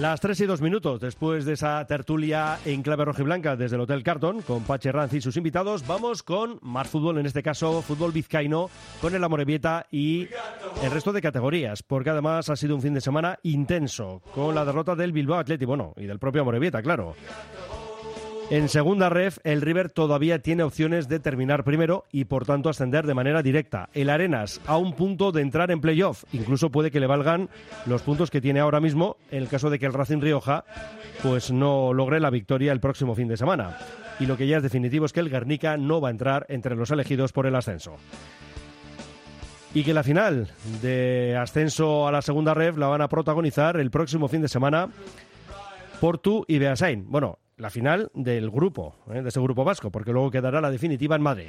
Las 0.00 0.18
3 0.18 0.40
y 0.40 0.46
2 0.46 0.62
minutos 0.62 0.98
después 0.98 1.44
de 1.44 1.52
esa 1.52 1.86
tertulia 1.86 2.58
en 2.64 2.80
clave 2.80 3.04
rojiblanca 3.04 3.54
desde 3.54 3.76
el 3.76 3.82
Hotel 3.82 4.02
Carton 4.02 4.40
con 4.40 4.64
Pache 4.64 4.90
Ranz 4.90 5.12
y 5.12 5.20
sus 5.20 5.36
invitados, 5.36 5.86
vamos 5.86 6.22
con 6.22 6.58
más 6.62 6.88
fútbol, 6.88 7.18
en 7.18 7.26
este 7.26 7.42
caso 7.42 7.82
fútbol 7.82 8.10
vizcaíno, 8.10 8.70
con 9.02 9.14
el 9.14 9.22
Amorebieta 9.22 9.88
y 9.90 10.26
el 10.82 10.90
resto 10.90 11.12
de 11.12 11.20
categorías, 11.20 11.82
porque 11.82 12.08
además 12.08 12.48
ha 12.48 12.56
sido 12.56 12.76
un 12.76 12.80
fin 12.80 12.94
de 12.94 13.02
semana 13.02 13.38
intenso, 13.42 14.22
con 14.34 14.54
la 14.54 14.64
derrota 14.64 14.96
del 14.96 15.12
Bilbao 15.12 15.38
Atleti, 15.38 15.66
bueno, 15.66 15.92
y 15.98 16.06
del 16.06 16.18
propio 16.18 16.40
Amorebieta, 16.40 16.80
claro. 16.80 17.14
En 18.50 18.68
segunda 18.68 19.08
ref, 19.08 19.38
el 19.44 19.60
River 19.60 19.90
todavía 19.90 20.40
tiene 20.40 20.64
opciones 20.64 21.06
de 21.06 21.20
terminar 21.20 21.62
primero 21.62 22.06
y 22.10 22.24
por 22.24 22.44
tanto 22.44 22.68
ascender 22.68 23.06
de 23.06 23.14
manera 23.14 23.44
directa. 23.44 23.88
El 23.94 24.10
Arenas 24.10 24.60
a 24.66 24.76
un 24.76 24.94
punto 24.94 25.30
de 25.30 25.40
entrar 25.40 25.70
en 25.70 25.80
playoff. 25.80 26.24
Incluso 26.32 26.68
puede 26.68 26.90
que 26.90 26.98
le 26.98 27.06
valgan 27.06 27.48
los 27.86 28.02
puntos 28.02 28.28
que 28.28 28.40
tiene 28.40 28.58
ahora 28.58 28.80
mismo 28.80 29.18
en 29.30 29.44
el 29.44 29.48
caso 29.48 29.70
de 29.70 29.78
que 29.78 29.86
el 29.86 29.92
Racing 29.92 30.20
Rioja 30.20 30.64
pues 31.22 31.52
no 31.52 31.94
logre 31.94 32.18
la 32.18 32.30
victoria 32.30 32.72
el 32.72 32.80
próximo 32.80 33.14
fin 33.14 33.28
de 33.28 33.36
semana. 33.36 33.78
Y 34.18 34.26
lo 34.26 34.36
que 34.36 34.48
ya 34.48 34.56
es 34.56 34.64
definitivo 34.64 35.06
es 35.06 35.12
que 35.12 35.20
el 35.20 35.30
Guernica 35.30 35.76
no 35.76 36.00
va 36.00 36.08
a 36.08 36.10
entrar 36.10 36.44
entre 36.48 36.74
los 36.74 36.90
elegidos 36.90 37.32
por 37.32 37.46
el 37.46 37.54
ascenso. 37.54 37.98
Y 39.74 39.84
que 39.84 39.94
la 39.94 40.02
final 40.02 40.48
de 40.82 41.36
ascenso 41.40 42.08
a 42.08 42.10
la 42.10 42.20
segunda 42.20 42.52
ref 42.52 42.76
la 42.76 42.88
van 42.88 43.00
a 43.00 43.08
protagonizar 43.08 43.76
el 43.78 43.92
próximo 43.92 44.26
fin 44.26 44.42
de 44.42 44.48
semana 44.48 44.88
Portu 46.00 46.44
y 46.48 46.58
Beasain. 46.58 47.04
Bueno, 47.08 47.38
la 47.60 47.70
final 47.70 48.10
del 48.14 48.50
grupo, 48.50 48.96
¿eh? 49.12 49.22
de 49.22 49.28
ese 49.28 49.40
grupo 49.40 49.64
vasco, 49.64 49.90
porque 49.90 50.12
luego 50.12 50.30
quedará 50.30 50.60
la 50.60 50.70
definitiva 50.70 51.14
en 51.16 51.22
Madrid. 51.22 51.48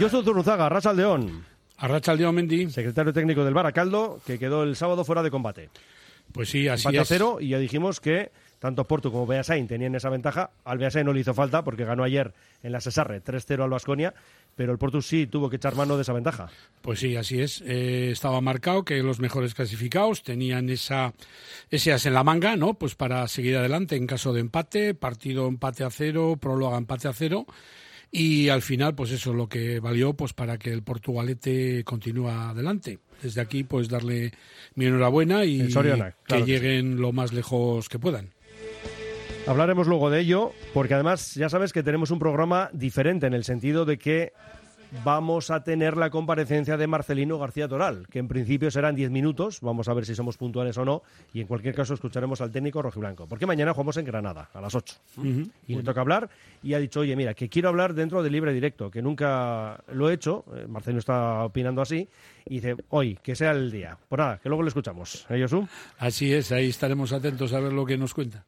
Josu 0.00 0.22
Zurruzaga, 0.22 0.66
Arracha 0.66 0.90
Aldeón. 0.90 1.44
Arracha 1.76 2.12
Aldeón 2.12 2.34
Mendy. 2.34 2.70
Secretario 2.70 3.12
técnico 3.12 3.44
del 3.44 3.54
Baracaldo, 3.54 4.20
que 4.26 4.38
quedó 4.38 4.64
el 4.64 4.74
sábado 4.74 5.04
fuera 5.04 5.22
de 5.22 5.30
combate. 5.30 5.70
Pues 6.32 6.50
sí, 6.50 6.68
así 6.68 6.82
Empate 6.82 6.98
a 6.98 7.02
es. 7.02 7.08
cero, 7.08 7.38
y 7.40 7.48
ya 7.48 7.58
dijimos 7.58 8.00
que 8.00 8.32
tanto 8.58 8.84
Porto 8.84 9.10
como 9.12 9.26
Beasain 9.26 9.66
tenían 9.68 9.94
esa 9.94 10.10
ventaja. 10.10 10.50
Al 10.64 10.78
Beasain 10.78 11.06
no 11.06 11.12
le 11.12 11.20
hizo 11.20 11.32
falta 11.32 11.62
porque 11.62 11.84
ganó 11.84 12.02
ayer 12.02 12.34
en 12.62 12.72
la 12.72 12.80
Cesarre 12.80 13.22
3-0 13.22 13.62
al 13.62 13.70
Vasconia, 13.70 14.14
pero 14.58 14.72
el 14.72 14.78
Porto 14.78 15.00
sí 15.00 15.28
tuvo 15.28 15.48
que 15.48 15.54
echar 15.54 15.76
mano 15.76 15.94
de 15.94 16.02
esa 16.02 16.12
ventaja. 16.12 16.48
Pues 16.82 16.98
sí, 16.98 17.14
así 17.14 17.40
es. 17.40 17.62
Eh, 17.64 18.10
estaba 18.10 18.40
marcado 18.40 18.84
que 18.84 19.00
los 19.04 19.20
mejores 19.20 19.54
clasificados 19.54 20.24
tenían 20.24 20.68
esa, 20.68 21.14
ese 21.70 21.92
as 21.92 22.06
en 22.06 22.14
la 22.14 22.24
manga, 22.24 22.56
¿no? 22.56 22.74
Pues 22.74 22.96
para 22.96 23.28
seguir 23.28 23.56
adelante 23.56 23.94
en 23.94 24.08
caso 24.08 24.32
de 24.32 24.40
empate, 24.40 24.94
partido 24.94 25.46
empate 25.46 25.84
a 25.84 25.90
cero, 25.90 26.36
próloga 26.40 26.76
empate 26.76 27.06
a 27.06 27.12
cero. 27.12 27.46
Y 28.10 28.48
al 28.48 28.62
final, 28.62 28.96
pues 28.96 29.12
eso 29.12 29.30
es 29.30 29.36
lo 29.36 29.48
que 29.48 29.78
valió 29.78 30.14
pues 30.14 30.32
para 30.32 30.58
que 30.58 30.72
el 30.72 30.82
Portugalete 30.82 31.84
continúe 31.84 32.28
adelante. 32.28 32.98
Desde 33.22 33.40
aquí, 33.40 33.62
pues 33.62 33.88
darle 33.88 34.32
mi 34.74 34.86
enhorabuena 34.86 35.44
y 35.44 35.60
El 35.60 35.70
Soriana, 35.72 36.16
claro 36.24 36.44
que 36.44 36.50
que 36.52 36.58
sí. 36.58 36.66
lleguen 36.66 37.00
lo 37.00 37.12
más 37.12 37.32
lejos 37.32 37.88
que 37.88 38.00
puedan. 38.00 38.30
Hablaremos 39.48 39.86
luego 39.86 40.10
de 40.10 40.20
ello, 40.20 40.52
porque 40.74 40.92
además 40.92 41.34
ya 41.34 41.48
sabes 41.48 41.72
que 41.72 41.82
tenemos 41.82 42.10
un 42.10 42.18
programa 42.18 42.68
diferente 42.74 43.26
en 43.26 43.32
el 43.32 43.44
sentido 43.44 43.86
de 43.86 43.96
que 43.96 44.34
vamos 45.04 45.50
a 45.50 45.64
tener 45.64 45.96
la 45.96 46.10
comparecencia 46.10 46.76
de 46.76 46.86
Marcelino 46.86 47.38
García 47.38 47.66
Toral, 47.66 48.06
que 48.08 48.18
en 48.18 48.28
principio 48.28 48.70
serán 48.70 48.94
10 48.94 49.10
minutos, 49.10 49.62
vamos 49.62 49.88
a 49.88 49.94
ver 49.94 50.04
si 50.04 50.14
somos 50.14 50.36
puntuales 50.36 50.76
o 50.76 50.84
no, 50.84 51.02
y 51.32 51.40
en 51.40 51.46
cualquier 51.46 51.74
caso 51.74 51.94
escucharemos 51.94 52.42
al 52.42 52.50
técnico 52.50 52.82
rojiblanco, 52.82 53.26
porque 53.26 53.46
mañana 53.46 53.72
jugamos 53.72 53.96
en 53.96 54.04
Granada, 54.04 54.50
a 54.52 54.60
las 54.60 54.74
8, 54.74 54.96
y 55.66 55.76
le 55.76 55.82
toca 55.82 56.02
hablar, 56.02 56.28
y 56.62 56.74
ha 56.74 56.78
dicho, 56.78 57.00
oye, 57.00 57.16
mira, 57.16 57.32
que 57.32 57.48
quiero 57.48 57.70
hablar 57.70 57.94
dentro 57.94 58.22
de 58.22 58.28
libre 58.28 58.52
directo, 58.52 58.90
que 58.90 59.00
nunca 59.00 59.82
lo 59.92 60.10
he 60.10 60.12
hecho, 60.14 60.44
eh, 60.54 60.66
Marcelino 60.68 60.98
está 60.98 61.44
opinando 61.44 61.80
así, 61.80 62.06
y 62.44 62.56
dice, 62.56 62.76
hoy, 62.90 63.18
que 63.22 63.34
sea 63.34 63.52
el 63.52 63.70
día. 63.70 63.96
Pues 64.08 64.18
nada, 64.18 64.38
que 64.42 64.50
luego 64.50 64.62
le 64.62 64.68
escuchamos, 64.68 65.26
¿eh? 65.30 65.38
Así 65.98 66.34
es, 66.34 66.52
ahí 66.52 66.68
estaremos 66.68 67.12
atentos 67.14 67.54
a 67.54 67.60
ver 67.60 67.72
lo 67.72 67.86
que 67.86 67.96
nos 67.96 68.12
cuenta. 68.12 68.44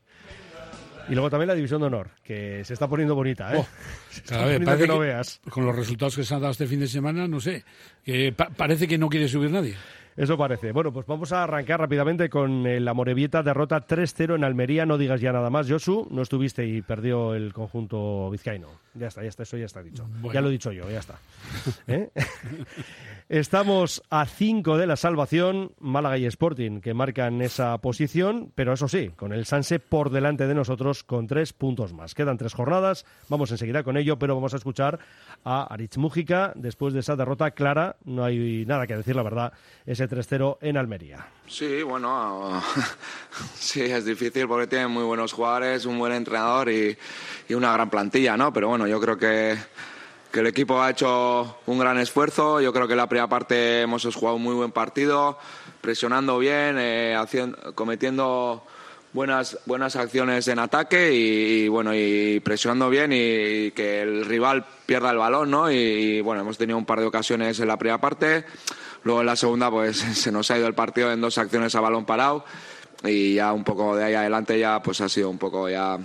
Y 1.11 1.15
luego 1.15 1.29
también 1.29 1.49
la 1.49 1.55
división 1.55 1.81
de 1.81 1.89
honor, 1.89 2.11
que 2.23 2.65
se 2.65 2.73
está 2.73 2.89
poniendo 2.89 3.15
bonita, 3.15 3.53
¿eh? 3.55 3.59
Oh, 3.59 3.67
Se 4.11 4.21
está 4.21 4.35
Cada 4.37 4.47
vez, 4.47 4.55
poniendo 4.59 4.67
parece 4.67 4.83
que 4.85 4.89
no 4.89 5.01
que- 5.01 5.07
veas. 5.07 5.41
Con 5.51 5.67
los 5.67 5.77
resultados 5.77 6.17
que 6.17 6.25
se 6.25 6.35
han 6.35 6.41
dado 6.41 6.53
este 6.53 6.67
fin 6.67 6.81
de 6.81 6.87
semana, 6.89 7.27
no 7.29 7.41
sé, 7.41 7.65
que 8.05 8.33
pa- 8.33 8.51
parece 8.51 8.87
que 8.89 8.97
no 8.99 9.09
quiere 9.09 9.29
subir 9.29 9.51
nadie. 9.51 9.75
Eso 10.17 10.37
parece. 10.37 10.73
Bueno, 10.73 10.93
pues 10.93 11.07
vamos 11.07 11.33
a 11.33 11.45
arrancar 11.45 11.81
rápidamente 11.81 12.29
con 12.29 12.67
el 12.67 12.87
Amorebieta 12.87 13.43
derrota 13.43 13.87
3-0 13.87 14.35
en 14.35 14.45
Almería. 14.45 14.85
No 14.85 14.99
digas 14.99 15.21
ya 15.21 15.33
nada 15.33 15.49
más, 15.51 15.71
Josu. 15.71 16.09
No 16.11 16.21
estuviste 16.23 16.67
y 16.67 16.83
perdió 16.83 17.35
el 17.35 17.53
conjunto 17.55 18.29
vizcaíno. 18.29 18.69
Ya 18.95 19.07
está, 19.07 19.23
ya 19.23 19.29
está, 19.29 19.45
eso 19.45 19.57
ya 19.57 19.67
está 19.67 19.83
dicho. 19.83 20.05
Bueno. 20.09 20.33
Ya 20.33 20.41
lo 20.41 20.49
he 20.49 20.53
dicho 20.53 20.73
yo, 20.73 20.91
ya 20.91 20.99
está. 20.99 21.19
¿Eh? 21.87 22.11
Estamos 23.29 24.03
a 24.11 24.27
5 24.27 24.77
de 24.77 24.87
la 24.89 24.97
salvación, 24.97 25.73
Málaga 25.79 26.19
y 26.19 26.27
Sporting, 26.27 26.81
que 26.81 26.93
marcan 26.93 27.41
esa 27.43 27.79
posición, 27.79 28.51
pero 28.57 28.73
eso 28.73 28.89
sí, 28.89 29.11
con 29.15 29.33
el 29.33 29.47
Sanse 29.47 29.79
por 29.79 30.11
delante 30.11 30.49
de 30.49 30.55
nosotros 30.55 31.05
con 31.05 31.29
tres 31.29 31.53
puntos 31.53 31.93
más. 31.93 32.17
Quedan 32.17 32.37
tres 32.37 32.55
jornadas, 32.55 33.07
vamos 33.29 33.53
enseguida 33.53 33.85
con 33.85 33.97
ello, 33.97 34.19
pero 34.19 34.35
vamos 34.35 34.55
a 34.55 34.57
escuchar 34.57 34.99
a 35.45 35.73
Aritz 35.73 35.97
Mújica 35.97 36.53
después 36.57 36.93
de 36.93 37.01
esa 37.01 37.15
derrota 37.15 37.53
clara. 37.53 37.95
No 38.05 38.25
hay 38.25 38.65
nada 38.67 38.89
que 38.89 38.97
decir, 38.97 39.15
la 39.15 39.23
verdad, 39.23 39.53
ese 39.87 40.09
3-0 40.09 40.59
en 40.61 40.77
Almería. 40.77 41.29
Sí, 41.51 41.83
bueno, 41.83 42.63
sí, 43.59 43.83
es 43.83 44.05
difícil 44.05 44.47
porque 44.47 44.69
tienen 44.69 44.89
muy 44.93 45.03
buenos 45.03 45.33
jugadores, 45.33 45.85
un 45.85 45.99
buen 45.99 46.13
entrenador 46.13 46.71
y, 46.71 46.97
y 47.49 47.55
una 47.55 47.73
gran 47.73 47.91
plantilla, 47.91 48.37
¿no? 48.37 48.53
Pero 48.53 48.69
bueno, 48.69 48.87
yo 48.87 49.01
creo 49.01 49.19
que, 49.19 49.59
que 50.31 50.41
el 50.41 50.47
equipo 50.47 50.81
ha 50.81 50.91
hecho 50.91 51.59
un 51.67 51.79
gran 51.81 51.99
esfuerzo. 51.99 52.61
Yo 52.61 52.73
creo 52.73 52.87
que 52.87 52.93
en 52.93 52.99
la 52.99 53.09
primera 53.09 53.29
parte 53.29 53.83
hemos 53.83 54.05
jugado 54.15 54.37
un 54.37 54.45
muy 54.45 54.55
buen 54.55 54.71
partido, 54.71 55.39
presionando 55.81 56.39
bien, 56.39 56.77
eh, 56.79 57.17
haciendo, 57.19 57.75
cometiendo 57.75 58.63
buenas, 59.13 59.59
buenas 59.67 59.97
acciones 59.97 60.47
en 60.49 60.61
ataque 60.61 61.13
y, 61.13 61.69
bueno, 61.69 61.93
y 61.95 62.41
presionando 62.41 62.89
bien 62.91 63.13
y, 63.13 63.73
que 63.73 64.03
el 64.03 64.25
rival 64.25 64.65
pierda 64.87 65.11
el 65.11 65.19
balón, 65.19 65.51
¿no? 65.51 65.71
Y, 65.71 66.21
bueno, 66.21 66.43
hemos 66.43 66.59
tenido 66.59 66.79
un 66.79 66.87
par 66.87 67.01
de 67.01 67.07
ocasiones 67.07 67.59
en 67.59 67.69
la 67.69 67.77
primera 67.77 68.01
parte. 68.01 68.45
Luego 69.05 69.21
en 69.21 69.27
la 69.27 69.37
segunda, 69.37 69.71
pues 69.71 69.97
se 70.15 70.33
nos 70.33 70.51
ha 70.51 70.59
ido 70.59 70.67
el 70.67 70.75
partido 70.75 71.13
en 71.13 71.21
dos 71.21 71.39
acciones 71.39 71.75
a 71.75 71.81
balón 71.81 72.05
parado 72.05 72.45
y 73.05 73.35
ya 73.35 73.53
un 73.53 73.65
poco 73.65 73.97
de 73.97 74.05
ahí 74.05 74.15
adelante 74.15 74.59
ya 74.59 74.83
pues 74.83 75.01
ha 75.01 75.09
sido 75.09 75.31
un 75.31 75.39
poco 75.39 75.69
ya 75.69 75.99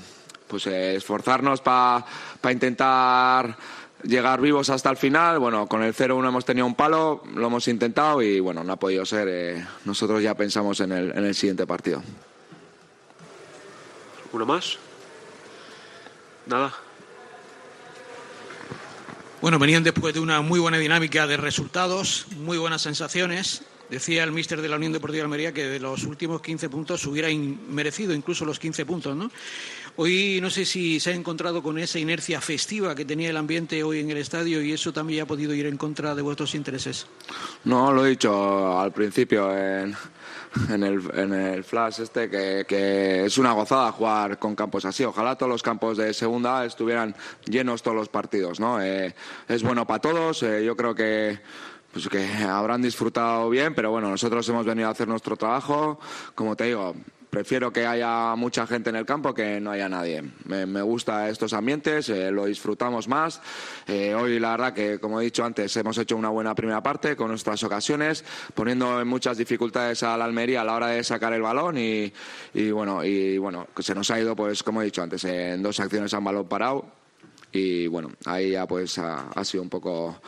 pues 0.48 0.68
esforzarnos 0.68 1.62
para 1.62 2.06
intentar 2.52 3.58
llegar 4.04 4.40
vivos 4.40 4.70
hasta 4.70 4.90
el 4.90 4.98
final. 4.98 5.40
Bueno, 5.40 5.68
con 5.68 5.84
el 5.84 5.94
0-1 5.94 6.28
hemos 6.28 6.46
tenido 6.46 6.66
un 6.66 6.76
palo, 6.76 7.24
lo 7.34 7.48
hemos 7.48 7.68
intentado 7.68 8.22
y 8.22 8.40
bueno, 8.40 8.64
no 8.64 8.74
ha 8.74 8.78
podido 8.78 9.06
ser. 9.06 9.28
Eh, 9.30 9.66
nosotros 9.86 10.22
ya 10.22 10.36
pensamos 10.36 10.80
en 10.80 10.92
el, 10.92 11.12
en 11.12 11.26
el 11.26 11.36
siguiente 11.36 11.66
partido. 11.66 12.02
¿Uno 14.32 14.46
más? 14.46 14.78
Nada. 16.46 16.74
Bueno, 19.46 19.60
venían 19.60 19.84
después 19.84 20.12
de 20.12 20.20
una 20.20 20.42
muy 20.42 20.60
buena 20.60 20.80
dinámica 20.80 21.28
de 21.28 21.38
resultados, 21.38 22.26
muy 22.36 22.58
buenas 22.58 22.82
sensaciones. 22.82 23.62
Decía 23.92 24.24
el 24.24 24.32
míster 24.32 24.60
de 24.60 24.68
la 24.68 24.76
Unión 24.78 24.92
Deportiva 24.92 25.20
de 25.20 25.26
Almería 25.26 25.54
que 25.54 25.68
de 25.68 25.80
los 25.80 26.04
últimos 26.06 26.42
15 26.42 26.68
puntos 26.68 27.06
hubiera 27.06 27.30
in- 27.30 27.60
merecido 27.70 28.16
incluso 28.16 28.44
los 28.44 28.58
15 28.58 28.88
puntos, 28.88 29.16
¿no? 29.16 29.30
Hoy 29.98 30.40
no 30.42 30.50
sé 30.50 30.66
si 30.66 31.00
se 31.00 31.12
ha 31.12 31.14
encontrado 31.14 31.62
con 31.62 31.78
esa 31.78 32.00
inercia 32.00 32.42
festiva 32.42 32.96
que 32.96 33.06
tenía 33.06 33.30
el 33.30 33.38
ambiente 33.38 33.84
hoy 33.84 34.00
en 34.00 34.10
el 34.10 34.18
estadio 34.18 34.64
y 34.64 34.72
eso 34.74 34.92
también 34.92 35.22
ha 35.22 35.26
podido 35.28 35.54
ir 35.54 35.68
en 35.68 35.78
contra 35.78 36.16
de 36.16 36.24
vuestros 36.24 36.56
intereses. 36.56 37.06
No, 37.66 37.94
lo 37.94 38.04
he 38.04 38.10
dicho 38.10 38.80
al 38.80 38.92
principio 38.94 39.56
en, 39.56 39.96
en, 40.70 40.84
el, 40.84 41.02
en 41.14 41.34
el 41.34 41.64
flash 41.64 42.02
este, 42.02 42.30
que, 42.30 42.66
que 42.68 43.26
es 43.26 43.38
una 43.38 43.54
gozada 43.54 43.92
jugar 43.92 44.40
con 44.40 44.56
campos 44.56 44.86
así. 44.86 45.04
Ojalá 45.04 45.36
todos 45.36 45.52
los 45.52 45.64
campos 45.64 45.98
de 45.98 46.14
segunda 46.14 46.66
estuvieran 46.66 47.16
llenos 47.46 47.82
todos 47.82 47.98
los 47.98 48.10
partidos, 48.10 48.60
¿no? 48.60 48.82
Eh, 48.82 49.14
es 49.48 49.64
bueno 49.64 49.86
para 49.86 50.00
todos, 50.00 50.44
eh, 50.44 50.64
yo 50.64 50.76
creo 50.76 50.96
que 50.96 51.40
pues 51.92 52.10
que 52.10 52.28
habrán 52.44 52.82
disfrutado 52.82 53.50
bien, 53.50 53.74
pero 53.74 53.90
bueno, 53.90 54.10
nosotros 54.10 54.48
hemos 54.50 54.66
venido 54.66 54.90
a 54.90 54.92
hacer 54.92 55.08
nuestro 55.08 55.38
trabajo, 55.38 55.98
como 56.36 56.54
te 56.58 56.66
digo, 56.66 56.94
prefiero 57.36 57.74
que 57.74 57.86
haya 57.86 58.34
mucha 58.38 58.66
gente 58.66 58.92
en 58.92 58.96
el 58.96 59.06
campo 59.06 59.34
que 59.34 59.60
no 59.60 59.72
haya 59.72 59.90
nadie. 59.90 60.24
Me, 60.46 60.66
me 60.66 60.82
gusta 60.82 61.28
estos 61.28 61.52
ambientes, 61.52 62.08
eh, 62.08 62.32
lo 62.32 62.46
disfrutamos 62.46 63.10
más. 63.10 63.42
Eh, 63.88 64.16
hoy 64.16 64.40
la 64.40 64.52
verdad 64.52 64.74
que, 64.74 65.00
como 65.00 65.20
he 65.20 65.26
dicho 65.26 65.44
antes, 65.44 65.76
hemos 65.76 65.98
hecho 65.98 66.16
una 66.16 66.30
buena 66.30 66.56
primera 66.56 66.82
parte 66.82 67.18
con 67.18 67.28
nuestras 67.28 67.62
ocasiones, 67.66 68.24
poniendo 68.54 69.02
en 69.02 69.10
muchas 69.10 69.38
dificultades 69.38 70.02
a 70.04 70.16
la 70.16 70.24
Almería 70.24 70.62
a 70.62 70.64
la 70.64 70.76
hora 70.76 70.88
de 70.88 71.04
sacar 71.04 71.34
el 71.34 71.42
balón 71.42 71.78
y, 71.78 72.14
y 72.54 72.72
bueno, 72.72 73.04
y 73.04 73.38
bueno, 73.38 73.68
se 73.80 73.94
nos 73.94 74.10
ha 74.12 74.18
ido, 74.18 74.34
pues 74.34 74.64
como 74.64 74.82
he 74.82 74.86
dicho 74.86 75.04
antes, 75.04 75.26
en 75.26 75.62
dos 75.62 75.78
acciones 75.82 76.14
un 76.14 76.24
balón 76.24 76.48
parado 76.48 76.86
y 77.52 77.88
bueno, 77.88 78.12
ahí 78.24 78.52
ya 78.52 78.66
pues 78.66 78.98
ha 78.98 79.44
sido 79.44 79.62
un 79.62 79.70
poco 79.70 80.22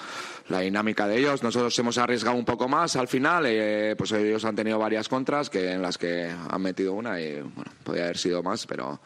la 0.49 0.61
dinámica 0.61 1.07
de 1.07 1.17
ellos. 1.17 1.43
Nosotros 1.43 1.77
hemos 1.79 1.97
arriesgado 1.97 2.37
un 2.37 2.45
poco 2.45 2.67
más 2.67 2.95
al 2.95 3.07
final, 3.07 3.45
eh, 3.47 3.95
pues 3.97 4.11
ellos 4.11 4.45
han 4.45 4.55
tenido 4.55 4.79
varias 4.79 5.09
contras 5.09 5.49
que 5.49 5.71
en 5.71 5.81
las 5.81 5.97
que 5.97 6.29
han 6.49 6.61
metido 6.61 6.93
una 6.93 7.19
y 7.19 7.41
bueno, 7.41 7.71
podría 7.83 8.05
haber 8.05 8.17
sido 8.17 8.43
más, 8.43 8.65
pero 8.65 8.99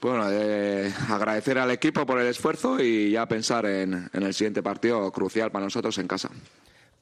bueno, 0.00 0.26
eh, 0.30 0.92
agradecer 1.10 1.58
al 1.58 1.70
equipo 1.70 2.04
por 2.04 2.20
el 2.20 2.26
esfuerzo 2.26 2.80
y 2.80 3.12
ya 3.12 3.26
pensar 3.26 3.66
en, 3.66 4.08
en 4.12 4.22
el 4.22 4.34
siguiente 4.34 4.62
partido 4.62 5.10
crucial 5.12 5.50
para 5.50 5.64
nosotros 5.64 5.96
en 5.98 6.08
casa. 6.08 6.30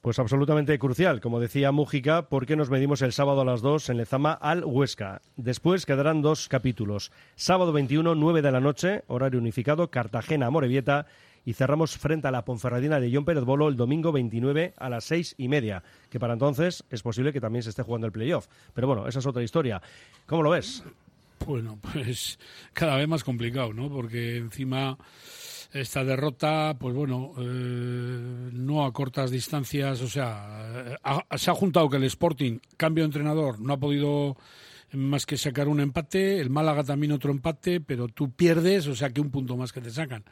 Pues 0.01 0.17
absolutamente 0.17 0.79
crucial, 0.79 1.21
como 1.21 1.39
decía 1.39 1.71
Mújica, 1.71 2.23
porque 2.27 2.55
nos 2.55 2.71
medimos 2.71 3.03
el 3.03 3.13
sábado 3.13 3.41
a 3.41 3.45
las 3.45 3.61
2 3.61 3.91
en 3.91 3.97
Lezama 3.97 4.33
al 4.33 4.65
Huesca. 4.65 5.21
Después 5.37 5.85
quedarán 5.85 6.23
dos 6.23 6.47
capítulos. 6.47 7.11
Sábado 7.35 7.71
21, 7.71 8.15
9 8.15 8.41
de 8.41 8.51
la 8.51 8.59
noche, 8.59 9.03
horario 9.05 9.39
unificado, 9.39 9.91
Cartagena, 9.91 10.49
Morevieta. 10.49 11.05
Y 11.45 11.53
cerramos 11.53 11.97
frente 11.97 12.27
a 12.27 12.31
la 12.31 12.45
Ponferradina 12.45 12.99
de 12.99 13.11
John 13.13 13.25
Pérez 13.25 13.43
Bolo 13.43 13.67
el 13.67 13.75
domingo 13.75 14.11
29 14.11 14.73
a 14.77 14.89
las 14.89 15.05
seis 15.05 15.33
y 15.37 15.47
media, 15.47 15.83
que 16.09 16.19
para 16.19 16.33
entonces 16.33 16.83
es 16.89 17.01
posible 17.01 17.33
que 17.33 17.41
también 17.41 17.63
se 17.63 17.69
esté 17.69 17.83
jugando 17.83 18.07
el 18.07 18.13
playoff. 18.13 18.47
Pero 18.73 18.87
bueno, 18.87 19.07
esa 19.07 19.19
es 19.19 19.25
otra 19.25 19.43
historia. 19.43 19.81
¿Cómo 20.27 20.43
lo 20.43 20.51
ves? 20.51 20.83
Bueno, 21.45 21.79
pues 21.93 22.37
cada 22.73 22.97
vez 22.97 23.07
más 23.07 23.23
complicado, 23.23 23.73
¿no? 23.73 23.89
Porque 23.89 24.37
encima 24.37 24.97
esta 25.73 26.03
derrota, 26.03 26.75
pues 26.77 26.93
bueno, 26.93 27.31
eh, 27.37 28.49
no 28.53 28.85
a 28.85 28.91
cortas 28.91 29.31
distancias, 29.31 30.01
o 30.01 30.07
sea, 30.07 30.97
se 31.35 31.49
ha 31.49 31.53
juntado 31.53 31.89
que 31.89 31.97
el 31.97 32.03
Sporting, 32.03 32.59
cambio 32.77 33.03
de 33.03 33.07
entrenador, 33.07 33.59
no 33.59 33.73
ha 33.73 33.77
podido 33.77 34.35
más 34.93 35.25
que 35.25 35.37
sacar 35.37 35.67
un 35.67 35.79
empate, 35.79 36.39
el 36.39 36.49
Málaga 36.49 36.83
también 36.83 37.11
otro 37.11 37.31
empate, 37.31 37.81
pero 37.81 38.07
tú 38.07 38.31
pierdes, 38.31 38.87
o 38.87 38.95
sea 38.95 39.09
que 39.09 39.21
un 39.21 39.31
punto 39.31 39.57
más 39.57 39.71
que 39.71 39.81
te 39.81 39.91
sacan. 39.91 40.23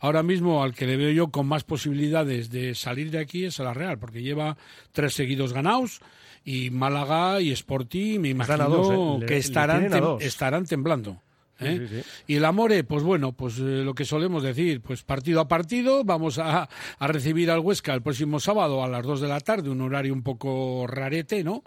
Ahora 0.00 0.22
mismo 0.22 0.62
al 0.62 0.74
que 0.74 0.86
le 0.86 0.96
veo 0.96 1.10
yo 1.10 1.28
con 1.30 1.46
más 1.46 1.64
posibilidades 1.64 2.50
de 2.50 2.74
salir 2.74 3.10
de 3.10 3.18
aquí 3.18 3.44
es 3.44 3.60
a 3.60 3.64
la 3.64 3.74
Real, 3.74 3.98
porque 3.98 4.22
lleva 4.22 4.56
tres 4.92 5.14
seguidos 5.14 5.52
ganados 5.52 6.00
y 6.44 6.70
Málaga 6.70 7.40
y 7.40 7.50
Sporting 7.52 8.20
me 8.20 8.28
imagino 8.30 9.20
¿eh? 9.22 9.26
que 9.26 9.36
estarán, 9.36 9.90
estarán 10.20 10.66
temblando. 10.66 11.22
¿Eh? 11.60 12.04
Y 12.26 12.36
el 12.36 12.44
Amore, 12.44 12.84
pues 12.84 13.02
bueno, 13.02 13.32
pues 13.32 13.58
eh, 13.58 13.82
lo 13.84 13.94
que 13.94 14.04
solemos 14.04 14.42
decir, 14.42 14.80
pues 14.80 15.02
partido 15.02 15.40
a 15.40 15.48
partido, 15.48 16.04
vamos 16.04 16.38
a, 16.38 16.68
a, 16.98 17.06
recibir 17.06 17.50
al 17.50 17.60
Huesca 17.60 17.94
el 17.94 18.02
próximo 18.02 18.40
sábado 18.40 18.82
a 18.82 18.88
las 18.88 19.04
2 19.04 19.20
de 19.20 19.28
la 19.28 19.40
tarde, 19.40 19.70
un 19.70 19.80
horario 19.80 20.12
un 20.12 20.22
poco 20.22 20.86
rarete, 20.86 21.44
¿no? 21.44 21.62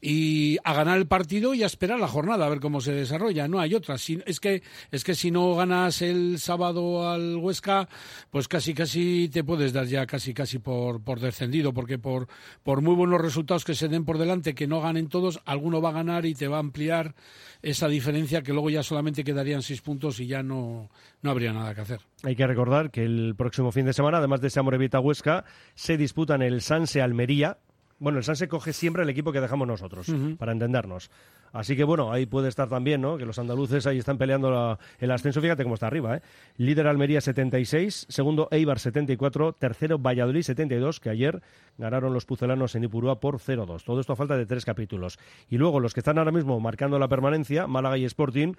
Y 0.00 0.58
a 0.64 0.74
ganar 0.74 0.98
el 0.98 1.06
partido 1.06 1.54
y 1.54 1.62
a 1.62 1.66
esperar 1.66 1.98
la 1.98 2.08
jornada, 2.08 2.46
a 2.46 2.48
ver 2.48 2.60
cómo 2.60 2.80
se 2.80 2.92
desarrolla, 2.92 3.48
no 3.48 3.60
hay 3.60 3.74
otra. 3.74 3.98
Si, 3.98 4.20
es, 4.26 4.40
que, 4.40 4.62
es 4.90 5.04
que 5.04 5.14
si 5.14 5.30
no 5.30 5.54
ganas 5.54 6.02
el 6.02 6.38
sábado 6.38 7.08
al 7.08 7.36
Huesca, 7.36 7.88
pues 8.30 8.48
casi 8.48 8.74
casi 8.74 9.28
te 9.28 9.44
puedes 9.44 9.72
dar 9.72 9.86
ya 9.86 10.06
casi 10.06 10.34
casi 10.34 10.58
por, 10.58 11.02
por 11.02 11.20
descendido, 11.20 11.72
porque 11.72 11.98
por, 11.98 12.28
por 12.62 12.82
muy 12.82 12.94
buenos 12.94 13.20
resultados 13.20 13.64
que 13.64 13.74
se 13.74 13.88
den 13.88 14.04
por 14.04 14.18
delante, 14.18 14.54
que 14.54 14.66
no 14.66 14.80
ganen 14.80 15.08
todos, 15.08 15.40
alguno 15.44 15.80
va 15.80 15.90
a 15.90 15.92
ganar 15.92 16.26
y 16.26 16.34
te 16.34 16.48
va 16.48 16.56
a 16.56 16.60
ampliar 16.60 17.14
esa 17.62 17.88
diferencia 17.88 18.42
que 18.42 18.52
luego 18.52 18.70
ya 18.70 18.82
solamente 18.82 19.24
quedarían 19.32 19.62
seis 19.62 19.80
puntos 19.80 20.18
y 20.20 20.26
ya 20.26 20.42
no, 20.42 20.90
no 21.22 21.30
habría 21.30 21.52
nada 21.52 21.74
que 21.74 21.80
hacer. 21.80 22.00
Hay 22.22 22.36
que 22.36 22.46
recordar 22.46 22.90
que 22.90 23.04
el 23.04 23.34
próximo 23.36 23.72
fin 23.72 23.86
de 23.86 23.92
semana, 23.92 24.18
además 24.18 24.40
de 24.40 24.48
ese 24.48 24.60
Amorevita 24.60 25.00
Huesca, 25.00 25.44
se 25.74 25.96
disputan 25.96 26.42
el 26.42 26.60
Sanse 26.60 27.00
Almería, 27.00 27.58
bueno, 28.00 28.16
el 28.16 28.24
Sanse 28.24 28.48
coge 28.48 28.72
siempre 28.72 29.02
el 29.02 29.10
equipo 29.10 29.30
que 29.30 29.42
dejamos 29.42 29.68
nosotros, 29.68 30.10
para 30.38 30.52
entendernos. 30.52 31.10
Así 31.52 31.76
que 31.76 31.84
bueno, 31.84 32.12
ahí 32.12 32.24
puede 32.24 32.48
estar 32.48 32.66
también, 32.68 33.02
¿no? 33.02 33.18
Que 33.18 33.26
los 33.26 33.38
andaluces 33.38 33.86
ahí 33.86 33.98
están 33.98 34.16
peleando 34.16 34.78
el 34.98 35.10
ascenso. 35.10 35.42
Fíjate 35.42 35.64
cómo 35.64 35.74
está 35.74 35.88
arriba, 35.88 36.16
¿eh? 36.16 36.22
Líder 36.56 36.86
Almería 36.86 37.20
76, 37.20 38.06
segundo 38.08 38.48
Eibar 38.52 38.78
74, 38.78 39.52
tercero 39.52 39.98
Valladolid 39.98 40.42
72, 40.42 40.98
que 40.98 41.10
ayer 41.10 41.42
ganaron 41.76 42.14
los 42.14 42.24
pucelanos 42.24 42.74
en 42.74 42.84
Ipurúa 42.84 43.20
por 43.20 43.38
0-2. 43.38 43.84
Todo 43.84 44.00
esto 44.00 44.14
a 44.14 44.16
falta 44.16 44.38
de 44.38 44.46
tres 44.46 44.64
capítulos. 44.64 45.18
Y 45.50 45.58
luego 45.58 45.78
los 45.78 45.92
que 45.92 46.00
están 46.00 46.16
ahora 46.16 46.32
mismo 46.32 46.58
marcando 46.58 46.98
la 46.98 47.08
permanencia, 47.08 47.66
Málaga 47.66 47.98
y 47.98 48.06
Sporting. 48.06 48.54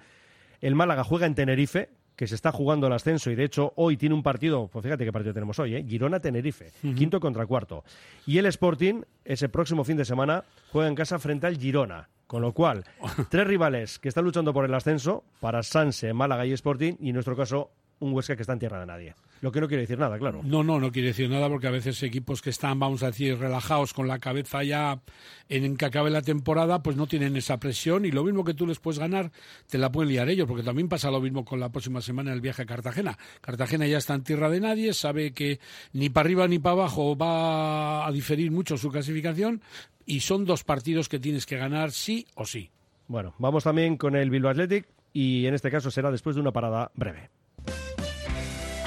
El 0.62 0.76
Málaga 0.76 1.02
juega 1.02 1.26
en 1.26 1.34
Tenerife, 1.34 1.90
que 2.14 2.28
se 2.28 2.36
está 2.36 2.52
jugando 2.52 2.86
el 2.86 2.92
ascenso 2.92 3.32
y 3.32 3.34
de 3.34 3.42
hecho 3.42 3.72
hoy 3.74 3.96
tiene 3.96 4.14
un 4.14 4.22
partido, 4.22 4.68
pues 4.68 4.84
fíjate 4.84 5.04
qué 5.04 5.12
partido 5.12 5.34
tenemos 5.34 5.58
hoy, 5.58 5.74
¿eh? 5.74 5.84
Girona-Tenerife, 5.84 6.70
quinto 6.94 7.18
contra 7.18 7.44
cuarto. 7.46 7.82
Y 8.26 8.38
el 8.38 8.46
Sporting, 8.46 9.02
ese 9.24 9.48
próximo 9.48 9.82
fin 9.82 9.96
de 9.96 10.04
semana, 10.04 10.44
juega 10.70 10.88
en 10.88 10.94
casa 10.94 11.18
frente 11.18 11.48
al 11.48 11.58
Girona. 11.58 12.08
Con 12.28 12.42
lo 12.42 12.52
cual, 12.52 12.84
tres 13.28 13.44
rivales 13.44 13.98
que 13.98 14.08
están 14.08 14.24
luchando 14.24 14.54
por 14.54 14.64
el 14.64 14.72
ascenso 14.72 15.24
para 15.40 15.64
Sanse, 15.64 16.14
Málaga 16.14 16.46
y 16.46 16.52
Sporting, 16.52 16.94
y 17.00 17.08
en 17.08 17.14
nuestro 17.14 17.36
caso 17.36 17.72
un 18.02 18.12
Huesca 18.12 18.36
que 18.36 18.42
está 18.42 18.52
en 18.52 18.58
tierra 18.58 18.80
de 18.80 18.86
nadie. 18.86 19.14
Lo 19.40 19.50
que 19.50 19.60
no 19.60 19.68
quiere 19.68 19.82
decir 19.82 19.98
nada, 19.98 20.18
claro. 20.18 20.40
No, 20.44 20.62
no, 20.62 20.78
no 20.78 20.92
quiere 20.92 21.08
decir 21.08 21.30
nada 21.30 21.48
porque 21.48 21.66
a 21.66 21.70
veces 21.70 22.02
equipos 22.02 22.42
que 22.42 22.50
están, 22.50 22.78
vamos 22.78 23.02
a 23.02 23.06
decir, 23.06 23.38
relajados 23.38 23.92
con 23.92 24.06
la 24.06 24.18
cabeza 24.18 24.62
ya 24.62 25.00
en 25.48 25.76
que 25.76 25.84
acabe 25.84 26.10
la 26.10 26.22
temporada, 26.22 26.82
pues 26.82 26.96
no 26.96 27.06
tienen 27.06 27.36
esa 27.36 27.58
presión 27.58 28.04
y 28.04 28.10
lo 28.10 28.24
mismo 28.24 28.44
que 28.44 28.54
tú 28.54 28.66
les 28.66 28.78
puedes 28.78 28.98
ganar, 28.98 29.32
te 29.68 29.78
la 29.78 29.90
pueden 29.90 30.10
liar 30.10 30.28
ellos, 30.28 30.46
porque 30.46 30.62
también 30.62 30.88
pasa 30.88 31.10
lo 31.10 31.20
mismo 31.20 31.44
con 31.44 31.60
la 31.60 31.70
próxima 31.70 32.00
semana 32.00 32.32
el 32.32 32.40
viaje 32.40 32.62
a 32.62 32.66
Cartagena. 32.66 33.18
Cartagena 33.40 33.86
ya 33.86 33.98
está 33.98 34.14
en 34.14 34.24
tierra 34.24 34.50
de 34.50 34.60
nadie, 34.60 34.92
sabe 34.94 35.32
que 35.32 35.60
ni 35.92 36.10
para 36.10 36.26
arriba 36.26 36.48
ni 36.48 36.58
para 36.58 36.74
abajo 36.74 37.16
va 37.16 38.06
a 38.06 38.12
diferir 38.12 38.50
mucho 38.50 38.76
su 38.76 38.90
clasificación 38.90 39.62
y 40.06 40.20
son 40.20 40.44
dos 40.44 40.64
partidos 40.64 41.08
que 41.08 41.18
tienes 41.18 41.46
que 41.46 41.56
ganar 41.56 41.92
sí 41.92 42.26
o 42.34 42.46
sí. 42.46 42.70
Bueno, 43.08 43.34
vamos 43.38 43.64
también 43.64 43.96
con 43.96 44.16
el 44.16 44.30
Bilbao 44.30 44.50
Athletic 44.52 44.86
y 45.12 45.46
en 45.46 45.54
este 45.54 45.70
caso 45.70 45.90
será 45.90 46.10
después 46.10 46.36
de 46.36 46.40
una 46.40 46.52
parada 46.52 46.90
breve. 46.94 47.30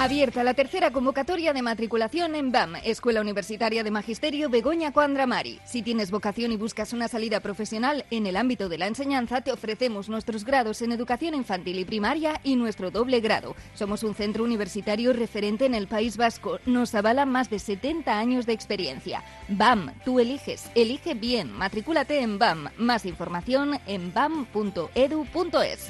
Abierta 0.05 0.43
la 0.43 0.53
tercera 0.53 0.91
convocatoria 0.91 1.51
de 1.51 1.63
matriculación 1.63 2.35
en 2.35 2.51
BAM, 2.51 2.75
Escuela 2.83 3.21
Universitaria 3.21 3.83
de 3.83 3.89
Magisterio 3.89 4.51
Begoña 4.51 4.91
Coandramari. 4.91 5.59
Si 5.65 5.81
tienes 5.81 6.11
vocación 6.11 6.51
y 6.51 6.57
buscas 6.57 6.93
una 6.93 7.07
salida 7.07 7.39
profesional 7.39 8.05
en 8.11 8.27
el 8.27 8.37
ámbito 8.37 8.69
de 8.69 8.77
la 8.77 8.85
enseñanza, 8.85 9.41
te 9.41 9.51
ofrecemos 9.51 10.07
nuestros 10.07 10.45
grados 10.45 10.83
en 10.83 10.91
educación 10.91 11.33
infantil 11.33 11.79
y 11.79 11.85
primaria 11.85 12.39
y 12.43 12.55
nuestro 12.55 12.91
doble 12.91 13.19
grado. 13.19 13.55
Somos 13.73 14.03
un 14.03 14.13
centro 14.13 14.43
universitario 14.43 15.11
referente 15.11 15.65
en 15.65 15.73
el 15.73 15.87
País 15.87 16.17
Vasco. 16.17 16.59
Nos 16.67 16.93
avalan 16.93 17.31
más 17.31 17.49
de 17.49 17.57
70 17.57 18.15
años 18.15 18.45
de 18.45 18.53
experiencia. 18.53 19.23
BAM, 19.47 19.91
tú 20.05 20.19
eliges, 20.19 20.69
elige 20.75 21.15
bien. 21.15 21.51
Matricúlate 21.51 22.19
en 22.19 22.37
BAM. 22.37 22.69
Más 22.77 23.07
información 23.07 23.79
en 23.87 24.13
bam.edu.es. 24.13 25.89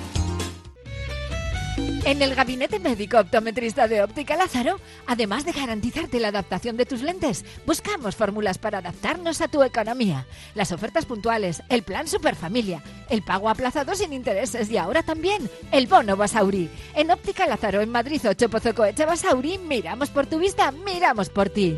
En 2.03 2.19
el 2.23 2.33
gabinete 2.33 2.79
médico 2.79 3.19
optometrista 3.19 3.87
de 3.87 4.01
Óptica 4.01 4.35
Lázaro, 4.35 4.79
además 5.05 5.45
de 5.45 5.51
garantizarte 5.51 6.19
la 6.19 6.29
adaptación 6.29 6.75
de 6.75 6.87
tus 6.87 7.03
lentes, 7.03 7.45
buscamos 7.67 8.15
fórmulas 8.15 8.57
para 8.57 8.79
adaptarnos 8.79 9.39
a 9.39 9.47
tu 9.47 9.61
economía. 9.61 10.25
Las 10.55 10.71
ofertas 10.71 11.05
puntuales, 11.05 11.61
el 11.69 11.83
plan 11.83 12.07
Superfamilia, 12.07 12.81
el 13.09 13.21
pago 13.21 13.49
aplazado 13.49 13.93
sin 13.93 14.13
intereses 14.13 14.71
y 14.71 14.77
ahora 14.77 15.03
también 15.03 15.47
el 15.71 15.85
bono 15.85 16.17
Basauri. 16.17 16.71
En 16.95 17.11
Óptica 17.11 17.45
Lázaro, 17.45 17.81
en 17.81 17.89
Madrid 17.89 18.21
8 18.27 18.49
Pozocoeche 18.49 19.05
Basauri, 19.05 19.59
miramos 19.59 20.09
por 20.09 20.25
tu 20.25 20.39
vista, 20.39 20.71
miramos 20.71 21.29
por 21.29 21.49
ti. 21.49 21.77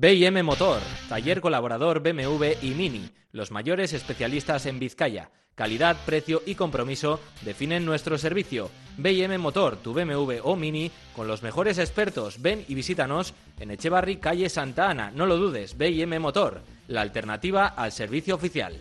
BM 0.00 0.42
Motor, 0.42 0.80
taller 1.10 1.42
colaborador 1.42 2.00
BMW 2.00 2.52
y 2.62 2.70
Mini, 2.70 3.10
los 3.32 3.50
mayores 3.50 3.92
especialistas 3.92 4.64
en 4.64 4.78
Vizcaya. 4.78 5.28
Calidad, 5.54 5.94
precio 6.06 6.40
y 6.46 6.54
compromiso 6.54 7.20
definen 7.42 7.84
nuestro 7.84 8.16
servicio. 8.16 8.70
BM 8.96 9.36
Motor, 9.36 9.76
tu 9.76 9.92
BMW 9.92 10.36
o 10.42 10.56
Mini, 10.56 10.90
con 11.14 11.28
los 11.28 11.42
mejores 11.42 11.76
expertos. 11.76 12.40
Ven 12.40 12.64
y 12.66 12.74
visítanos 12.74 13.34
en 13.58 13.72
Echevarri, 13.72 14.16
calle 14.16 14.48
Santa 14.48 14.88
Ana. 14.88 15.10
No 15.14 15.26
lo 15.26 15.36
dudes, 15.36 15.76
BM 15.76 16.18
Motor, 16.18 16.62
la 16.88 17.02
alternativa 17.02 17.66
al 17.66 17.92
servicio 17.92 18.34
oficial. 18.36 18.78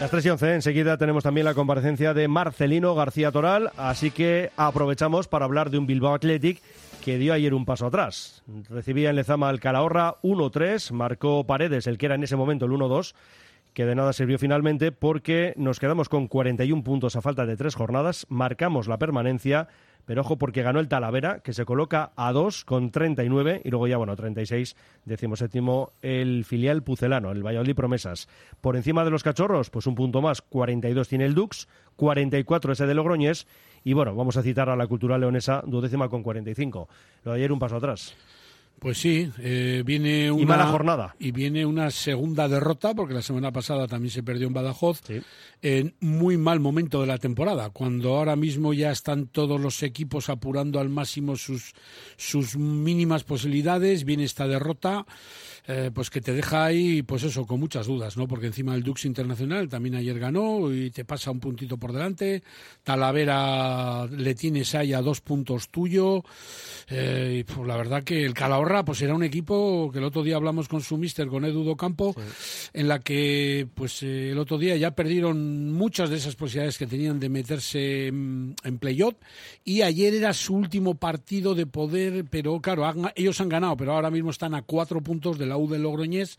Las 0.00 0.10
3 0.10 0.26
y 0.26 0.30
11, 0.30 0.54
enseguida 0.54 0.96
tenemos 0.96 1.22
también 1.22 1.44
la 1.44 1.54
comparecencia 1.54 2.14
de 2.14 2.26
Marcelino 2.26 2.94
García 2.94 3.30
Toral, 3.30 3.70
así 3.76 4.10
que 4.10 4.50
aprovechamos 4.56 5.28
para 5.28 5.44
hablar 5.44 5.70
de 5.70 5.78
un 5.78 5.86
Bilbao 5.86 6.14
Athletic 6.14 6.60
que 7.04 7.18
dio 7.18 7.34
ayer 7.34 7.52
un 7.52 7.66
paso 7.66 7.84
atrás. 7.84 8.42
Recibía 8.70 9.10
en 9.10 9.16
Lezama 9.16 9.50
al 9.50 9.60
Calahorra 9.60 10.22
1-3, 10.22 10.90
marcó 10.92 11.44
Paredes, 11.44 11.86
el 11.86 11.98
que 11.98 12.06
era 12.06 12.14
en 12.14 12.22
ese 12.22 12.34
momento 12.34 12.64
el 12.64 12.72
1-2, 12.72 13.14
que 13.74 13.84
de 13.84 13.94
nada 13.94 14.14
sirvió 14.14 14.38
finalmente 14.38 14.90
porque 14.90 15.52
nos 15.58 15.78
quedamos 15.78 16.08
con 16.08 16.28
41 16.28 16.82
puntos 16.82 17.14
a 17.14 17.20
falta 17.20 17.44
de 17.44 17.58
tres 17.58 17.74
jornadas, 17.74 18.24
marcamos 18.30 18.88
la 18.88 18.96
permanencia, 18.96 19.68
pero 20.06 20.22
ojo 20.22 20.38
porque 20.38 20.62
ganó 20.62 20.80
el 20.80 20.88
Talavera, 20.88 21.40
que 21.40 21.52
se 21.52 21.66
coloca 21.66 22.12
a 22.16 22.32
2 22.32 22.64
con 22.64 22.90
39 22.90 23.60
y 23.62 23.68
luego 23.68 23.86
ya, 23.86 23.98
bueno, 23.98 24.16
36, 24.16 24.74
decimos 25.04 25.40
séptimo, 25.40 25.92
el 26.00 26.46
filial 26.46 26.82
pucelano, 26.82 27.32
el 27.32 27.42
Valladolid 27.42 27.74
Promesas. 27.74 28.28
Por 28.62 28.76
encima 28.76 29.04
de 29.04 29.10
los 29.10 29.22
cachorros, 29.22 29.68
pues 29.68 29.86
un 29.86 29.94
punto 29.94 30.22
más, 30.22 30.40
42 30.40 31.06
tiene 31.06 31.26
el 31.26 31.34
Dux, 31.34 31.68
44 31.96 32.72
ese 32.72 32.86
de 32.86 32.94
Logroñés 32.94 33.46
y 33.84 33.92
bueno, 33.92 34.16
vamos 34.16 34.36
a 34.36 34.42
citar 34.42 34.70
a 34.70 34.76
la 34.76 34.86
cultural 34.86 35.20
leonesa, 35.20 35.62
duodécima 35.66 36.08
con 36.08 36.22
45. 36.22 36.88
Lo 37.24 37.32
de 37.32 37.38
ayer 37.38 37.52
un 37.52 37.58
paso 37.58 37.76
atrás. 37.76 38.16
Pues 38.78 38.98
sí, 38.98 39.30
eh, 39.38 39.82
viene 39.84 40.30
una 40.30 40.42
y 40.42 40.46
mala 40.46 40.66
jornada. 40.66 41.16
Y 41.18 41.30
viene 41.30 41.64
una 41.64 41.90
segunda 41.90 42.48
derrota, 42.48 42.94
porque 42.94 43.14
la 43.14 43.22
semana 43.22 43.52
pasada 43.52 43.86
también 43.86 44.10
se 44.10 44.22
perdió 44.22 44.46
en 44.46 44.52
Badajoz, 44.52 45.00
en 45.62 45.94
muy 46.00 46.36
mal 46.36 46.60
momento 46.60 47.00
de 47.00 47.06
la 47.06 47.18
temporada, 47.18 47.70
cuando 47.70 48.16
ahora 48.16 48.36
mismo 48.36 48.74
ya 48.74 48.90
están 48.90 49.28
todos 49.28 49.60
los 49.60 49.82
equipos 49.82 50.28
apurando 50.28 50.80
al 50.80 50.90
máximo 50.90 51.36
sus, 51.36 51.72
sus 52.16 52.56
mínimas 52.56 53.24
posibilidades, 53.24 54.04
viene 54.04 54.24
esta 54.24 54.46
derrota. 54.46 55.06
Eh, 55.66 55.90
pues 55.94 56.10
que 56.10 56.20
te 56.20 56.34
deja 56.34 56.66
ahí, 56.66 57.02
pues 57.02 57.22
eso, 57.22 57.46
con 57.46 57.58
muchas 57.58 57.86
dudas, 57.86 58.18
¿no? 58.18 58.28
Porque 58.28 58.48
encima 58.48 58.74
el 58.74 58.82
Dux 58.82 59.06
Internacional 59.06 59.66
también 59.66 59.94
ayer 59.94 60.18
ganó 60.18 60.70
y 60.70 60.90
te 60.90 61.06
pasa 61.06 61.30
un 61.30 61.40
puntito 61.40 61.78
por 61.78 61.92
delante. 61.92 62.42
Talavera 62.82 64.06
le 64.06 64.34
tienes 64.34 64.74
ahí 64.74 64.92
a 64.92 65.00
dos 65.00 65.22
puntos 65.22 65.70
tuyo. 65.70 66.22
Eh, 66.90 67.38
y 67.40 67.44
pues 67.44 67.66
la 67.66 67.78
verdad 67.78 68.04
que 68.04 68.26
el 68.26 68.34
Calahorra, 68.34 68.84
pues 68.84 69.00
era 69.00 69.14
un 69.14 69.22
equipo 69.22 69.90
que 69.90 70.00
el 70.00 70.04
otro 70.04 70.22
día 70.22 70.36
hablamos 70.36 70.68
con 70.68 70.82
su 70.82 70.98
mister, 70.98 71.28
con 71.28 71.46
Edu 71.46 71.74
Campo, 71.76 72.14
en 72.74 72.86
la 72.86 72.98
que, 72.98 73.66
pues 73.74 74.02
eh, 74.02 74.32
el 74.32 74.38
otro 74.38 74.58
día 74.58 74.76
ya 74.76 74.90
perdieron 74.90 75.72
muchas 75.72 76.10
de 76.10 76.16
esas 76.16 76.36
posibilidades 76.36 76.76
que 76.76 76.86
tenían 76.86 77.18
de 77.18 77.30
meterse 77.30 78.08
en, 78.08 78.54
en 78.64 78.78
playoff. 78.78 79.14
Y 79.64 79.80
ayer 79.80 80.12
era 80.12 80.34
su 80.34 80.54
último 80.54 80.96
partido 80.96 81.54
de 81.54 81.64
poder, 81.64 82.26
pero 82.28 82.60
claro, 82.60 82.92
ellos 83.16 83.40
han 83.40 83.48
ganado, 83.48 83.78
pero 83.78 83.94
ahora 83.94 84.10
mismo 84.10 84.30
están 84.30 84.54
a 84.54 84.60
cuatro 84.60 85.00
puntos 85.00 85.38
de 85.38 85.46
la 85.46 85.53
U 85.56 85.68
de 85.68 85.78
Logroñés, 85.78 86.38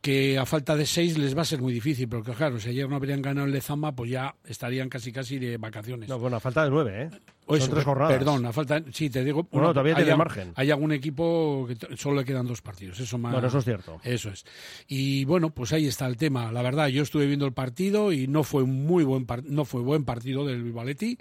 que 0.00 0.36
a 0.36 0.44
falta 0.44 0.76
de 0.76 0.84
seis 0.84 1.16
les 1.16 1.36
va 1.36 1.42
a 1.42 1.44
ser 1.44 1.62
muy 1.62 1.72
difícil, 1.72 2.08
porque 2.08 2.32
claro, 2.32 2.58
si 2.58 2.70
ayer 2.70 2.88
no 2.88 2.96
habrían 2.96 3.22
ganado 3.22 3.46
el 3.46 3.52
Lezama, 3.52 3.94
pues 3.94 4.10
ya 4.10 4.34
estarían 4.44 4.88
casi 4.88 5.12
casi 5.12 5.38
de 5.38 5.56
vacaciones. 5.58 6.08
No, 6.08 6.18
bueno, 6.18 6.36
a 6.36 6.40
falta 6.40 6.64
de 6.64 6.70
nueve, 6.70 7.02
¿eh? 7.04 7.10
Son 7.58 7.70
tres 7.70 7.84
jornadas. 7.84 8.14
Perdón, 8.14 8.46
a 8.46 8.52
falta, 8.52 8.82
sí, 8.92 9.10
te 9.10 9.22
digo. 9.24 9.46
Bueno, 9.50 9.68
todavía 9.68 9.94
tiene 9.94 10.16
margen. 10.16 10.52
Hay 10.56 10.70
algún 10.70 10.92
equipo 10.92 11.66
que 11.68 11.96
solo 11.96 12.20
le 12.20 12.24
quedan 12.24 12.46
dos 12.46 12.62
partidos. 12.62 12.98
Eso 12.98 13.18
más, 13.18 13.32
bueno, 13.32 13.48
eso 13.48 13.58
es 13.58 13.64
cierto. 13.64 14.00
Eso 14.02 14.30
es. 14.30 14.44
Y 14.88 15.24
bueno, 15.24 15.50
pues 15.50 15.72
ahí 15.72 15.86
está 15.86 16.06
el 16.06 16.16
tema. 16.16 16.50
La 16.50 16.62
verdad, 16.62 16.88
yo 16.88 17.02
estuve 17.02 17.26
viendo 17.26 17.46
el 17.46 17.52
partido 17.52 18.12
y 18.12 18.26
no 18.26 18.42
fue 18.42 18.62
un 18.62 18.86
muy 18.86 19.04
buen 19.04 19.26
no 19.44 19.64
fue 19.64 19.82
buen 19.82 20.04
partido 20.04 20.46
del 20.46 20.62
Vivaletti. 20.62 21.18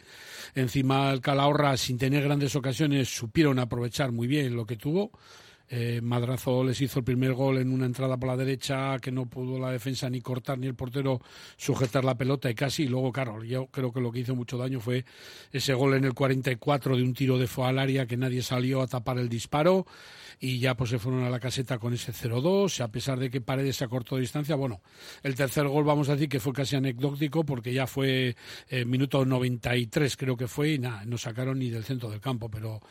Encima 0.56 1.12
el 1.12 1.22
Calahorra, 1.22 1.76
sin 1.78 1.98
tener 1.98 2.24
grandes 2.24 2.56
ocasiones, 2.56 3.14
supieron 3.14 3.60
aprovechar 3.60 4.12
muy 4.12 4.28
bien 4.28 4.56
lo 4.56 4.66
que 4.66 4.78
tuvo. 4.78 5.12
Eh, 5.74 6.02
Madrazo 6.04 6.66
les 6.66 6.82
hizo 6.82 7.00
el 7.00 7.06
primer 7.06 7.34
gol 7.34 7.58
en 7.58 7.72
una 7.72 7.86
entrada 7.86 8.18
por 8.18 8.28
la 8.28 8.36
derecha 8.36 9.00
que 9.00 9.10
no 9.10 9.28
pudo 9.28 9.58
la 9.58 9.72
defensa 9.72 10.10
ni 10.10 10.20
cortar 10.20 10.60
ni 10.60 10.68
el 10.68 10.76
portero 10.76 11.22
sujetar 11.56 12.04
la 12.04 12.16
pelota 12.16 12.50
y 12.50 12.56
casi. 12.56 12.84
Y 12.84 12.88
luego, 12.88 13.14
claro, 13.14 13.42
yo 13.42 13.68
creo 13.68 13.94
que 13.94 14.02
lo 14.02 14.12
que 14.12 14.20
hizo 14.20 14.36
mucho 14.36 14.58
daño 14.58 14.82
fue 14.82 15.06
ese 15.54 15.74
gol 15.74 15.94
en 15.94 16.04
el 16.04 16.14
44 16.14 16.98
de 16.98 17.04
un 17.04 17.14
tiro 17.14 17.38
de 17.38 17.48
fue 17.48 17.68
al 17.68 17.80
área 17.80 18.06
que 18.06 18.18
nadie 18.18 18.42
salió 18.42 18.82
a 18.82 18.88
tapar 18.88 19.18
el 19.18 19.30
disparo 19.30 19.86
y 20.42 20.60
ya 20.60 20.76
pues 20.76 20.90
se 20.90 21.00
fueron 21.00 21.24
a 21.24 21.30
la 21.30 21.40
caseta 21.40 21.78
con 21.78 21.94
ese 21.94 22.12
0-2. 22.12 22.82
A 22.82 22.90
pesar 22.90 23.18
de 23.18 23.30
que 23.30 23.40
Paredes 23.40 23.78
se 23.78 23.86
acortó 23.86 24.18
distancia, 24.18 24.56
bueno, 24.56 24.82
el 25.24 25.36
tercer 25.36 25.70
gol 25.70 25.86
vamos 25.86 26.10
a 26.10 26.14
decir 26.14 26.28
que 26.28 26.42
fue 26.42 26.52
casi 26.52 26.76
anecdótico 26.76 27.46
porque 27.46 27.74
ya 27.74 27.88
fue 27.88 28.36
eh, 28.68 28.84
minuto 28.84 29.24
93 29.24 30.18
creo 30.18 30.36
que 30.36 30.48
fue 30.48 30.74
y 30.74 30.80
nada, 30.80 31.06
no 31.06 31.18
sacaron 31.18 31.60
ni 31.60 31.70
del 31.70 31.86
centro 31.86 32.10
del 32.10 32.20
campo, 32.20 32.50
pero 32.50 32.82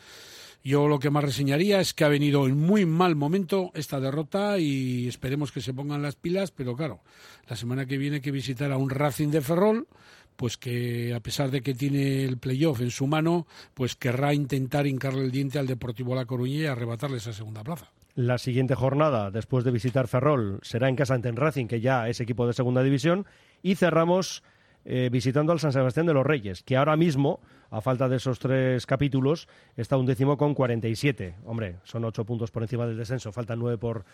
yo 0.63 0.89
lo 0.89 0.99
que 0.99 1.11
más 1.11 1.25
reseñaría 1.25 1.81
es 1.81 1.95
que 1.95 2.05
ha 2.05 2.09
venido 2.09 2.47
en 2.47 2.59
muy 2.59 2.85
mal 2.87 3.17
momento 3.17 3.71
esta 3.75 4.01
derrota 4.01 4.59
y 4.59 5.09
esperemos 5.09 5.53
que 5.53 5.61
se 5.61 5.73
pongan 5.73 6.03
las 6.03 6.17
pilas, 6.17 6.51
pero 6.51 6.77
claro, 6.77 7.01
la 7.49 7.57
semana 7.57 7.87
que 7.87 7.99
viene 7.99 8.17
hay 8.17 8.23
que 8.23 8.31
visitar 8.31 8.71
a 8.73 8.77
un 8.77 8.91
Racing 8.91 9.29
de 9.29 9.41
Ferrol, 9.41 9.89
pues 10.37 10.57
que 10.57 11.15
a 11.15 11.21
pesar 11.21 11.51
de 11.51 11.61
que 11.61 11.75
tiene 11.75 12.25
el 12.25 12.39
playoff 12.39 12.81
en 12.81 12.91
su 12.91 13.07
mano, 13.07 13.47
pues 13.75 13.97
querrá 13.97 14.35
intentar 14.35 14.87
hincarle 14.87 15.25
el 15.25 15.31
diente 15.31 15.59
al 15.59 15.67
Deportivo 15.67 16.15
La 16.15 16.27
Coruña 16.27 16.55
y 16.55 16.67
arrebatarle 16.67 17.19
esa 17.19 17.33
segunda 17.33 17.63
plaza. 17.63 17.91
La 18.15 18.39
siguiente 18.39 18.75
jornada, 18.75 19.31
después 19.31 19.65
de 19.65 19.71
visitar 19.71 20.09
Ferrol, 20.09 20.59
será 20.63 20.89
en 20.89 20.97
casa 20.97 21.15
ante 21.15 21.31
Racing, 21.31 21.67
que 21.67 21.81
ya 21.81 22.09
es 22.09 22.21
equipo 22.21 22.47
de 22.47 22.53
segunda 22.53 22.83
división, 22.83 23.27
y 23.63 23.77
cerramos 23.77 24.43
eh, 24.85 25.09
visitando 25.11 25.53
al 25.53 25.61
San 25.61 25.73
Sebastián 25.73 26.07
de 26.07 26.15
los 26.15 26.27
Reyes, 26.27 26.63
que 26.63 26.77
ahora 26.77 26.97
mismo 26.97 27.41
a 27.71 27.81
falta 27.81 28.09
de 28.09 28.17
esos 28.17 28.39
tres 28.39 28.85
capítulos, 28.85 29.49
está 29.77 29.97
un 29.97 30.07
décimo 30.07 30.37
con 30.37 30.55
47. 30.55 31.37
Hombre, 31.45 31.77
son 31.85 32.05
ocho 32.05 32.25
puntos 32.25 32.51
por 32.51 32.63
encima 32.63 32.87
del 32.87 32.97
descenso, 32.97 33.33
faltan 33.33 33.59
nueve 33.59 33.79
por 33.79 34.05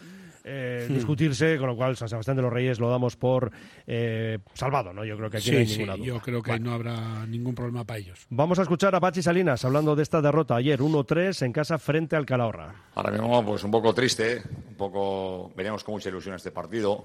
eh, 0.45 0.87
discutirse, 0.91 1.57
con 1.59 1.69
lo 1.69 1.77
cual 1.77 1.97
San 1.97 2.09
Sebastián 2.09 2.37
de 2.37 2.43
los 2.43 2.53
Reyes 2.53 2.79
lo 2.79 2.91
damos 2.91 3.17
por 3.17 3.51
eh, 3.87 4.39
salvado, 4.53 4.93
¿no? 4.93 5.05
Yo 5.05 5.17
creo 5.17 5.31
que 5.31 5.39
aquí 5.39 5.51
no 5.51 5.59
hay 5.59 5.67
ninguna 5.67 5.97
duda. 5.97 6.07
Yo 6.07 6.21
creo 6.21 6.43
que 6.43 6.61
no 6.61 6.73
habrá 6.73 7.27
ningún 7.27 7.55
problema 7.55 7.85
para 7.85 7.99
ellos. 7.99 8.27
Vamos 8.29 8.59
a 8.59 8.63
escuchar 8.63 8.95
a 8.95 9.01
Pachi 9.01 9.23
Salinas 9.23 9.65
hablando 9.65 9.97
de 9.97 10.03
esta 10.03 10.21
derrota 10.21 10.57
ayer, 10.57 10.81
1-3 10.81 11.47
en 11.47 11.53
casa 11.53 11.79
frente 11.79 12.15
al 12.15 12.27
Calahorra. 12.27 12.75
Ahora 12.95 13.11
mismo, 13.11 13.45
pues 13.45 13.65
un 13.65 13.71
poco 13.71 13.95
triste, 13.95 14.43
un 14.69 14.75
poco. 14.75 15.53
Veníamos 15.57 15.83
con 15.83 15.95
mucha 15.95 16.11
ilusión 16.11 16.35
este 16.35 16.51
partido. 16.51 17.03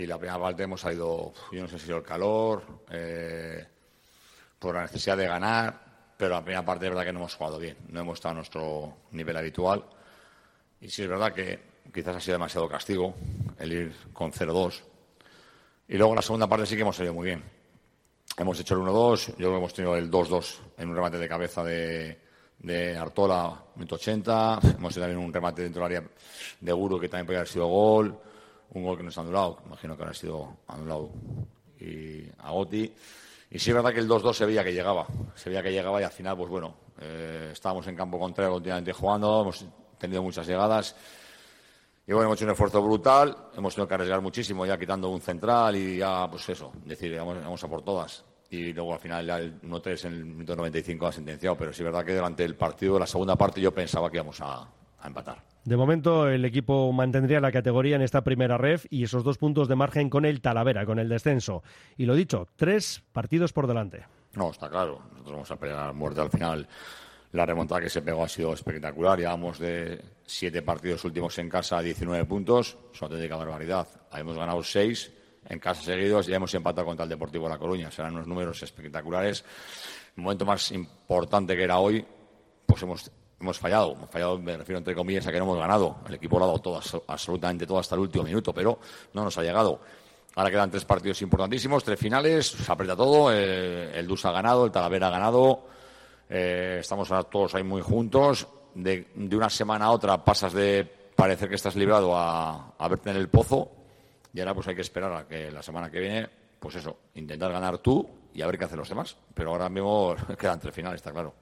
Y 0.00 0.06
la 0.06 0.16
primera 0.16 0.40
parte 0.40 0.62
hemos 0.62 0.80
salido, 0.80 1.34
yo 1.52 1.60
no 1.60 1.68
sé 1.68 1.78
si 1.78 1.92
el 1.92 2.02
calor, 2.02 2.62
eh, 2.90 3.66
por 4.58 4.74
la 4.74 4.80
necesidad 4.80 5.14
de 5.14 5.26
ganar, 5.26 5.78
pero 6.16 6.36
la 6.36 6.42
primera 6.42 6.64
parte 6.64 6.86
es 6.86 6.90
verdad 6.90 7.04
que 7.04 7.12
no 7.12 7.18
hemos 7.18 7.34
jugado 7.34 7.58
bien, 7.58 7.76
no 7.88 8.00
hemos 8.00 8.14
estado 8.14 8.32
a 8.32 8.36
nuestro 8.36 8.96
nivel 9.10 9.36
habitual. 9.36 9.84
Y 10.80 10.88
sí 10.88 11.02
es 11.02 11.08
verdad 11.08 11.34
que 11.34 11.60
quizás 11.92 12.16
ha 12.16 12.20
sido 12.20 12.36
demasiado 12.36 12.66
castigo 12.66 13.14
el 13.58 13.72
ir 13.74 13.94
con 14.14 14.32
0-2. 14.32 14.80
Y 15.88 15.98
luego 15.98 16.14
la 16.14 16.22
segunda 16.22 16.46
parte 16.46 16.64
sí 16.64 16.76
que 16.76 16.80
hemos 16.80 16.96
salido 16.96 17.12
muy 17.12 17.26
bien. 17.26 17.44
Hemos 18.38 18.58
hecho 18.58 18.76
el 18.76 18.80
1-2, 18.80 19.36
yo 19.36 19.54
hemos 19.54 19.74
tenido 19.74 19.98
el 19.98 20.10
2-2 20.10 20.60
en 20.78 20.88
un 20.88 20.94
remate 20.94 21.18
de 21.18 21.28
cabeza 21.28 21.62
de, 21.62 22.18
de 22.58 22.96
Artola, 22.96 23.64
180. 23.76 24.60
Hemos 24.78 24.94
tenido 24.94 25.08
también 25.08 25.18
un 25.18 25.30
remate 25.30 25.60
dentro 25.60 25.82
del 25.82 25.98
área 25.98 26.10
de 26.58 26.72
Guru 26.72 26.98
que 26.98 27.10
también 27.10 27.26
podría 27.26 27.40
haber 27.40 27.52
sido 27.52 27.66
gol. 27.66 28.18
Un 28.72 28.84
gol 28.84 28.96
que 28.96 29.02
nos 29.02 29.16
ha 29.18 29.22
anulado, 29.22 29.58
imagino 29.66 29.96
que 29.96 30.02
habrá 30.02 30.14
sido 30.14 30.58
anulado 30.68 31.10
y 31.80 32.24
a 32.38 32.50
Goti. 32.50 32.92
Y 33.50 33.58
sí 33.58 33.70
es 33.70 33.74
verdad 33.74 33.92
que 33.92 34.00
el 34.00 34.08
2-2 34.08 34.32
se 34.32 34.46
veía 34.46 34.62
que 34.62 34.72
llegaba, 34.72 35.06
se 35.34 35.50
veía 35.50 35.62
que 35.62 35.72
llegaba 35.72 36.00
y 36.00 36.04
al 36.04 36.12
final, 36.12 36.36
pues 36.36 36.48
bueno, 36.48 36.76
eh, 37.00 37.50
estábamos 37.52 37.86
en 37.88 37.96
campo 37.96 38.18
contrario 38.18 38.52
continuamente 38.52 38.92
jugando, 38.92 39.42
hemos 39.42 39.64
tenido 39.98 40.22
muchas 40.22 40.46
llegadas 40.46 40.94
y 42.10 42.12
bueno, 42.12 42.26
hemos 42.26 42.38
hecho 42.38 42.46
un 42.46 42.50
esfuerzo 42.50 42.82
brutal, 42.82 43.36
hemos 43.56 43.72
tenido 43.72 43.86
que 43.86 43.94
arriesgar 43.94 44.20
muchísimo 44.20 44.66
ya 44.66 44.76
quitando 44.76 45.08
un 45.10 45.20
central 45.20 45.76
y 45.76 45.98
ya, 45.98 46.28
pues 46.28 46.48
eso, 46.48 46.72
decir, 46.84 47.16
vamos, 47.16 47.62
a 47.62 47.68
por 47.68 47.82
todas. 47.82 48.24
Y 48.50 48.72
luego 48.72 48.94
al 48.94 48.98
final 48.98 49.24
ya 49.24 49.38
el 49.38 49.60
1-3 49.62 50.06
en 50.06 50.14
el 50.14 50.24
minuto 50.24 50.56
95 50.56 51.06
ha 51.06 51.12
sentenciado, 51.12 51.56
pero 51.56 51.72
sí 51.72 51.82
es 51.82 51.84
verdad 51.84 52.04
que 52.04 52.16
durante 52.16 52.44
el 52.44 52.56
partido, 52.56 52.98
la 52.98 53.06
segunda 53.06 53.36
parte, 53.36 53.60
yo 53.60 53.72
pensaba 53.72 54.10
que 54.10 54.16
íbamos 54.16 54.40
a, 54.40 54.68
a 55.00 55.08
empatar. 55.08 55.42
De 55.64 55.76
momento, 55.76 56.28
el 56.28 56.44
equipo 56.44 56.90
mantendría 56.92 57.40
la 57.40 57.52
categoría 57.52 57.96
en 57.96 58.02
esta 58.02 58.22
primera 58.22 58.56
ref 58.56 58.86
y 58.88 59.04
esos 59.04 59.24
dos 59.24 59.36
puntos 59.36 59.68
de 59.68 59.76
margen 59.76 60.08
con 60.08 60.24
el 60.24 60.40
Talavera, 60.40 60.86
con 60.86 60.98
el 60.98 61.08
descenso. 61.08 61.62
Y 61.98 62.06
lo 62.06 62.14
dicho, 62.14 62.48
tres 62.56 63.02
partidos 63.12 63.52
por 63.52 63.66
delante. 63.66 64.06
No, 64.34 64.50
está 64.50 64.70
claro. 64.70 65.02
Nosotros 65.10 65.32
vamos 65.32 65.50
a 65.50 65.56
pegar 65.56 65.92
muerte 65.94 66.20
al 66.20 66.30
final. 66.30 66.66
La 67.32 67.46
remontada 67.46 67.80
que 67.80 67.90
se 67.90 68.02
pegó 68.02 68.24
ha 68.24 68.28
sido 68.28 68.52
espectacular. 68.54 69.18
Llevamos 69.18 69.58
de 69.58 70.02
siete 70.24 70.62
partidos 70.62 71.04
últimos 71.04 71.38
en 71.38 71.48
casa 71.48 71.78
a 71.78 71.82
19 71.82 72.24
puntos. 72.24 72.78
Es 72.92 73.02
una 73.02 73.08
auténtica 73.08 73.36
barbaridad. 73.36 73.86
Hemos 74.14 74.36
ganado 74.36 74.62
seis 74.62 75.12
en 75.48 75.58
casa 75.58 75.82
seguidos 75.82 76.28
y 76.28 76.34
hemos 76.34 76.54
empatado 76.54 76.86
contra 76.86 77.04
el 77.04 77.10
Deportivo 77.10 77.44
de 77.44 77.50
La 77.50 77.58
Coruña. 77.58 77.90
Serán 77.90 78.14
unos 78.14 78.26
números 78.26 78.62
espectaculares. 78.62 79.44
El 80.16 80.22
momento 80.22 80.46
más 80.46 80.72
importante 80.72 81.56
que 81.56 81.64
era 81.64 81.78
hoy, 81.78 82.04
pues 82.66 82.82
hemos 82.82 83.10
hemos 83.40 83.58
fallado. 83.58 83.92
Hemos 83.92 84.10
fallado, 84.10 84.38
me 84.38 84.56
refiero 84.56 84.78
entre 84.78 84.94
comillas, 84.94 85.26
a 85.26 85.32
que 85.32 85.38
no 85.38 85.44
hemos 85.44 85.58
ganado. 85.58 85.96
El 86.06 86.14
equipo 86.14 86.36
ha 86.36 86.40
dado 86.40 86.58
todo, 86.58 86.80
absolutamente 87.06 87.66
todo 87.66 87.78
hasta 87.78 87.94
el 87.94 88.02
último 88.02 88.24
minuto, 88.24 88.52
pero 88.52 88.78
no 89.14 89.24
nos 89.24 89.36
ha 89.38 89.42
llegado. 89.42 89.80
Ahora 90.36 90.50
quedan 90.50 90.70
tres 90.70 90.84
partidos 90.84 91.20
importantísimos, 91.22 91.82
tres 91.82 91.98
finales, 91.98 92.46
se 92.46 92.70
aprieta 92.70 92.94
todo. 92.94 93.32
Eh, 93.32 93.98
el 93.98 94.06
Dus 94.06 94.24
ha 94.24 94.32
ganado, 94.32 94.64
el 94.64 94.70
Talavera 94.70 95.08
ha 95.08 95.10
ganado. 95.10 95.64
Eh, 96.28 96.78
estamos 96.80 97.08
todos 97.30 97.54
ahí 97.54 97.64
muy 97.64 97.82
juntos. 97.82 98.46
De, 98.74 99.08
una 99.16 99.50
semana 99.50 99.86
a 99.86 99.90
otra 99.90 100.24
pasas 100.24 100.52
de 100.52 100.84
parecer 101.16 101.48
que 101.48 101.56
estás 101.56 101.74
librado 101.74 102.16
a, 102.16 102.74
a 102.78 102.88
verte 102.88 103.10
en 103.10 103.16
el 103.16 103.28
pozo. 103.28 103.70
Y 104.32 104.38
ahora 104.40 104.54
pues 104.54 104.68
hay 104.68 104.76
que 104.76 104.82
esperar 104.82 105.12
a 105.12 105.26
que 105.26 105.50
la 105.50 105.62
semana 105.62 105.90
que 105.90 105.98
viene, 105.98 106.28
pues 106.60 106.76
eso, 106.76 106.98
intentar 107.14 107.50
ganar 107.50 107.78
tú 107.78 108.08
y 108.32 108.42
a 108.42 108.46
ver 108.46 108.56
qué 108.56 108.66
hacen 108.66 108.78
los 108.78 108.88
demás. 108.88 109.16
Pero 109.34 109.50
ahora 109.50 109.68
mismo 109.68 110.14
quedan 110.38 110.60
tres 110.60 110.74
finales, 110.74 111.00
está 111.00 111.10
claro. 111.10 111.34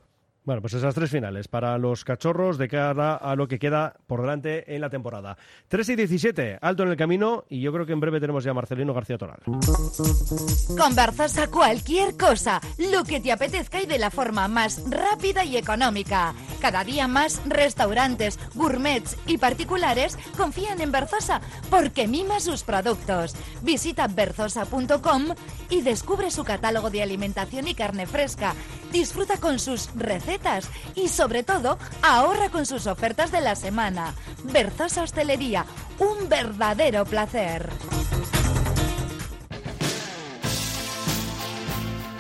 Bueno, 0.49 0.63
pues 0.63 0.73
esas 0.73 0.95
tres 0.95 1.11
finales 1.11 1.47
para 1.47 1.77
los 1.77 2.07
cachorros 2.07 2.57
de 2.57 2.69
cara 2.69 3.17
a 3.17 3.37
lo 3.37 3.47
que 3.47 3.59
queda 3.59 3.93
por 4.07 4.23
delante 4.23 4.75
en 4.75 4.81
la 4.81 4.89
temporada. 4.89 5.37
3 5.69 5.91
y 5.91 5.97
17, 5.97 6.57
alto 6.63 6.85
en 6.85 6.89
el 6.89 6.97
camino 6.97 7.45
y 7.51 7.61
yo 7.61 7.71
creo 7.71 7.85
que 7.85 7.93
en 7.93 8.01
breve 8.01 8.19
tenemos 8.19 8.45
ya 8.45 8.53
a 8.53 8.55
Marcelino 8.55 8.95
García 8.95 9.19
Toral. 9.19 9.41
Con 9.45 10.95
Berzosa 10.97 11.49
cualquier 11.49 12.17
cosa, 12.17 12.63
lo 12.79 13.05
que 13.05 13.21
te 13.21 13.31
apetezca 13.31 13.83
y 13.83 13.85
de 13.85 13.99
la 13.99 14.11
forma 14.11 14.49
más 14.49 14.83
rápida 14.89 15.45
y 15.45 15.59
económica. 15.59 16.33
Cada 16.61 16.85
día 16.85 17.07
más 17.07 17.41
restaurantes, 17.47 18.39
gourmets 18.55 19.17
y 19.27 19.39
particulares 19.39 20.19
confían 20.37 20.81
en 20.81 20.91
Berzosa 20.91 21.41
porque 21.71 22.09
mima 22.09 22.41
sus 22.41 22.63
productos. 22.63 23.35
Visita 23.63 24.09
berzosa.com 24.09 25.35
y 25.71 25.83
descubre 25.83 26.31
su 26.31 26.45
catálogo 26.45 26.91
de 26.91 27.03
alimentación 27.03 27.69
y 27.69 27.75
carne 27.75 28.07
fresca. 28.07 28.55
Disfruta 28.91 29.39
con 29.39 29.59
sus 29.59 29.91
recetas 29.95 30.69
y 30.95 31.09
sobre 31.09 31.43
todo 31.43 31.79
ahorra 32.03 32.49
con 32.51 32.67
sus 32.67 32.87
ofertas 32.87 33.31
de 33.31 33.41
la 33.41 33.55
semana. 33.55 34.15
Berzosa 34.45 35.03
Hostelería, 35.03 35.65
un 35.99 36.29
verdadero 36.29 37.05
placer. 37.05 37.71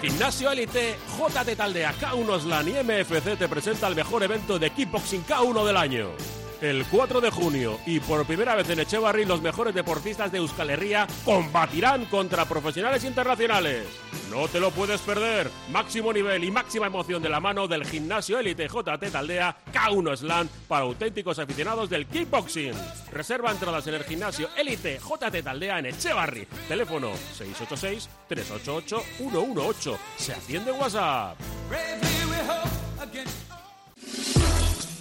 Gimnasio 0.00 0.52
Elite, 0.52 0.96
JT 1.18 1.56
Taldea, 1.56 1.92
K1 1.92 2.40
Slan 2.42 2.68
y 2.68 2.72
MFC 2.72 3.36
te 3.36 3.48
presenta 3.48 3.88
el 3.88 3.96
mejor 3.96 4.22
evento 4.22 4.56
de 4.58 4.70
kickboxing 4.70 5.24
K1 5.26 5.66
del 5.66 5.76
año. 5.76 6.37
El 6.60 6.84
4 6.86 7.20
de 7.20 7.30
junio 7.30 7.78
y 7.86 8.00
por 8.00 8.26
primera 8.26 8.56
vez 8.56 8.68
en 8.70 8.80
Echevarri 8.80 9.24
los 9.24 9.40
mejores 9.40 9.72
deportistas 9.72 10.32
de 10.32 10.38
Euskal 10.38 10.70
Herria 10.70 11.06
combatirán 11.24 12.06
contra 12.06 12.46
profesionales 12.46 13.04
internacionales. 13.04 13.86
No 14.28 14.48
te 14.48 14.58
lo 14.58 14.72
puedes 14.72 15.00
perder. 15.02 15.52
Máximo 15.70 16.12
nivel 16.12 16.42
y 16.42 16.50
máxima 16.50 16.88
emoción 16.88 17.22
de 17.22 17.28
la 17.28 17.38
mano 17.38 17.68
del 17.68 17.86
gimnasio 17.86 18.40
élite 18.40 18.66
JT 18.66 19.12
Taldea 19.12 19.56
K1 19.72 20.16
Slam 20.16 20.48
para 20.66 20.82
auténticos 20.82 21.38
aficionados 21.38 21.88
del 21.90 22.06
kickboxing. 22.06 22.74
Reserva 23.12 23.52
entradas 23.52 23.86
en 23.86 23.94
el 23.94 24.02
gimnasio 24.02 24.48
élite 24.56 24.98
JT 24.98 25.42
Taldea 25.44 25.78
en 25.78 25.86
Echevarri. 25.86 26.44
Teléfono 26.66 27.12
686 27.36 28.08
388 28.28 29.02
118. 29.18 29.98
Se 30.16 30.32
atiende 30.32 30.72
en 30.72 30.80
WhatsApp. 30.80 31.38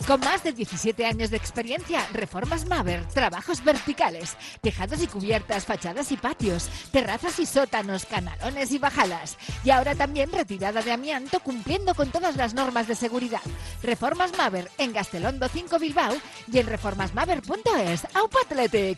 Con 0.07 0.21
más 0.21 0.41
de 0.41 0.53
17 0.53 1.05
años 1.05 1.31
de 1.31 1.35
experiencia, 1.35 2.07
Reformas 2.13 2.65
Maver, 2.65 3.05
trabajos 3.09 3.61
verticales, 3.61 4.37
tejados 4.61 5.03
y 5.03 5.07
cubiertas, 5.07 5.65
fachadas 5.65 6.13
y 6.13 6.15
patios, 6.15 6.69
terrazas 6.93 7.37
y 7.39 7.45
sótanos, 7.45 8.05
canalones 8.05 8.71
y 8.71 8.77
bajadas. 8.77 9.37
Y 9.65 9.69
ahora 9.69 9.95
también 9.95 10.31
retirada 10.31 10.81
de 10.81 10.93
amianto 10.93 11.41
cumpliendo 11.41 11.93
con 11.93 12.09
todas 12.09 12.37
las 12.37 12.53
normas 12.53 12.87
de 12.87 12.95
seguridad. 12.95 13.41
Reformas 13.83 14.31
Maver 14.37 14.71
en 14.77 14.93
Gastelondo 14.93 15.49
5 15.49 15.77
Bilbao 15.77 16.15
y 16.53 16.59
en 16.59 16.67
reformasmaver.es. 16.67 18.07
¡Aupa 18.15 18.39
Athletic! 18.45 18.97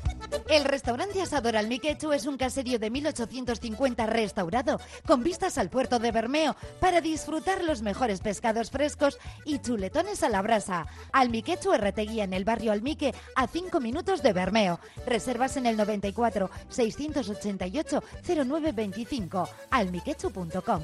El 0.51 0.65
restaurante 0.65 1.21
Asador 1.21 1.55
Almiquechu 1.55 2.11
es 2.11 2.25
un 2.25 2.35
caserío 2.35 2.77
de 2.77 2.89
1850 2.89 4.05
restaurado, 4.05 4.81
con 5.07 5.23
vistas 5.23 5.57
al 5.57 5.69
puerto 5.69 5.97
de 5.97 6.11
Bermeo, 6.11 6.57
para 6.81 6.99
disfrutar 6.99 7.63
los 7.63 7.81
mejores 7.81 8.19
pescados 8.19 8.69
frescos 8.69 9.17
y 9.45 9.59
chuletones 9.59 10.23
a 10.23 10.29
la 10.29 10.41
brasa. 10.41 10.87
Almiquechu 11.13 11.71
Erreteguía 11.71 12.25
en 12.25 12.33
el 12.33 12.43
barrio 12.43 12.73
Almique, 12.73 13.15
a 13.33 13.47
5 13.47 13.79
minutos 13.79 14.21
de 14.21 14.33
Bermeo. 14.33 14.81
Reservas 15.05 15.55
en 15.55 15.67
el 15.67 15.77
94 15.77 16.49
688 16.67 18.03
0925 18.25 19.49
almiquechu.com. 19.69 20.81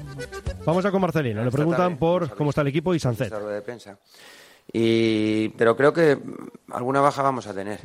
Vamos 0.64 0.86
a 0.86 0.90
con 0.90 1.02
Marcelino. 1.02 1.44
Le 1.44 1.50
preguntan 1.50 1.98
por 1.98 2.34
cómo 2.34 2.50
está 2.50 2.62
el 2.62 2.68
equipo 2.68 2.94
y 2.94 3.00
Sancet. 3.00 3.34
Y, 4.72 5.50
pero 5.50 5.76
creo 5.76 5.92
que 5.92 6.18
alguna 6.70 7.02
baja 7.02 7.20
vamos 7.20 7.46
a 7.46 7.52
tener. 7.52 7.80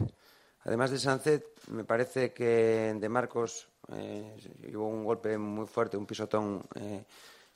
Además 0.65 0.91
de 0.91 0.99
Sancet, 0.99 1.45
me 1.69 1.83
parece 1.83 2.31
que 2.31 2.95
de 2.97 3.09
Marcos 3.09 3.67
eh, 3.91 4.37
hubo 4.73 4.87
un 4.87 5.03
golpe 5.03 5.37
muy 5.37 5.67
fuerte, 5.67 5.97
un 5.97 6.05
pisotón 6.05 6.63
eh, 6.75 7.03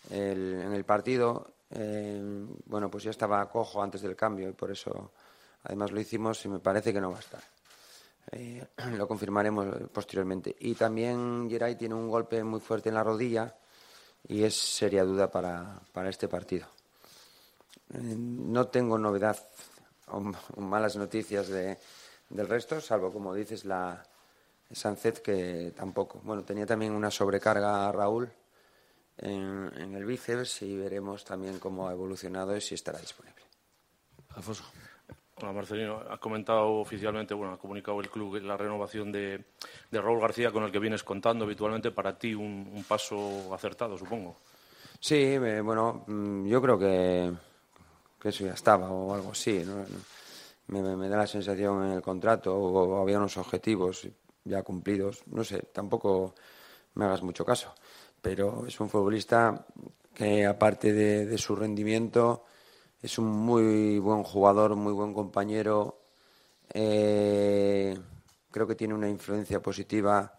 en 0.10 0.74
el 0.74 0.84
partido. 0.84 1.54
Eh, 1.70 2.22
bueno, 2.66 2.90
pues 2.90 3.06
ya 3.06 3.12
estaba 3.12 3.50
cojo 3.50 3.82
antes 3.82 4.02
del 4.02 4.16
cambio 4.16 4.50
y 4.50 4.54
por 4.54 4.72
eso 4.72 5.12
además 5.64 5.92
lo 5.92 6.00
hicimos 6.00 6.44
y 6.46 6.50
me 6.50 6.60
parece 6.60 6.94
que 6.94 7.02
no 7.02 7.12
va 7.12 7.18
a 7.18 7.22
estar. 7.22 7.42
Eh, 8.32 8.66
lo 8.98 9.08
confirmaremos 9.08 9.90
posteriormente. 9.92 10.56
Y 10.60 10.76
también 10.76 11.50
Geray 11.50 11.76
tiene 11.76 11.96
un 11.96 12.10
golpe 12.10 12.44
muy 12.44 12.60
fuerte 12.60 12.90
en 12.90 12.96
la 12.96 13.04
rodilla 13.04 13.56
y 14.28 14.44
es 14.44 14.56
seria 14.56 15.04
duda 15.04 15.32
para, 15.32 15.80
para 15.94 16.10
este 16.10 16.28
partido. 16.28 16.68
No 17.90 18.68
tengo 18.68 18.98
novedad 18.98 19.38
o 20.08 20.20
malas 20.58 20.98
noticias 20.98 21.48
de, 21.48 21.78
del 22.30 22.48
resto, 22.48 22.82
salvo, 22.82 23.12
como 23.12 23.34
dices, 23.34 23.66
la 23.66 24.04
Sancet, 24.72 25.22
que 25.22 25.74
tampoco. 25.76 26.20
Bueno, 26.24 26.44
tenía 26.44 26.66
también 26.66 26.92
una 26.92 27.12
sobrecarga 27.12 27.92
Raúl 27.92 28.30
en, 29.18 29.72
en 29.78 29.96
el 29.96 30.06
bíceps 30.06 30.62
y 30.64 30.78
veremos 30.78 31.24
también 31.24 31.60
cómo 31.60 31.88
ha 31.88 31.94
evolucionado 31.94 32.56
y 32.56 32.62
si 32.62 32.76
estará 32.76 33.00
disponible. 33.00 33.44
Alfonso. 34.36 34.64
Hola 35.40 35.52
Marcelino, 35.54 36.02
ha 36.10 36.18
comentado 36.18 36.80
oficialmente, 36.80 37.36
bueno, 37.36 37.54
ha 37.54 37.60
comunicado 37.60 38.02
el 38.02 38.10
club 38.10 38.42
la 38.42 38.58
renovación 38.58 39.12
de, 39.12 39.46
de 39.92 40.02
Raúl 40.02 40.20
García 40.20 40.52
con 40.52 40.64
el 40.64 40.72
que 40.72 40.80
vienes 40.80 41.04
contando 41.04 41.46
habitualmente. 41.46 41.92
Para 41.92 42.18
ti 42.18 42.34
un, 42.34 42.72
un 42.74 42.84
paso 42.84 43.54
acertado, 43.54 43.96
supongo. 43.98 44.36
Sí, 45.00 45.16
eh, 45.16 45.62
bueno, 45.62 46.04
mm, 46.08 46.48
yo 46.48 46.60
creo 46.60 46.80
que, 46.80 47.32
que 48.20 48.30
eso 48.30 48.46
ya 48.46 48.54
estaba 48.54 48.90
o 48.90 49.14
algo 49.14 49.32
así. 49.32 49.64
¿no? 49.64 49.86
Me, 50.68 50.82
me- 50.82 51.10
da 51.10 51.18
la 51.18 51.28
sensación 51.28 51.86
en 51.86 51.92
el 51.94 52.02
contrato 52.02 52.56
o, 52.56 52.66
o 52.98 53.02
había 53.02 53.18
unos 53.18 53.38
objetivos 53.38 54.08
ya 54.44 54.64
cumplidos. 54.64 55.24
No 55.28 55.44
sé, 55.44 55.60
tampoco 55.74 56.36
me 56.96 57.06
hagas 57.06 57.24
mucho 57.24 57.46
caso. 57.46 57.74
Pero 58.22 58.66
es 58.68 58.80
un 58.80 58.90
futbolista 58.90 59.66
que, 60.14 60.46
aparte 60.46 60.94
de, 60.94 61.26
de 61.26 61.38
su 61.38 61.56
rendimiento, 61.56 62.46
es 63.02 63.18
un 63.20 63.28
muy 63.28 64.00
buen 64.00 64.24
jugador, 64.24 64.76
muy 64.76 64.94
buen 64.94 65.14
compañero. 65.14 66.02
Eh, 66.74 67.98
creo 68.52 68.68
que 68.68 68.76
tiene 68.76 68.94
una 68.94 69.10
influencia 69.10 69.62
positiva 69.62 70.34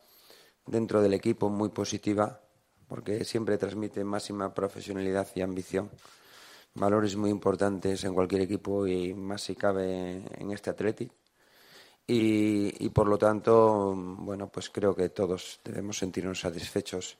dentro 0.66 1.02
del 1.02 1.14
equipo, 1.14 1.48
muy 1.50 1.70
positiva, 1.70 2.40
porque 2.88 3.24
siempre 3.24 3.58
transmite 3.58 4.04
máxima 4.04 4.54
profesionalidad 4.54 5.28
y 5.34 5.42
ambición. 5.42 5.90
Valores 6.78 7.16
muy 7.16 7.30
importantes 7.30 8.04
en 8.04 8.14
cualquier 8.14 8.42
equipo 8.42 8.86
y 8.86 9.12
más 9.12 9.42
si 9.42 9.56
cabe 9.56 10.22
en 10.38 10.50
este 10.52 10.70
Athletic. 10.70 11.10
Y, 12.06 12.84
y 12.84 12.88
por 12.90 13.08
lo 13.08 13.18
tanto, 13.18 13.94
bueno, 13.96 14.48
pues 14.48 14.70
creo 14.70 14.94
que 14.94 15.08
todos 15.08 15.60
debemos 15.64 15.98
sentirnos 15.98 16.40
satisfechos 16.40 17.18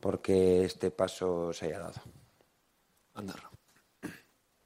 porque 0.00 0.64
este 0.64 0.90
paso 0.90 1.52
se 1.52 1.66
haya 1.66 1.80
dado. 1.80 2.00
Andar. 3.14 3.40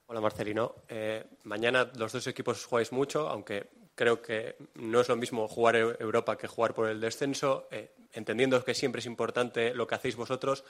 Hola 0.06 0.20
Marcelino. 0.20 0.74
Eh, 0.88 1.24
mañana 1.44 1.90
los 1.96 2.12
dos 2.12 2.26
equipos 2.26 2.64
jugáis 2.64 2.92
mucho, 2.92 3.28
aunque 3.28 3.70
creo 3.94 4.20
que 4.22 4.56
no 4.74 5.00
es 5.00 5.08
lo 5.08 5.16
mismo 5.16 5.48
jugar 5.48 5.76
Europa 5.76 6.36
que 6.36 6.48
jugar 6.48 6.74
por 6.74 6.88
el 6.88 7.00
descenso. 7.00 7.66
Eh, 7.70 7.94
entendiendo 8.12 8.64
que 8.64 8.74
siempre 8.74 9.00
es 9.00 9.06
importante 9.06 9.74
lo 9.74 9.86
que 9.86 9.94
hacéis 9.94 10.16
vosotros, 10.16 10.64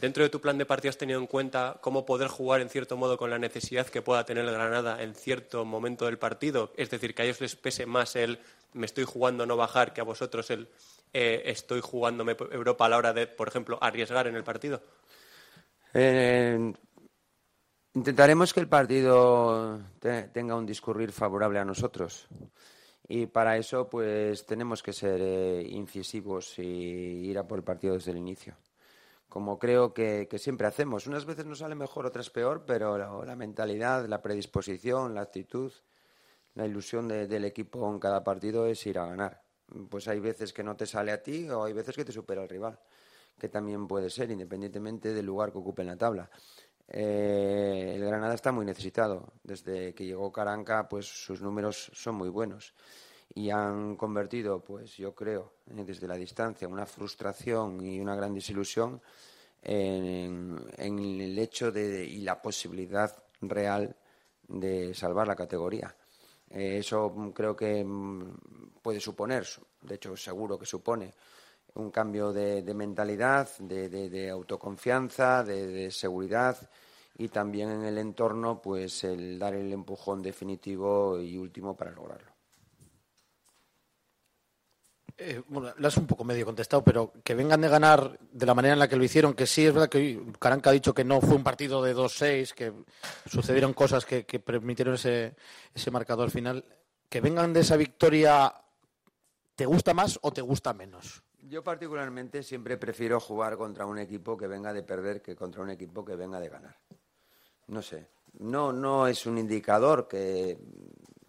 dentro 0.00 0.22
de 0.22 0.30
tu 0.30 0.40
plan 0.40 0.56
de 0.58 0.66
partido 0.66 0.90
has 0.90 0.98
tenido 0.98 1.18
en 1.20 1.26
cuenta 1.26 1.78
cómo 1.80 2.04
poder 2.06 2.28
jugar 2.28 2.60
en 2.60 2.68
cierto 2.68 2.96
modo 2.96 3.16
con 3.16 3.30
la 3.30 3.38
necesidad 3.38 3.86
que 3.86 4.02
pueda 4.02 4.24
tener 4.24 4.44
el 4.44 4.52
Granada 4.52 5.02
en 5.02 5.14
cierto 5.14 5.64
momento 5.64 6.06
del 6.06 6.18
partido. 6.18 6.72
Es 6.76 6.90
decir, 6.90 7.14
que 7.14 7.22
a 7.22 7.24
ellos 7.24 7.40
les 7.40 7.56
pese 7.56 7.86
más 7.86 8.16
el 8.16 8.38
me 8.72 8.86
estoy 8.86 9.04
jugando 9.04 9.46
no 9.46 9.56
bajar 9.56 9.92
que 9.92 10.00
a 10.00 10.04
vosotros 10.04 10.50
el 10.50 10.68
eh, 11.12 11.42
estoy 11.46 11.80
jugándome 11.80 12.36
Europa 12.50 12.86
a 12.86 12.88
la 12.88 12.96
hora 12.96 13.12
de, 13.12 13.26
por 13.26 13.46
ejemplo, 13.48 13.78
arriesgar 13.80 14.26
en 14.26 14.34
el 14.36 14.42
partido. 14.42 14.82
Eh, 15.92 16.72
intentaremos 17.94 18.52
que 18.52 18.60
el 18.60 18.68
partido 18.68 19.80
te- 20.00 20.24
tenga 20.28 20.56
un 20.56 20.66
discurrir 20.66 21.12
favorable 21.12 21.58
a 21.60 21.64
nosotros. 21.64 22.26
Y 23.06 23.26
para 23.26 23.56
eso, 23.58 23.88
pues 23.88 24.44
tenemos 24.46 24.82
que 24.82 24.92
ser 24.92 25.20
eh, 25.20 25.62
incisivos 25.68 26.58
y 26.58 26.62
ir 26.62 27.38
a 27.38 27.46
por 27.46 27.58
el 27.58 27.64
partido 27.64 27.94
desde 27.94 28.10
el 28.10 28.16
inicio. 28.16 28.56
Como 29.34 29.58
creo 29.58 29.92
que, 29.92 30.28
siempre 30.38 30.68
hacemos. 30.68 31.08
Unas 31.08 31.24
veces 31.24 31.44
nos 31.44 31.58
sale 31.58 31.74
mejor, 31.74 32.06
otras 32.06 32.30
peor, 32.30 32.62
pero 32.64 32.96
la, 32.96 33.10
la 33.26 33.34
mentalidad, 33.34 34.06
la 34.06 34.22
predisposición, 34.22 35.12
la 35.12 35.22
actitud, 35.22 35.72
la 36.54 36.64
ilusión 36.66 37.08
de- 37.08 37.26
del 37.26 37.44
equipo 37.44 37.90
en 37.90 37.98
cada 37.98 38.22
partido 38.22 38.68
es 38.68 38.86
ir 38.86 38.96
a 38.96 39.06
ganar. 39.06 39.42
pues 39.90 40.06
hay 40.06 40.20
veces 40.20 40.52
que 40.52 40.62
no 40.62 40.76
te 40.76 40.86
sale 40.86 41.10
a 41.10 41.20
ti 41.20 41.48
o 41.50 41.64
hay 41.64 41.72
veces 41.72 41.96
que 41.96 42.04
te 42.04 42.12
supera 42.12 42.44
el 42.44 42.48
rival, 42.48 42.78
que 43.36 43.48
también 43.48 43.88
puede 43.88 44.08
ser, 44.08 44.30
independientemente 44.30 45.12
del 45.12 45.26
lugar 45.26 45.50
que 45.50 45.58
ocupe 45.58 45.82
en 45.82 45.88
la 45.88 45.96
tabla. 45.96 46.30
Eh, 46.86 47.94
el 47.96 48.04
Granada 48.04 48.34
está 48.34 48.52
muy 48.52 48.64
necesitado. 48.64 49.32
Desde 49.42 49.94
que 49.94 50.04
llegó 50.06 50.30
Caranca, 50.30 50.88
pues 50.88 51.06
sus 51.06 51.42
números 51.42 51.90
son 51.92 52.14
muy 52.14 52.28
buenos 52.28 52.72
y 53.34 53.50
han 53.50 53.96
convertido, 53.96 54.60
pues 54.60 54.96
yo 54.96 55.14
creo, 55.14 55.54
eh, 55.66 55.84
desde 55.84 56.06
la 56.06 56.16
distancia, 56.16 56.68
una 56.68 56.86
frustración 56.86 57.84
y 57.84 58.00
una 58.00 58.14
gran 58.14 58.32
desilusión 58.32 59.00
en, 59.62 60.58
el 60.78 61.38
hecho 61.38 61.72
de 61.72 62.04
y 62.04 62.20
la 62.20 62.40
posibilidad 62.40 63.24
real 63.40 63.96
de 64.46 64.94
salvar 64.94 65.26
la 65.26 65.36
categoría. 65.36 65.94
Eh, 66.50 66.78
eso 66.78 67.32
creo 67.34 67.56
que 67.56 67.82
mm, 67.84 68.36
puede 68.82 69.00
suponer, 69.00 69.46
de 69.82 69.94
hecho 69.96 70.16
seguro 70.16 70.58
que 70.58 70.66
supone, 70.66 71.14
un 71.74 71.90
cambio 71.90 72.32
de, 72.32 72.62
mentalidad, 72.74 73.48
de, 73.58 74.30
autoconfianza, 74.30 75.42
de, 75.42 75.90
seguridad 75.90 76.56
y 77.18 77.28
también 77.28 77.70
en 77.70 77.84
el 77.84 77.98
entorno, 77.98 78.60
pues 78.62 79.02
el 79.04 79.38
dar 79.38 79.54
el 79.54 79.72
empujón 79.72 80.22
definitivo 80.22 81.18
y 81.20 81.36
último 81.36 81.76
para 81.76 81.90
lograrlo. 81.90 82.33
Eh, 85.16 85.42
bueno, 85.46 85.72
lo 85.76 85.88
has 85.88 85.96
un 85.96 86.08
poco 86.08 86.24
medio 86.24 86.44
contestado, 86.44 86.82
pero 86.82 87.12
que 87.22 87.34
vengan 87.34 87.60
de 87.60 87.68
ganar 87.68 88.18
de 88.32 88.46
la 88.46 88.54
manera 88.54 88.72
en 88.72 88.80
la 88.80 88.88
que 88.88 88.96
lo 88.96 89.04
hicieron, 89.04 89.34
que 89.34 89.46
sí 89.46 89.64
es 89.64 89.72
verdad 89.72 89.88
que 89.88 90.20
Caranca 90.40 90.70
ha 90.70 90.72
dicho 90.72 90.92
que 90.92 91.04
no 91.04 91.20
fue 91.20 91.36
un 91.36 91.44
partido 91.44 91.82
de 91.82 91.94
2-6, 91.94 92.52
que 92.52 92.72
sucedieron 93.26 93.74
cosas 93.74 94.04
que, 94.04 94.24
permitieron 94.40 94.94
ese, 94.94 95.36
ese 95.72 95.90
marcador 95.92 96.30
final. 96.30 96.64
Que 97.08 97.20
vengan 97.20 97.52
de 97.52 97.60
esa 97.60 97.76
victoria, 97.76 98.52
¿te 99.54 99.66
gusta 99.66 99.94
más 99.94 100.18
o 100.22 100.32
te 100.32 100.40
gusta 100.40 100.74
menos? 100.74 101.22
Yo 101.42 101.62
particularmente 101.62 102.42
siempre 102.42 102.76
prefiero 102.76 103.20
jugar 103.20 103.56
contra 103.56 103.86
un 103.86 103.98
equipo 103.98 104.36
que 104.36 104.48
venga 104.48 104.72
de 104.72 104.82
perder 104.82 105.22
que 105.22 105.36
contra 105.36 105.62
un 105.62 105.70
equipo 105.70 106.04
que 106.04 106.16
venga 106.16 106.40
de 106.40 106.48
ganar. 106.48 106.76
No 107.68 107.82
sé, 107.82 108.08
no, 108.40 108.72
no 108.72 109.06
es 109.06 109.26
un 109.26 109.38
indicador 109.38 110.08
que, 110.08 110.58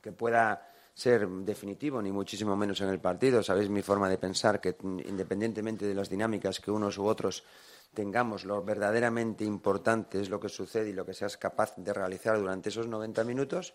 que 0.01 0.11
pueda 0.11 0.74
ser 0.95 1.27
definitivo, 1.27 2.01
ni 2.01 2.11
muchísimo 2.11 2.55
menos 2.55 2.79
en 2.79 2.87
el 2.87 2.99
partido. 2.99 3.43
Sabéis 3.43 3.69
mi 3.69 3.81
forma 3.81 4.09
de 4.09 4.17
pensar, 4.17 4.61
que 4.61 4.77
independientemente 4.81 5.85
de 5.85 5.93
las 5.93 6.09
dinámicas 6.09 6.61
que 6.61 6.71
unos 6.71 6.97
u 6.97 7.05
otros 7.05 7.43
tengamos, 7.93 8.45
lo 8.45 8.63
verdaderamente 8.63 9.43
importante 9.43 10.21
es 10.21 10.29
lo 10.29 10.39
que 10.39 10.47
sucede 10.47 10.89
y 10.89 10.93
lo 10.93 11.05
que 11.05 11.13
seas 11.13 11.35
capaz 11.35 11.75
de 11.75 11.93
realizar 11.93 12.39
durante 12.39 12.69
esos 12.69 12.87
90 12.87 13.23
minutos. 13.25 13.73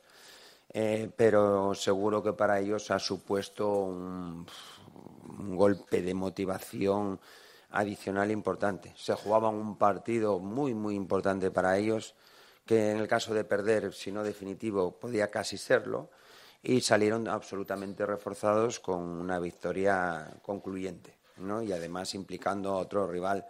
Eh, 0.72 1.10
pero 1.14 1.74
seguro 1.74 2.22
que 2.22 2.32
para 2.32 2.58
ellos 2.58 2.90
ha 2.90 2.98
supuesto 2.98 3.68
un, 3.68 4.46
un 5.38 5.56
golpe 5.56 6.00
de 6.00 6.14
motivación 6.14 7.20
adicional 7.72 8.30
importante. 8.30 8.94
Se 8.96 9.14
jugaba 9.14 9.50
un 9.50 9.76
partido 9.76 10.38
muy, 10.38 10.72
muy 10.72 10.94
importante 10.94 11.50
para 11.50 11.76
ellos, 11.76 12.14
que 12.64 12.92
en 12.92 12.98
el 12.98 13.08
caso 13.08 13.34
de 13.34 13.44
perder, 13.44 13.92
si 13.92 14.10
no 14.10 14.22
definitivo, 14.22 14.92
podía 14.92 15.30
casi 15.30 15.58
serlo 15.58 16.08
y 16.62 16.80
salieron 16.80 17.26
absolutamente 17.28 18.04
reforzados 18.04 18.80
con 18.80 19.00
una 19.00 19.38
victoria 19.38 20.30
concluyente, 20.42 21.16
¿no? 21.38 21.62
Y 21.62 21.72
además 21.72 22.14
implicando 22.14 22.70
a 22.70 22.78
otro 22.78 23.06
rival 23.06 23.46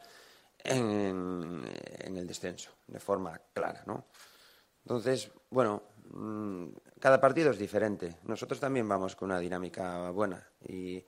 en, 0.62 1.64
el 2.04 2.26
descenso, 2.26 2.70
de 2.86 3.00
forma 3.00 3.40
clara, 3.52 3.82
¿no? 3.86 4.04
Entonces, 4.84 5.30
bueno, 5.50 5.82
mm, 6.12 6.66
cada 7.00 7.20
partido 7.20 7.50
es 7.50 7.58
diferente. 7.58 8.16
Nosotros 8.24 8.60
también 8.60 8.88
vamos 8.88 9.16
con 9.16 9.30
una 9.30 9.40
dinámica 9.40 10.10
buena 10.10 10.46
y 10.66 11.02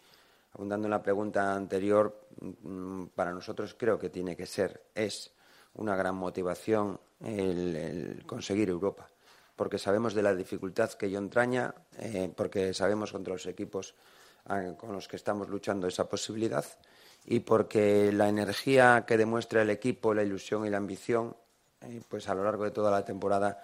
abundando 0.54 0.86
en 0.86 0.90
la 0.90 1.02
pregunta 1.02 1.54
anterior, 1.54 2.26
mm, 2.40 3.06
para 3.14 3.32
nosotros 3.32 3.74
creo 3.78 3.98
que 3.98 4.10
tiene 4.10 4.36
que 4.36 4.46
ser, 4.46 4.82
es 4.94 5.32
una 5.74 5.96
gran 5.96 6.16
motivación 6.16 7.00
el 7.20 8.24
conseguir 8.26 8.68
Europa 8.68 9.11
porque 9.56 9.78
sabemos 9.78 10.14
de 10.14 10.22
la 10.22 10.34
dificultad 10.34 10.92
que 10.92 11.06
ello 11.06 11.18
entraña, 11.18 11.74
eh, 11.98 12.32
porque 12.34 12.72
sabemos 12.74 13.12
contra 13.12 13.34
los 13.34 13.46
equipos 13.46 13.94
ah, 14.46 14.74
con 14.76 14.92
los 14.92 15.08
que 15.08 15.16
estamos 15.16 15.48
luchando 15.48 15.86
esa 15.86 16.08
posibilidad 16.08 16.64
y 17.24 17.40
porque 17.40 18.10
la 18.12 18.28
energía 18.28 19.04
que 19.06 19.16
demuestra 19.16 19.62
el 19.62 19.70
equipo, 19.70 20.14
la 20.14 20.22
ilusión 20.22 20.66
y 20.66 20.70
la 20.70 20.78
ambición, 20.78 21.36
eh, 21.80 22.00
pues 22.08 22.28
a 22.28 22.34
lo 22.34 22.44
largo 22.44 22.64
de 22.64 22.70
toda 22.70 22.90
la 22.90 23.04
temporada, 23.04 23.62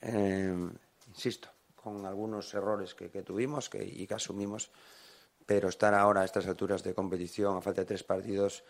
eh, 0.00 0.54
insisto, 1.08 1.48
con 1.74 2.06
algunos 2.06 2.52
errores 2.54 2.94
que, 2.94 3.08
tuvimos 3.22 3.70
y 3.74 4.06
que 4.06 4.14
asumimos, 4.14 4.70
pero 5.44 5.68
estar 5.68 5.94
ahora 5.94 6.22
a 6.22 6.24
estas 6.24 6.46
alturas 6.46 6.82
de 6.82 6.94
competición, 6.94 7.56
a 7.56 7.60
falta 7.60 7.82
de 7.82 7.86
tres 7.86 8.02
partidos, 8.02 8.64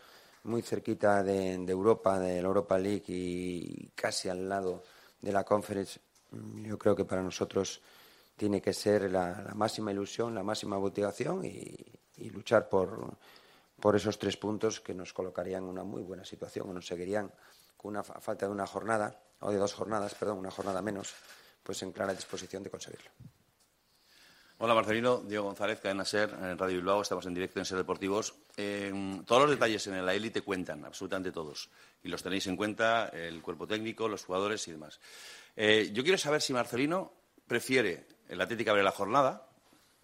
muy 0.45 0.63
cerquita 0.63 1.23
de, 1.23 1.59
de 1.59 1.73
Europa, 1.73 2.19
de 2.19 2.43
la 2.43 2.49
Europa 2.49 2.79
League 2.79 3.05
y 3.09 3.91
casi 3.95 4.29
al 4.29 4.49
lado 4.49 4.83
de 5.21 5.33
la 5.33 5.45
Conference, 5.45 6.01
yo 6.31 6.79
creo 6.79 6.97
que 6.97 7.05
para 7.05 7.23
nosotros 7.23 7.81
tiene 8.37 8.61
que 8.61 8.73
ser 8.73 9.11
la, 9.11 9.53
máxima 9.55 9.93
ilusión, 9.93 10.35
la 10.35 10.43
máxima 10.43 10.79
motivación 10.79 11.45
y, 11.45 11.75
luchar 12.31 12.69
por, 12.69 13.17
por, 13.81 13.97
esos 13.97 14.19
tres 14.19 14.37
puntos 14.37 14.81
que 14.81 14.95
nos 14.95 15.13
colocarían 15.13 15.65
en 15.65 15.69
una 15.69 15.85
muy 15.85 16.03
buena 16.03 16.25
situación 16.25 16.69
o 16.69 16.73
nos 16.73 16.87
seguirían 16.87 17.31
con 17.77 17.91
una 17.91 18.03
falta 18.03 18.47
de 18.47 18.53
una 18.53 18.67
jornada, 18.67 19.21
o 19.41 19.51
de 19.51 19.59
dos 19.59 19.75
jornadas, 19.75 20.15
perdón, 20.15 20.39
una 20.39 20.51
jornada 20.51 20.81
menos, 20.81 21.15
pues 21.63 21.83
en 21.83 21.93
clara 21.93 22.15
disposición 22.15 22.63
de 22.63 22.71
conseguirlo. 22.71 23.11
Hola 24.59 24.75
Marcelino, 24.75 25.19
Diego 25.19 25.45
González, 25.45 25.81
Cadena 25.81 26.07
Ser, 26.07 26.31
en 26.31 26.57
Radio 26.57 26.77
Bilbao, 26.77 27.03
estamos 27.03 27.27
en 27.27 27.35
directo 27.35 27.59
en 27.59 27.67
Ser 27.67 27.77
Deportivos. 27.77 28.35
todos 29.27 29.43
los 29.43 29.51
detalles 29.51 29.87
en 29.87 30.07
la 30.07 30.15
élite 30.15 30.41
cuentan, 30.41 30.83
absolutamente 30.87 31.31
todos, 31.31 31.69
y 32.03 32.09
los 32.09 32.23
tenéis 32.23 32.47
en 32.47 32.57
cuenta, 32.57 33.09
el 33.09 33.43
cuerpo 33.43 33.67
técnico, 33.67 34.09
los 34.09 34.25
jugadores 34.25 34.67
y 34.69 34.73
demás. 34.73 34.99
Eh, 35.57 35.91
yo 35.93 36.03
quiero 36.03 36.19
saber 36.19 36.43
si 36.43 36.53
Marcelino 36.53 37.13
prefiere 37.47 38.07
el 38.29 38.41
Atlético 38.41 38.71
abre 38.71 38.83
la 38.83 38.91
jornada, 38.91 39.49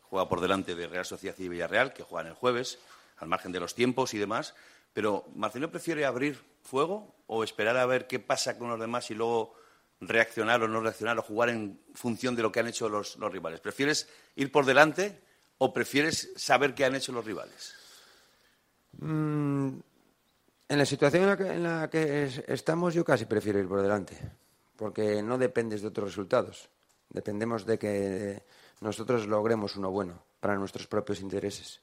juega 0.00 0.28
por 0.28 0.40
delante 0.40 0.74
de 0.74 0.86
Real 0.86 1.04
Sociedad 1.04 1.36
y 1.38 1.48
Villarreal, 1.48 1.92
que 1.92 2.02
juegan 2.02 2.28
el 2.28 2.34
jueves, 2.34 2.78
al 3.18 3.28
margen 3.28 3.52
de 3.52 3.60
los 3.60 3.74
tiempos 3.74 4.14
y 4.14 4.18
demás, 4.18 4.54
pero 4.92 5.26
¿Marcelino 5.34 5.70
prefiere 5.70 6.04
abrir 6.04 6.42
fuego 6.62 7.14
o 7.26 7.44
esperar 7.44 7.76
a 7.76 7.86
ver 7.86 8.06
qué 8.06 8.18
pasa 8.18 8.58
con 8.58 8.68
los 8.68 8.80
demás 8.80 9.10
y 9.10 9.14
luego 9.14 9.54
reaccionar 10.00 10.62
o 10.62 10.68
no 10.68 10.80
reaccionar 10.80 11.18
o 11.18 11.22
jugar 11.22 11.50
en 11.50 11.80
función 11.94 12.34
de 12.34 12.42
lo 12.42 12.52
que 12.52 12.60
han 12.60 12.68
hecho 12.68 12.88
los, 12.88 13.18
rivales? 13.18 13.60
¿Prefieres 13.60 14.08
ir 14.36 14.50
por 14.50 14.64
delante 14.64 15.20
o 15.58 15.72
prefieres 15.72 16.32
saber 16.36 16.74
qué 16.74 16.84
han 16.84 16.94
hecho 16.94 17.12
los 17.12 17.24
rivales? 17.24 17.74
Mm, 18.98 19.78
en 20.68 20.78
la 20.78 20.86
situación 20.86 21.40
en 21.40 21.62
la 21.62 21.88
que 21.90 22.44
estamos, 22.48 22.94
yo 22.94 23.04
casi 23.04 23.24
prefiero 23.24 23.58
ir 23.58 23.68
por 23.68 23.82
delante 23.82 24.41
porque 24.82 25.22
no 25.22 25.38
dependes 25.38 25.80
de 25.80 25.86
otros 25.86 26.08
resultados. 26.08 26.68
Dependemos 27.08 27.64
de 27.64 27.78
que 27.78 28.42
nosotros 28.80 29.28
logremos 29.28 29.76
uno 29.76 29.92
bueno 29.92 30.24
para 30.40 30.56
nuestros 30.56 30.88
propios 30.88 31.20
intereses. 31.20 31.80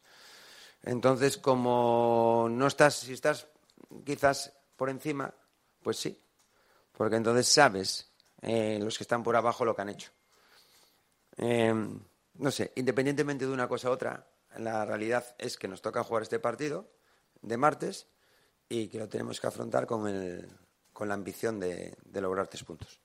Entonces, 0.84 1.38
como 1.38 2.50
no 2.52 2.68
estás, 2.68 2.96
si 2.96 3.14
estás 3.14 3.48
quizás 4.04 4.52
por 4.76 4.90
encima, 4.90 5.34
pues 5.82 5.96
sí, 5.96 6.22
porque 6.92 7.16
entonces 7.16 7.48
sabes 7.48 8.12
eh, 8.42 8.80
los 8.82 8.98
que 8.98 9.06
están 9.06 9.24
por 9.24 9.38
abajo 9.38 9.64
lo 9.64 9.74
que 9.74 9.82
han 9.82 9.90
hecho. 9.90 10.12
Eh, 11.38 11.74
no 12.34 12.52
sé, 12.52 12.74
independientemente 12.76 13.46
de 13.46 13.54
una 13.54 13.70
cosa 13.70 13.90
u 13.90 13.94
otra, 13.94 14.28
la 14.58 14.84
realidad 14.84 15.38
es 15.38 15.56
que 15.56 15.70
nos 15.70 15.82
toca 15.82 16.04
jugar 16.04 16.24
este 16.24 16.40
partido 16.40 16.92
de 17.42 17.56
martes 17.56 18.08
y 18.68 18.90
que 18.90 19.00
lo 19.00 19.08
tenemos 19.08 19.40
que 19.40 19.48
afrontar 19.48 19.88
con 19.88 20.06
el, 20.06 20.50
con 21.00 21.08
la 21.08 21.14
ambición 21.14 21.62
de, 21.62 21.96
lograr 22.16 22.50
tres 22.50 22.66
puntos. 22.66 23.00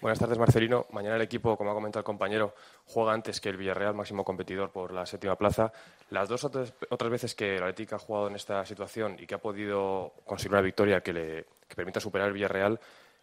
Buenas 0.00 0.18
tardes, 0.18 0.36
Marcelino. 0.36 0.86
Mañana 0.90 1.14
el 1.14 1.22
equipo, 1.22 1.56
como 1.56 1.70
ha 1.70 1.74
comentado 1.74 2.00
el 2.00 2.04
compañero, 2.04 2.52
juega 2.84 3.12
antes 3.12 3.40
que 3.40 3.50
el 3.50 3.56
Villarreal, 3.56 3.94
máximo 3.94 4.24
competidor 4.24 4.72
por 4.72 4.92
la 4.92 5.06
séptima 5.06 5.36
plaza. 5.36 5.72
Las 6.10 6.28
dos 6.28 6.42
otras, 6.42 6.74
veces 7.08 7.36
que 7.36 7.58
el 7.58 7.62
Atlético 7.62 7.94
ha 7.94 8.00
jugado 8.00 8.26
en 8.26 8.34
esta 8.34 8.66
situación 8.66 9.14
y 9.20 9.24
que 9.28 9.36
ha 9.36 9.38
podido 9.38 10.14
conseguir 10.26 10.54
una 10.54 10.62
victoria 10.62 11.00
que 11.00 11.12
le 11.12 11.46
permita 11.76 12.00
superar 12.00 12.26
el 12.26 12.34
Villarreal, 12.34 12.80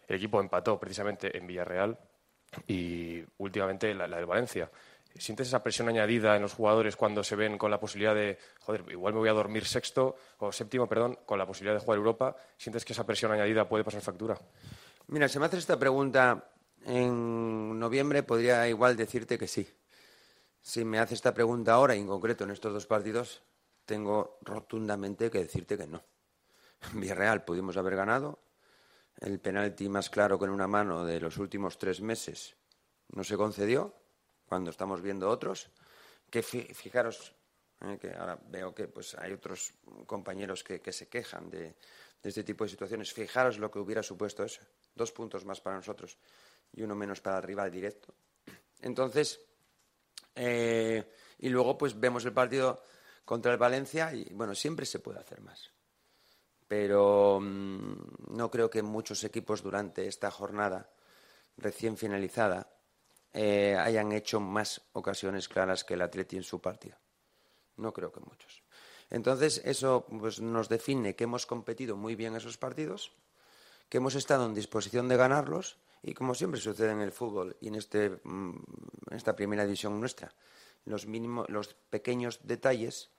el 0.08 0.16
equipo 0.16 0.40
empató 0.40 0.80
precisamente 0.80 1.36
en 1.36 1.46
Villarreal 1.46 1.98
y 2.66 3.22
últimamente 3.36 3.92
la, 3.92 4.08
la 4.08 4.16
del 4.16 4.24
Valencia. 4.24 4.70
¿Sientes 5.16 5.48
esa 5.48 5.62
presión 5.62 5.88
añadida 5.88 6.36
en 6.36 6.42
los 6.42 6.54
jugadores 6.54 6.96
cuando 6.96 7.24
se 7.24 7.36
ven 7.36 7.58
con 7.58 7.70
la 7.70 7.80
posibilidad 7.80 8.14
de, 8.14 8.38
joder, 8.60 8.84
igual 8.90 9.12
me 9.12 9.18
voy 9.18 9.28
a 9.28 9.32
dormir 9.32 9.64
sexto 9.64 10.16
o 10.38 10.52
séptimo, 10.52 10.88
perdón, 10.88 11.18
con 11.26 11.38
la 11.38 11.46
posibilidad 11.46 11.74
de 11.74 11.84
jugar 11.84 11.98
Europa? 11.98 12.36
¿Sientes 12.56 12.84
que 12.84 12.92
esa 12.92 13.04
presión 13.04 13.32
añadida 13.32 13.68
puede 13.68 13.84
pasar 13.84 14.02
factura? 14.02 14.38
Mira, 15.08 15.28
si 15.28 15.38
me 15.38 15.46
haces 15.46 15.60
esta 15.60 15.78
pregunta 15.78 16.52
en 16.84 17.78
noviembre, 17.78 18.22
podría 18.22 18.68
igual 18.68 18.96
decirte 18.96 19.36
que 19.36 19.48
sí. 19.48 19.68
Si 20.62 20.84
me 20.84 20.98
haces 20.98 21.14
esta 21.14 21.34
pregunta 21.34 21.72
ahora, 21.72 21.94
en 21.94 22.06
concreto 22.06 22.44
en 22.44 22.50
estos 22.50 22.72
dos 22.72 22.86
partidos, 22.86 23.42
tengo 23.84 24.38
rotundamente 24.42 25.30
que 25.30 25.38
decirte 25.38 25.76
que 25.76 25.86
no. 25.86 26.04
En 26.92 27.00
Villarreal 27.00 27.44
pudimos 27.44 27.76
haber 27.76 27.96
ganado. 27.96 28.38
El 29.16 29.40
penalti 29.40 29.88
más 29.88 30.08
claro 30.08 30.38
que 30.38 30.44
en 30.44 30.52
una 30.52 30.68
mano 30.68 31.04
de 31.04 31.20
los 31.20 31.36
últimos 31.38 31.76
tres 31.76 32.00
meses 32.00 32.56
no 33.08 33.24
se 33.24 33.36
concedió 33.36 33.99
cuando 34.50 34.72
estamos 34.72 35.00
viendo 35.00 35.30
otros 35.30 35.70
que 36.28 36.42
fijaros, 36.42 37.32
eh, 37.82 37.98
que 38.00 38.10
ahora 38.10 38.36
veo 38.48 38.74
que 38.74 38.88
pues 38.88 39.14
hay 39.14 39.32
otros 39.32 39.72
compañeros 40.06 40.64
que, 40.64 40.92
se 40.92 41.06
quejan 41.06 41.48
de, 41.48 41.76
este 42.20 42.42
tipo 42.42 42.64
de 42.64 42.70
situaciones. 42.70 43.12
Fijaros 43.12 43.60
lo 43.60 43.70
que 43.70 43.78
hubiera 43.78 44.02
supuesto 44.02 44.42
eso. 44.42 44.60
Dos 44.92 45.12
puntos 45.12 45.44
más 45.44 45.60
para 45.60 45.76
nosotros 45.76 46.18
y 46.72 46.82
uno 46.82 46.96
menos 46.96 47.20
para 47.20 47.36
el 47.36 47.44
rival 47.44 47.70
directo. 47.70 48.12
Entonces, 48.80 49.40
eh, 50.34 51.14
y 51.38 51.48
luego 51.48 51.78
pues 51.78 51.98
vemos 51.98 52.24
el 52.24 52.32
partido 52.32 52.82
contra 53.24 53.52
el 53.52 53.58
Valencia 53.58 54.12
y 54.12 54.34
bueno, 54.34 54.56
siempre 54.56 54.84
se 54.84 54.98
puede 54.98 55.20
hacer 55.20 55.40
más. 55.42 55.70
Pero 56.66 57.38
mm, 57.40 58.34
no 58.34 58.50
creo 58.50 58.68
que 58.68 58.82
muchos 58.82 59.22
equipos 59.22 59.62
durante 59.62 60.08
esta 60.08 60.28
jornada 60.32 60.90
recién 61.56 61.96
finalizada 61.96 62.79
eh, 63.32 63.76
hayan 63.78 64.12
hecho 64.12 64.40
más 64.40 64.82
ocasiones 64.92 65.48
claras 65.48 65.84
que 65.84 65.94
el 65.94 66.02
Atleti 66.02 66.36
en 66.36 66.42
su 66.42 66.60
partido. 66.60 66.96
No 67.76 67.92
creo 67.92 68.12
que 68.12 68.20
muchos. 68.20 68.62
Entonces, 69.10 69.60
eso 69.64 70.06
pues, 70.08 70.40
nos 70.40 70.68
define 70.68 71.16
que 71.16 71.24
hemos 71.24 71.46
competido 71.46 71.96
muy 71.96 72.14
bien 72.14 72.36
esos 72.36 72.58
partidos, 72.58 73.12
que 73.88 73.98
hemos 73.98 74.14
estado 74.14 74.46
en 74.46 74.54
disposición 74.54 75.08
de 75.08 75.16
ganarlos 75.16 75.78
y, 76.02 76.14
como 76.14 76.34
siempre 76.34 76.60
sucede 76.60 76.92
en 76.92 77.00
el 77.00 77.12
fútbol 77.12 77.56
y 77.60 77.68
en, 77.68 77.74
este, 77.74 78.20
mm, 78.22 78.56
esta 79.10 79.34
primera 79.34 79.64
división 79.64 79.98
nuestra, 79.98 80.32
los, 80.84 81.06
mínimos, 81.06 81.48
los 81.48 81.74
pequeños 81.74 82.40
detalles, 82.44 83.10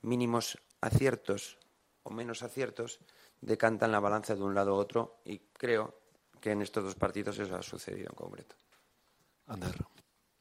mínimos 0.00 0.58
aciertos 0.80 1.58
o 2.02 2.10
menos 2.10 2.42
aciertos, 2.42 3.00
decantan 3.40 3.92
la 3.92 4.00
balanza 4.00 4.34
de 4.34 4.42
un 4.42 4.54
lado 4.54 4.72
a 4.72 4.76
otro 4.76 5.20
y 5.24 5.38
creo 5.52 5.94
que 6.40 6.52
en 6.52 6.62
estos 6.62 6.84
dos 6.84 6.94
partidos 6.94 7.38
eso 7.38 7.54
ha 7.54 7.62
sucedido 7.62 8.08
en 8.10 8.16
concreto. 8.16 8.56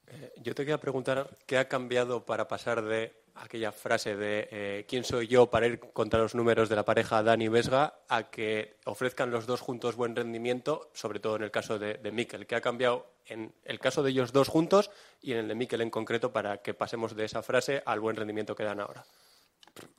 Eh, 0.07 0.33
yo 0.37 0.55
te 0.55 0.63
quería 0.63 0.79
preguntar 0.79 1.37
qué 1.45 1.57
ha 1.57 1.67
cambiado 1.67 2.25
para 2.25 2.47
pasar 2.47 2.81
de 2.83 3.23
aquella 3.35 3.71
frase 3.71 4.15
de 4.15 4.47
eh, 4.51 4.85
quién 4.87 5.03
soy 5.03 5.27
yo 5.27 5.49
para 5.49 5.67
ir 5.67 5.79
contra 5.79 6.19
los 6.19 6.33
números 6.33 6.69
de 6.69 6.75
la 6.75 6.85
pareja 6.85 7.21
Dani 7.21 7.49
Vesga 7.49 7.99
a 8.09 8.29
que 8.29 8.77
ofrezcan 8.85 9.31
los 9.31 9.45
dos 9.45 9.61
juntos 9.61 9.95
buen 9.95 10.15
rendimiento, 10.15 10.89
sobre 10.93 11.19
todo 11.19 11.35
en 11.35 11.43
el 11.43 11.51
caso 11.51 11.77
de, 11.77 11.95
de 11.95 12.11
Mikel. 12.11 12.47
¿Qué 12.47 12.55
ha 12.55 12.61
cambiado 12.61 13.11
en 13.27 13.53
el 13.63 13.79
caso 13.79 14.01
de 14.01 14.11
ellos 14.11 14.33
dos 14.33 14.47
juntos 14.47 14.89
y 15.21 15.33
en 15.33 15.39
el 15.39 15.47
de 15.47 15.55
Mikel 15.55 15.81
en 15.81 15.89
concreto 15.89 16.31
para 16.31 16.61
que 16.61 16.73
pasemos 16.73 17.15
de 17.15 17.25
esa 17.25 17.43
frase 17.43 17.83
al 17.85 17.99
buen 17.99 18.15
rendimiento 18.15 18.55
que 18.55 18.63
dan 18.63 18.79
ahora? 18.79 19.05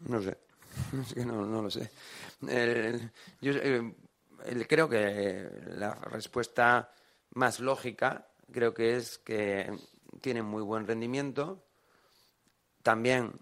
No 0.01 0.21
sé, 0.21 0.39
es 1.01 1.15
que 1.15 1.25
no, 1.25 1.45
lo 1.45 1.71
sé. 1.71 1.91
yo 2.41 3.53
eh, 3.53 3.95
creo 4.67 4.89
que 4.89 5.49
la 5.77 5.95
respuesta 5.95 6.93
más 7.31 7.61
lógica 7.61 8.28
creo 8.53 8.75
que 8.75 8.97
es 8.97 9.19
que 9.19 9.71
tienen 10.21 10.45
muy 10.45 10.63
buen 10.63 10.87
rendimiento. 10.87 11.65
También 12.83 13.33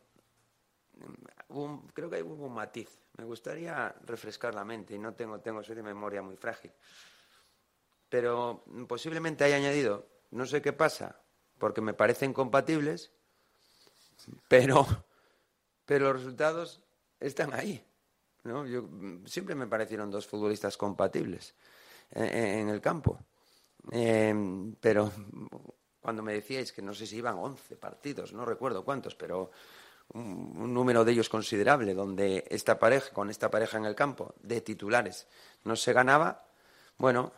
creo 1.95 2.11
que 2.11 2.17
hay 2.17 2.23
un 2.23 2.53
matiz. 2.53 2.89
Me 3.17 3.25
gustaría 3.25 3.95
refrescar 4.05 4.55
la 4.55 4.65
mente 4.65 4.95
y 4.95 4.99
no 4.99 5.15
tengo, 5.15 5.41
tengo, 5.41 5.63
soy 5.63 5.77
de 5.77 5.83
memoria 5.83 6.23
muy 6.23 6.37
frágil. 6.37 6.73
Pero 8.09 8.65
posiblemente 8.87 9.45
haya 9.45 9.57
añadido, 9.57 10.07
no 10.31 10.47
sé 10.47 10.63
qué 10.63 10.73
pasa, 10.73 11.21
porque 11.59 11.81
me 11.81 11.95
parecen 11.95 12.33
compatibles, 12.33 13.11
pero, 14.49 14.87
pero 15.85 16.13
los 16.13 16.23
resultados 16.23 16.83
están 17.21 17.55
ahí. 17.55 17.85
¿no? 18.45 18.67
Yo, 18.67 18.89
siempre 19.25 19.55
me 19.55 19.67
parecieron 19.67 20.11
dos 20.11 20.27
futbolistas 20.27 20.77
compatibles 20.77 21.55
en 22.11 22.69
el 22.69 22.81
campo. 22.81 23.19
Em, 23.91 24.75
pero 24.81 25.13
cuando 26.01 26.23
me 26.23 26.33
decíais 26.33 26.73
que 26.73 26.83
no 26.83 26.95
sé 26.95 27.07
si 27.07 27.17
iban 27.17 27.39
11 27.39 27.77
partidos, 27.77 28.33
no 28.33 28.45
recuerdo 28.45 28.85
cuántos, 28.85 29.15
pero 29.15 29.51
un, 30.15 30.73
número 30.73 31.05
de 31.05 31.13
ellos 31.13 31.29
considerable, 31.29 31.95
donde 31.95 32.45
esta 32.49 32.79
pareja, 32.79 33.13
con 33.13 33.31
esta 33.31 33.51
pareja 33.51 33.79
en 33.79 33.85
el 33.85 33.95
campo, 33.95 34.35
de 34.43 34.61
titulares, 34.61 35.27
no 35.65 35.77
se 35.77 35.93
ganaba, 35.93 36.47
bueno, 36.99 37.33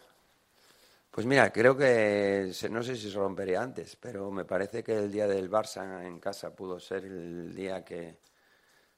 pues 1.11 1.27
mira, 1.27 1.51
creo 1.53 1.77
que 1.77 2.53
no 2.71 2.83
sé 2.83 2.97
si 2.97 3.11
se 3.11 3.19
rompería 3.19 3.63
antes, 3.63 3.97
pero 3.97 4.31
me 4.31 4.45
parece 4.45 4.85
que 4.85 4.97
el 4.97 5.11
día 5.11 5.27
del 5.27 5.51
Barça 5.51 6.05
en 6.05 6.21
casa 6.21 6.55
pudo 6.55 6.79
ser 6.79 7.05
el 7.05 7.55
día 7.55 7.85
que, 7.85 8.19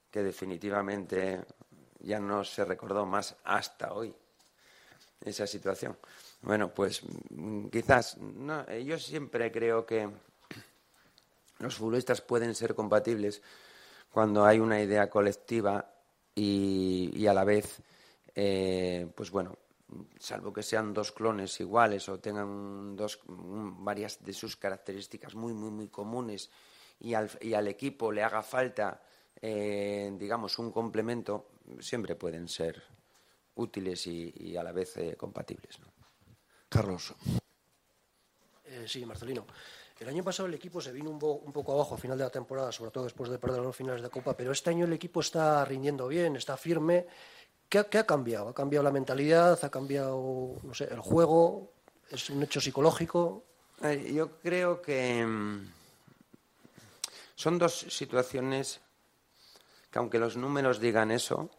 que 0.09 0.21
definitivamente 0.21 1.41
ya 1.99 2.19
no 2.19 2.43
se 2.43 2.65
recordó 2.65 3.05
más 3.05 3.35
hasta 3.43 3.93
hoy 3.93 4.13
esa 5.21 5.47
situación. 5.47 5.97
Bueno, 6.41 6.73
pues 6.73 7.01
mm, 7.29 7.67
quizás. 7.67 8.17
No, 8.17 8.65
eh, 8.67 8.83
yo 8.83 8.97
siempre 8.97 9.51
creo 9.51 9.85
que 9.85 10.09
los 11.59 11.75
futbolistas 11.75 12.21
pueden 12.21 12.55
ser 12.55 12.73
compatibles 12.73 13.41
cuando 14.11 14.43
hay 14.45 14.59
una 14.59 14.81
idea 14.81 15.09
colectiva 15.09 15.93
y, 16.33 17.25
a 17.27 17.33
la 17.33 17.43
vez, 17.43 17.81
eh, 18.33 19.07
pues 19.15 19.29
bueno, 19.29 19.55
salvo 20.19 20.51
que 20.51 20.63
sean 20.63 20.93
dos 20.93 21.11
clones 21.11 21.59
iguales 21.59 22.09
o 22.09 22.19
tengan 22.19 22.95
dos, 22.95 23.19
varias 23.27 24.23
de 24.23 24.33
sus 24.33 24.55
características 24.55 25.35
muy, 25.35 25.53
muy, 25.53 25.69
muy 25.69 25.87
comunes 25.89 26.49
y 26.99 27.13
al, 27.13 27.29
y 27.41 27.53
al 27.53 27.67
equipo 27.67 28.11
le 28.11 28.23
haga 28.23 28.41
falta, 28.41 29.01
eh, 29.41 30.11
digamos, 30.17 30.57
un 30.57 30.71
complemento, 30.71 31.51
siempre 31.79 32.15
pueden 32.15 32.47
ser 32.47 32.81
útiles 33.55 34.07
y, 34.07 34.55
a 34.57 34.63
la 34.63 34.71
vez 34.71 34.95
compatibles. 35.17 35.79
¿no? 35.79 35.90
Carlos. 36.71 37.13
Eh, 38.63 38.85
sí, 38.87 39.05
Marcelino. 39.05 39.45
El 39.99 40.07
año 40.07 40.23
pasado 40.23 40.47
el 40.47 40.55
equipo 40.55 40.79
se 40.79 40.93
vino 40.93 41.09
un, 41.11 41.19
poco 41.19 41.73
abajo 41.73 41.95
a 41.95 41.97
final 41.97 42.17
de 42.17 42.23
la 42.23 42.29
temporada, 42.29 42.71
sobre 42.71 42.91
todo 42.91 43.03
después 43.03 43.29
de 43.29 43.37
perder 43.37 43.61
los 43.61 43.75
finales 43.75 44.01
de 44.01 44.09
Copa, 44.09 44.35
pero 44.35 44.53
este 44.53 44.69
año 44.69 44.85
el 44.85 44.93
equipo 44.93 45.19
está 45.19 45.63
rindiendo 45.65 46.07
bien, 46.07 46.37
está 46.37 46.55
firme. 46.55 47.05
¿Qué, 47.67 47.79
ha 47.79 48.05
cambiado? 48.05 48.47
¿Ha 48.47 48.53
cambiado 48.53 48.83
la 48.83 48.91
mentalidad? 48.91 49.59
¿Ha 49.63 49.69
cambiado, 49.69 50.55
no 50.63 50.73
sé, 50.73 50.85
el 50.85 51.01
juego? 51.01 51.73
¿Es 52.09 52.29
un 52.29 52.41
hecho 52.41 52.61
psicológico? 52.61 53.43
yo 54.13 54.39
creo 54.39 54.81
que 54.81 55.25
mm, 55.25 55.71
son 57.35 57.59
dos 57.59 57.85
situaciones 57.89 58.79
que 59.89 59.99
aunque 59.99 60.19
los 60.19 60.37
números 60.37 60.79
digan 60.79 61.11
eso, 61.11 61.49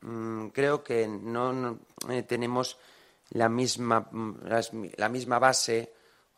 mm, 0.00 0.48
creo 0.48 0.82
que 0.82 1.06
no, 1.06 1.78
eh, 2.08 2.24
tenemos 2.24 2.78
la 3.30 3.48
misma, 3.48 4.08
la 4.96 5.08
misma 5.08 5.38
base 5.38 5.92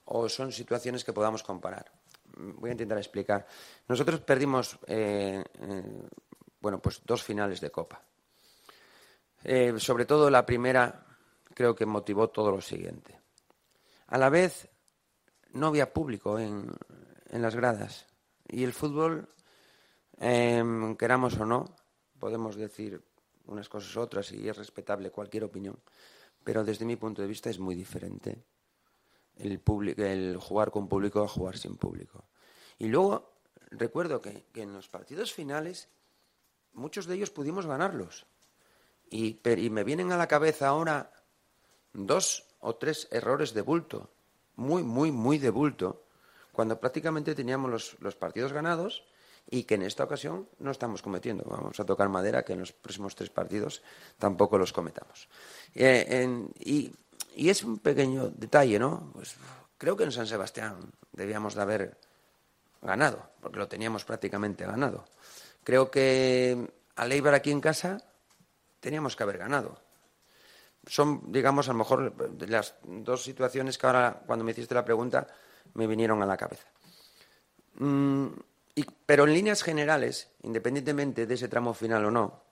o 0.07 0.29
son 0.29 0.53
situaciones 0.53 1.05
que 1.05 1.13
podamos 1.13 1.43
comparar. 1.43 1.91
Voy 2.37 2.71
a 2.71 2.73
intentar 2.73 2.99
explicar. 2.99 3.47
Nosotros 3.89 4.21
perdimos, 4.21 4.79
eh, 4.87 5.43
eh, 5.61 6.09
bueno, 6.61 6.81
pues 6.81 7.03
dos 7.05 7.23
finales 7.23 7.61
de 7.61 7.71
Copa. 7.71 8.03
Eh, 9.43 9.75
sobre 9.79 10.05
todo 10.05 10.29
la 10.31 10.45
primera 10.45 11.07
creo 11.55 11.75
que 11.75 11.87
motivó 11.87 12.29
todo 12.29 12.51
lo 12.51 12.61
siguiente. 12.61 13.19
A 14.09 14.19
la 14.19 14.29
vez 14.29 14.69
no 15.53 15.69
había 15.69 15.93
público 15.93 16.39
en, 16.39 16.71
en 17.29 17.43
las 17.43 17.55
gradas 17.55 18.07
y 18.49 18.65
el 18.65 18.73
fútbol, 18.73 19.29
queramos 20.19 21.39
o 21.39 21.47
no, 21.47 21.77
podemos 22.19 22.57
decir 22.57 23.03
unas 23.47 23.69
cosas 23.69 23.95
u 23.97 24.01
otras 24.01 24.33
y 24.33 24.49
es 24.49 24.57
respetable 24.57 25.11
cualquier 25.11 25.45
opinión, 25.45 25.79
pero 26.45 26.65
desde 26.65 26.85
mi 26.85 26.97
punto 26.97 27.23
de 27.23 27.29
vista 27.29 27.51
es 27.51 27.59
muy 27.59 27.75
diferente 27.75 28.45
el, 29.37 29.61
el 29.97 30.37
jugar 30.37 30.71
con 30.71 30.89
público 30.89 31.23
a 31.23 31.29
jugar 31.29 31.57
sin 31.57 31.77
público. 31.77 32.25
Y 32.79 32.89
luego 32.89 33.33
recuerdo 33.71 34.21
que, 34.21 34.47
en 34.55 34.73
los 34.73 34.89
partidos 34.89 35.33
finales 35.33 35.89
muchos 36.73 37.07
de 37.07 37.17
ellos 37.17 37.31
pudimos 37.31 37.67
ganarlos. 37.67 38.27
Y, 39.11 39.41
y, 39.45 39.71
me 39.71 39.85
vienen 39.85 40.13
a 40.13 40.17
la 40.17 40.29
cabeza 40.29 40.69
ahora 40.69 41.13
dos 41.93 42.47
o 42.61 42.77
tres 42.77 43.09
errores 43.11 43.55
de 43.55 43.63
bulto, 43.63 44.11
muy, 44.57 44.83
muy, 44.83 45.11
muy 45.11 45.39
de 45.39 45.51
bulto, 45.51 46.05
cuando 46.53 46.79
prácticamente 46.79 47.35
teníamos 47.35 47.71
los, 47.71 48.01
los 48.01 48.15
partidos 48.15 48.53
ganados 48.53 49.05
y 49.49 49.65
que 49.65 49.75
en 49.75 49.83
esta 49.83 50.05
ocasión 50.05 50.49
no 50.59 50.71
estamos 50.71 51.03
cometiendo. 51.03 51.45
Vamos 51.45 51.79
a 51.81 51.85
tocar 51.85 52.09
madera 52.09 52.45
que 52.45 52.53
en 52.53 52.61
los 52.61 52.73
próximos 52.73 53.15
tres 53.15 53.31
partidos 53.31 53.83
tampoco 54.19 54.59
los 54.59 54.73
cometamos. 54.73 55.29
Eh, 55.75 56.49
y, 56.61 56.93
es 57.37 57.63
un 57.65 57.79
pequeño 57.79 58.29
detalle, 58.31 58.79
¿no? 58.79 59.11
Pues 59.15 59.37
creo 59.79 59.97
que 59.97 60.05
en 60.05 60.13
San 60.13 60.27
Sebastián 60.27 60.77
debíamos 61.13 61.55
de 61.55 61.63
haber 61.63 61.97
ganado, 62.83 63.31
porque 63.41 63.59
lo 63.59 63.69
teníamos 63.69 64.05
prácticamente 64.05 64.67
ganado. 64.67 65.05
Creo 65.65 65.91
que 65.91 66.69
a 66.97 67.07
Leibar 67.07 67.35
aquí 67.35 67.51
en 67.51 67.61
casa 67.61 68.03
teníamos 68.81 69.17
que 69.17 69.23
haber 69.23 69.39
ganado. 69.39 69.81
Son, 70.87 71.31
digamos, 71.31 71.69
a 71.69 71.73
lo 71.73 71.79
mejor 71.79 72.15
las 72.49 72.75
dos 72.83 73.23
situaciones 73.23 73.79
que 73.79 73.87
ahora, 73.87 74.23
cuando 74.27 74.45
me 74.45 74.53
hiciste 74.53 74.75
la 74.75 74.85
pregunta, 74.85 75.27
me 75.75 75.87
vinieron 75.87 76.23
a 76.23 76.27
la 76.27 76.37
cabeza. 76.37 76.67
Mm, 77.75 78.29
pero 79.07 79.25
en 79.25 79.35
líneas 79.35 79.63
generales, 79.63 80.29
independientemente 80.43 81.27
de 81.27 81.35
ese 81.35 81.49
tramo 81.49 81.75
final 81.75 82.05
o 82.05 82.11
no, 82.11 82.43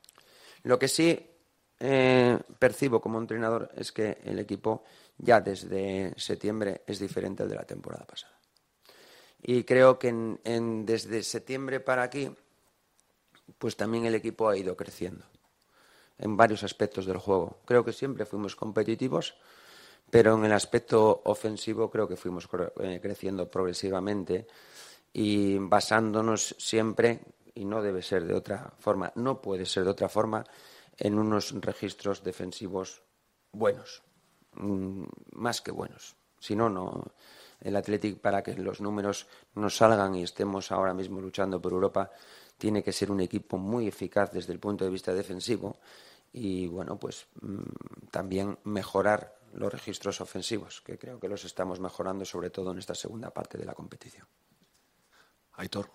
lo 0.64 0.79
que 0.79 0.88
sí 0.88 1.19
eh, 1.81 2.38
percibo 2.59 3.01
como 3.01 3.19
entrenador 3.19 3.71
es 3.77 3.93
que 3.93 4.19
el 4.25 4.38
equipo 4.38 4.85
ya 5.17 5.41
desde 5.41 6.12
septiembre 6.17 6.83
es 6.87 6.99
diferente 6.99 7.43
al 7.43 7.49
de 7.49 7.55
la 7.55 7.64
temporada 7.64 8.05
pasada. 8.05 8.38
Y 9.43 9.62
creo 9.62 9.99
que 9.99 10.09
en, 10.09 10.85
desde 10.85 11.23
septiembre 11.23 11.81
para 11.81 12.03
aquí, 12.03 12.31
pues 13.59 13.77
también 13.77 14.05
el 14.07 14.14
equipo 14.14 14.49
ha 14.49 14.57
ido 14.57 14.77
creciendo 14.77 15.25
en 16.19 16.37
varios 16.37 16.64
aspectos 16.64 17.07
del 17.07 17.19
juego. 17.19 17.61
Creo 17.64 17.85
que 17.85 17.93
siempre 17.93 18.27
fuimos 18.27 18.57
competitivos, 18.57 19.37
pero 20.11 20.35
en 20.37 20.45
el 20.45 20.53
aspecto 20.53 21.23
ofensivo 21.25 21.91
creo 21.91 22.09
que 22.09 22.17
fuimos 22.17 22.49
eh, 22.81 22.99
creciendo 23.01 23.49
progresivamente 23.49 24.49
y 25.12 25.59
basándonos 25.59 26.55
siempre, 26.59 27.21
y 27.55 27.64
no 27.64 27.83
debe 27.83 28.03
ser 28.03 28.25
de 28.25 28.35
otra 28.35 28.73
forma, 28.79 29.12
no 29.16 29.40
puede 29.40 29.66
ser 29.66 29.85
de 29.85 29.90
otra 29.90 30.09
forma, 30.09 30.44
en 30.97 31.18
unos 31.18 31.55
registros 31.61 32.23
defensivos 32.23 33.03
buenos, 33.53 34.03
mm, 34.55 35.05
más 35.33 35.61
que 35.61 35.71
buenos. 35.71 36.16
Si 36.38 36.55
no, 36.55 36.68
no. 36.68 37.05
El 37.61 37.75
Athletic, 37.75 38.21
para 38.21 38.42
que 38.42 38.55
los 38.55 38.81
números 38.81 39.27
nos 39.55 39.77
salgan 39.77 40.14
y 40.14 40.23
estemos 40.23 40.71
ahora 40.71 40.94
mismo 40.94 41.21
luchando 41.21 41.61
por 41.61 41.73
Europa, 41.73 42.11
tiene 42.57 42.83
que 42.83 42.92
ser 42.92 43.11
un 43.11 43.21
equipo 43.21 43.59
muy 43.59 43.88
eficaz 43.88 44.31
desde 44.31 44.53
el 44.53 44.61
punto 44.61 44.85
de 44.85 44.90
vista 44.90 45.12
defensivo 45.12 45.79
y, 46.33 46.66
bueno, 46.68 46.99
pues 46.99 47.27
mm, 47.40 48.09
también 48.11 48.59
mejorar 48.64 49.37
los 49.55 49.73
registros 49.73 50.21
ofensivos, 50.21 50.81
que 50.83 50.99
creo 50.99 51.18
que 51.18 51.29
los 51.29 51.44
estamos 51.44 51.81
mejorando, 51.81 52.25
sobre 52.25 52.51
todo 52.51 52.73
en 52.73 52.79
esta 52.79 52.94
segunda 52.94 53.31
parte 53.31 53.59
de 53.59 53.64
la 53.64 53.75
competición. 53.75 54.27
Aitor. 55.59 55.90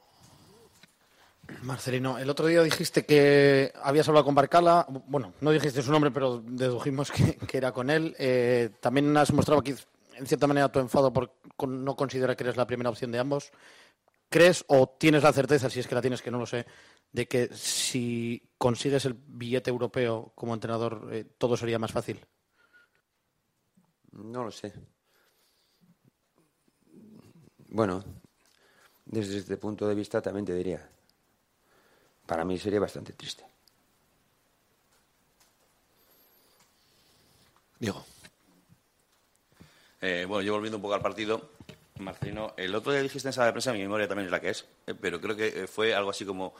Marcelino, 1.62 2.18
el 2.18 2.30
otro 2.30 2.48
día 2.48 2.62
dijiste 2.64 3.06
que 3.06 3.72
habías 3.82 4.08
hablado 4.08 4.26
con 4.26 4.36
Barcala. 4.36 4.86
Bueno, 5.08 5.34
no 5.42 5.52
dijiste 5.52 5.82
su 5.82 5.92
nombre, 5.92 6.12
pero 6.12 6.42
dedujimos 6.46 7.12
que, 7.12 7.38
era 7.58 7.72
con 7.72 7.90
él. 7.90 8.16
Eh, 8.20 8.72
también 8.82 9.16
has 9.16 9.32
mostrado 9.32 9.62
aquí, 9.62 9.74
en 10.16 10.28
cierta 10.28 10.48
manera, 10.48 10.72
tu 10.72 10.80
enfado 10.80 11.12
por 11.12 11.34
no 11.68 11.96
considerar 11.96 12.36
que 12.36 12.44
eres 12.44 12.58
la 12.58 12.68
primera 12.68 12.90
opción 12.90 13.12
de 13.12 13.20
ambos. 13.20 13.52
¿Crees 14.30 14.66
o 14.68 14.88
tienes 15.00 15.24
la 15.24 15.32
certeza, 15.32 15.70
si 15.70 15.80
es 15.80 15.88
que 15.88 15.96
la 15.96 16.02
tienes, 16.02 16.22
que 16.22 16.32
no 16.32 16.40
lo 16.40 16.46
sé, 16.46 16.66
de 17.12 17.28
que 17.28 17.50
si 17.54 18.42
consigues 18.58 19.06
el 19.06 19.14
billete 19.14 19.70
europeo 19.70 20.34
como 20.36 20.54
entrenador, 20.54 21.08
eh, 21.12 21.26
todo 21.38 21.56
sería 21.56 21.80
más 21.80 21.92
fácil? 21.92 22.20
No 24.12 24.44
lo 24.44 24.52
sé. 24.52 24.74
Bueno, 27.70 28.04
desde 29.06 29.38
este 29.38 29.58
punto 29.58 29.88
de 29.88 29.96
vista 29.96 30.22
también 30.22 30.46
te 30.46 30.54
diría, 30.54 30.90
para 32.26 32.46
mí 32.46 32.58
sería 32.58 32.80
bastante 32.80 33.14
triste. 33.14 33.46
Diego. 37.80 38.06
Eh, 40.00 40.26
bueno, 40.28 40.42
yo 40.42 40.54
volviendo 40.54 40.78
un 40.78 40.82
poco 40.82 40.94
al 40.94 41.02
partido, 41.02 41.52
Marcelino, 42.00 42.54
el 42.58 42.74
otro 42.76 42.92
día 42.92 43.02
dijiste 43.02 43.30
en 43.30 43.34
sala 43.34 43.48
de 43.48 43.54
prensa, 43.54 43.74
mi 43.74 43.80
memoria 43.80 44.08
también 44.08 44.26
es 44.26 44.32
la 44.32 44.40
que 44.40 44.50
es, 44.50 44.66
eh, 44.88 44.94
pero 44.94 45.20
creo 45.20 45.36
que 45.36 45.48
eh, 45.48 45.68
fue 45.68 45.94
algo 45.94 46.10
así 46.10 46.26
como 46.26 46.54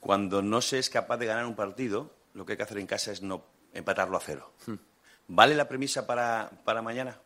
cuando 0.00 0.42
no 0.42 0.60
se 0.60 0.78
es 0.78 0.90
capaz 0.90 1.16
de 1.18 1.26
ganar 1.26 1.46
un 1.46 1.54
partido, 1.54 2.14
lo 2.34 2.44
que 2.44 2.52
hay 2.52 2.56
que 2.56 2.64
hacer 2.64 2.78
en 2.78 2.86
casa 2.86 3.12
es 3.12 3.22
no 3.22 3.44
empatarlo 3.72 4.16
a 4.16 4.20
cero. 4.20 4.52
Hmm. 4.66 4.74
¿Vale 5.28 5.54
la 5.54 5.68
premisa 5.68 6.06
para, 6.06 6.50
para 6.64 6.82
mañana? 6.82 7.20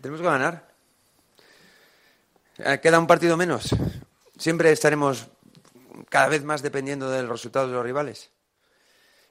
Tenemos 0.00 0.20
que 0.20 0.26
ganar. 0.26 0.73
Queda 2.56 2.98
un 3.00 3.06
partido 3.06 3.36
menos. 3.36 3.74
Siempre 4.38 4.70
estaremos 4.70 5.28
cada 6.08 6.28
vez 6.28 6.44
más 6.44 6.62
dependiendo 6.62 7.10
del 7.10 7.28
resultado 7.28 7.66
de 7.66 7.74
los 7.74 7.84
rivales. 7.84 8.30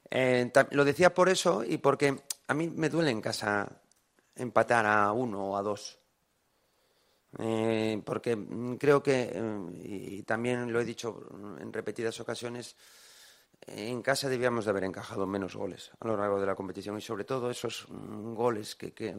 Eh, 0.09 0.51
lo 0.71 0.83
decía 0.83 1.13
por 1.13 1.29
eso 1.29 1.63
y 1.63 1.77
porque 1.77 2.23
a 2.47 2.53
mí 2.53 2.67
me 2.67 2.89
duele 2.89 3.11
en 3.11 3.21
casa 3.21 3.81
empatar 4.35 4.85
a 4.85 5.11
uno 5.13 5.51
o 5.51 5.57
a 5.57 5.61
dos. 5.61 5.99
Eh, 7.39 8.01
porque 8.05 8.37
creo 8.77 9.01
que, 9.01 9.31
eh, 9.33 9.59
y 9.83 10.23
también 10.23 10.71
lo 10.71 10.81
he 10.81 10.85
dicho 10.85 11.25
en 11.59 11.73
repetidas 11.73 12.19
ocasiones, 12.19 12.75
en 13.65 14.01
casa 14.01 14.29
debíamos 14.29 14.65
de 14.65 14.71
haber 14.71 14.83
encajado 14.83 15.25
menos 15.25 15.55
goles 15.55 15.91
a 15.99 16.07
lo 16.07 16.17
largo 16.17 16.39
de 16.39 16.45
la 16.45 16.55
competición 16.55 16.97
y 16.97 17.01
sobre 17.01 17.23
todo 17.23 17.49
esos 17.49 17.87
goles 17.89 18.75
que, 18.75 19.15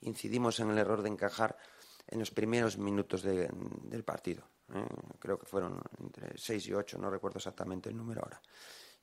incidimos 0.00 0.58
en 0.58 0.70
el 0.70 0.78
error 0.78 1.02
de 1.02 1.10
encajar 1.10 1.56
en 2.12 2.18
los 2.18 2.30
primeros 2.30 2.76
minutos 2.76 3.22
del 3.22 4.04
partido. 4.04 4.44
¿eh? 4.74 4.86
creo 5.18 5.38
que 5.38 5.46
fueron 5.46 5.80
entre 5.98 6.36
6 6.36 6.68
y 6.68 6.74
8, 6.74 6.98
no 6.98 7.10
recuerdo 7.10 7.38
exactamente 7.38 7.88
el 7.88 7.96
número 7.96 8.22
ahora. 8.22 8.40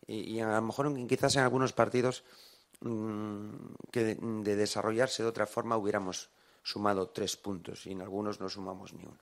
Y, 0.08 0.40
a 0.40 0.56
lo 0.56 0.62
mejor 0.62 1.08
quizás 1.08 1.36
en 1.36 1.44
algunos 1.44 1.74
partidos 1.74 2.24
mm, 2.82 3.50
que 3.92 4.16
de, 4.16 4.56
desarrollarse 4.56 5.24
de 5.24 5.30
otra 5.30 5.46
forma 5.46 5.78
hubiéramos 5.78 6.30
sumado 6.64 7.10
tres 7.10 7.36
puntos 7.38 7.86
y 7.86 7.92
en 7.92 8.02
algunos 8.02 8.40
no 8.40 8.50
sumamos 8.50 8.94
ni 8.94 9.04
uno. 9.04 9.20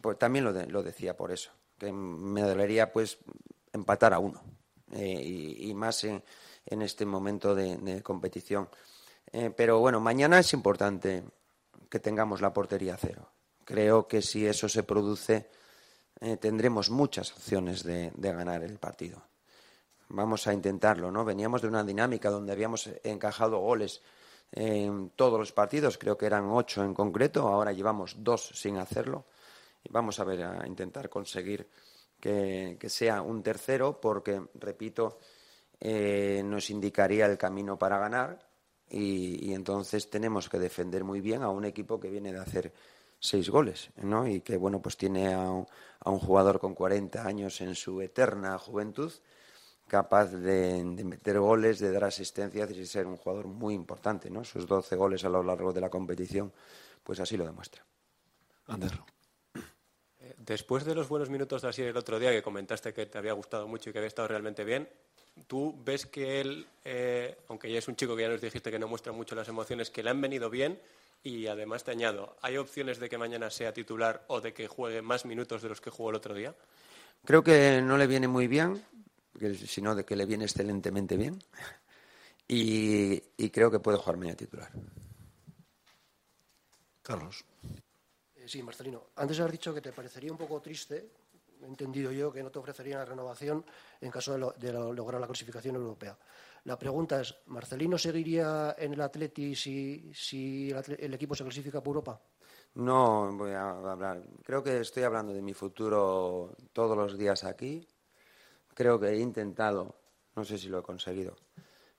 Pues 0.00 0.18
también 0.18 0.44
lo, 0.44 0.82
decía 0.82 1.16
por 1.16 1.32
eso, 1.32 1.50
que 1.78 1.92
me 1.92 2.42
dolería 2.42 2.92
pues 2.92 3.18
empatar 3.72 4.14
a 4.14 4.18
uno 4.18 4.42
eh, 4.92 5.22
y, 5.22 5.74
más 5.74 6.04
en, 6.04 6.22
este 6.66 7.04
momento 7.04 7.54
de, 7.54 8.02
competición. 8.02 8.68
Eh, 9.32 9.50
pero 9.54 9.80
bueno, 9.80 10.00
mañana 10.00 10.38
es 10.38 10.52
importante 10.52 11.24
que 11.88 12.00
tengamos 12.00 12.40
la 12.40 12.52
portería 12.52 12.96
cero. 12.96 13.28
Creo 13.64 14.06
que 14.06 14.20
si 14.20 14.46
eso 14.46 14.68
se 14.68 14.82
produce, 14.82 15.48
eh, 16.20 16.36
tendremos 16.36 16.90
muchas 16.90 17.32
opciones 17.32 17.82
de, 17.82 18.12
ganar 18.16 18.62
el 18.62 18.78
partido. 18.78 19.22
Vamos 20.08 20.46
a 20.46 20.52
intentarlo, 20.52 21.10
¿no? 21.10 21.24
Veníamos 21.24 21.62
de 21.62 21.68
una 21.68 21.82
dinámica 21.82 22.30
donde 22.30 22.52
habíamos 22.52 22.90
encajado 23.02 23.58
goles 23.58 24.02
en 24.52 25.10
todos 25.16 25.38
los 25.38 25.52
partidos, 25.52 25.98
creo 25.98 26.16
que 26.16 26.26
eran 26.26 26.44
ocho 26.44 26.84
en 26.84 26.94
concreto, 26.94 27.48
ahora 27.48 27.72
llevamos 27.72 28.16
dos 28.18 28.50
sin 28.54 28.76
hacerlo. 28.76 29.24
Y 29.82 29.90
vamos 29.90 30.20
a 30.20 30.24
ver, 30.24 30.44
a 30.44 30.66
intentar 30.66 31.08
conseguir 31.08 31.68
que, 32.20 32.78
sea 32.88 33.20
un 33.22 33.42
tercero, 33.42 34.00
porque, 34.00 34.40
repito, 34.54 35.18
eh, 35.80 36.42
nos 36.44 36.70
indicaría 36.70 37.26
el 37.26 37.36
camino 37.36 37.78
para 37.78 37.98
ganar 37.98 38.53
y, 38.94 39.50
y, 39.50 39.54
entonces 39.54 40.08
tenemos 40.08 40.48
que 40.48 40.58
defender 40.58 41.04
muy 41.04 41.20
bien 41.20 41.42
a 41.42 41.48
un 41.50 41.64
equipo 41.64 41.98
que 41.98 42.10
viene 42.10 42.32
de 42.32 42.40
hacer 42.40 42.72
seis 43.24 43.48
goles, 43.48 43.88
¿no? 44.02 44.28
Y 44.28 44.42
que, 44.42 44.58
bueno, 44.58 44.82
pues 44.82 44.98
tiene 44.98 45.32
a 45.32 45.48
un, 45.48 45.66
jugador 46.18 46.60
con 46.60 46.74
40 46.74 47.26
años 47.26 47.60
en 47.62 47.74
su 47.74 48.02
eterna 48.02 48.58
juventud, 48.58 49.10
capaz 49.88 50.26
de, 50.26 50.84
meter 50.84 51.38
goles, 51.38 51.78
de 51.78 51.90
dar 51.90 52.04
asistencias 52.04 52.70
y 52.70 52.74
de 52.74 52.86
ser 52.86 53.06
un 53.06 53.16
jugador 53.16 53.46
muy 53.46 53.72
importante, 53.72 54.28
¿no? 54.28 54.44
Sus 54.44 54.66
12 54.66 54.94
goles 54.96 55.24
a 55.24 55.30
lo 55.30 55.42
largo 55.42 55.72
de 55.72 55.80
la 55.80 55.88
competición, 55.88 56.52
pues 57.02 57.18
así 57.18 57.38
lo 57.38 57.46
demuestra. 57.46 57.82
Ander. 58.66 58.92
Eh, 60.20 60.34
después 60.36 60.84
de 60.84 60.94
los 60.94 61.08
buenos 61.08 61.30
minutos 61.30 61.62
de 61.62 61.68
así 61.68 61.80
el 61.80 61.96
otro 61.96 62.18
día, 62.18 62.30
que 62.30 62.42
comentaste 62.42 62.92
que 62.92 63.06
te 63.06 63.16
había 63.16 63.32
gustado 63.32 63.66
mucho 63.66 63.88
y 63.88 63.92
que 63.94 64.00
había 64.00 64.08
estado 64.08 64.28
realmente 64.28 64.64
bien, 64.64 64.86
¿tú 65.46 65.74
ves 65.84 66.06
que 66.06 66.40
él, 66.40 66.66
eh, 66.84 67.36
aunque 67.48 67.70
ya 67.70 67.78
es 67.78 67.88
un 67.88 67.96
chico 67.96 68.16
que 68.16 68.22
ya 68.22 68.28
nos 68.28 68.40
dijiste 68.40 68.70
que 68.70 68.78
no 68.78 68.88
muestra 68.88 69.12
mucho 69.12 69.34
las 69.34 69.48
emociones, 69.48 69.90
que 69.90 70.02
le 70.02 70.10
han 70.10 70.20
venido 70.20 70.50
bien 70.50 70.80
y 71.22 71.46
además 71.46 71.84
te 71.84 71.90
añado, 71.90 72.36
¿hay 72.42 72.56
opciones 72.56 72.98
de 72.98 73.08
que 73.08 73.18
mañana 73.18 73.50
sea 73.50 73.72
titular 73.72 74.24
o 74.28 74.40
de 74.40 74.52
que 74.52 74.68
juegue 74.68 75.02
más 75.02 75.24
minutos 75.24 75.62
de 75.62 75.68
los 75.70 75.80
que 75.80 75.90
jugó 75.90 76.10
el 76.10 76.16
otro 76.16 76.34
día? 76.34 76.54
Creo 77.24 77.42
que 77.42 77.80
no 77.82 77.96
le 77.96 78.06
viene 78.06 78.28
muy 78.28 78.46
bien, 78.46 78.84
sino 79.66 79.94
de 79.94 80.04
que 80.04 80.16
le 80.16 80.26
viene 80.26 80.44
excelentemente 80.44 81.16
bien. 81.16 81.38
Y, 82.46 83.20
creo 83.50 83.70
que 83.70 83.80
puede 83.80 83.96
jugar 83.96 84.18
mañana 84.18 84.36
titular. 84.36 84.70
Carlos. 87.02 87.44
Eh, 88.36 88.46
sí, 88.46 88.62
Marcelino. 88.62 89.08
Antes 89.16 89.40
has 89.40 89.50
dicho 89.50 89.72
que 89.72 89.80
te 89.80 89.92
parecería 89.92 90.30
un 90.30 90.38
poco 90.38 90.60
triste, 90.60 91.08
he 91.64 91.68
entendido 91.68 92.12
yo, 92.12 92.32
que 92.32 92.42
no 92.42 92.50
te 92.50 92.58
ofrecerían 92.58 92.98
la 92.98 93.04
renovación 93.04 93.64
en 94.00 94.10
caso 94.10 94.52
de 94.56 94.72
lograr 94.72 95.20
la 95.20 95.26
clasificación 95.26 95.76
europea. 95.76 96.16
La 96.64 96.78
pregunta 96.78 97.20
es, 97.20 97.34
¿Marcelino 97.46 97.98
seguiría 97.98 98.74
en 98.78 98.94
el 98.94 99.00
Atleti 99.00 99.54
si, 99.54 100.70
el, 100.70 101.14
equipo 101.14 101.34
se 101.34 101.44
clasifica 101.44 101.82
por 101.82 101.96
Europa? 101.96 102.20
No 102.74 103.30
voy 103.36 103.52
a 103.52 103.70
hablar. 103.70 104.22
Creo 104.42 104.62
que 104.62 104.80
estoy 104.80 105.02
hablando 105.02 105.32
de 105.32 105.42
mi 105.42 105.52
futuro 105.52 106.56
todos 106.72 106.96
los 106.96 107.18
días 107.18 107.44
aquí. 107.44 107.86
Creo 108.74 108.98
que 108.98 109.08
he 109.08 109.18
intentado, 109.18 109.94
no 110.34 110.44
sé 110.44 110.58
si 110.58 110.68
lo 110.68 110.78
he 110.78 110.82
conseguido, 110.82 111.36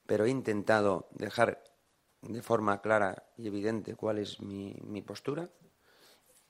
pero 0.06 0.26
he 0.26 0.30
intentado 0.30 1.08
dejar 1.12 1.64
de 2.22 2.42
forma 2.42 2.82
clara 2.82 3.32
y 3.38 3.48
evidente 3.48 3.96
cuál 3.96 4.18
es 4.18 4.42
mi 4.42 5.02
postura, 5.06 5.48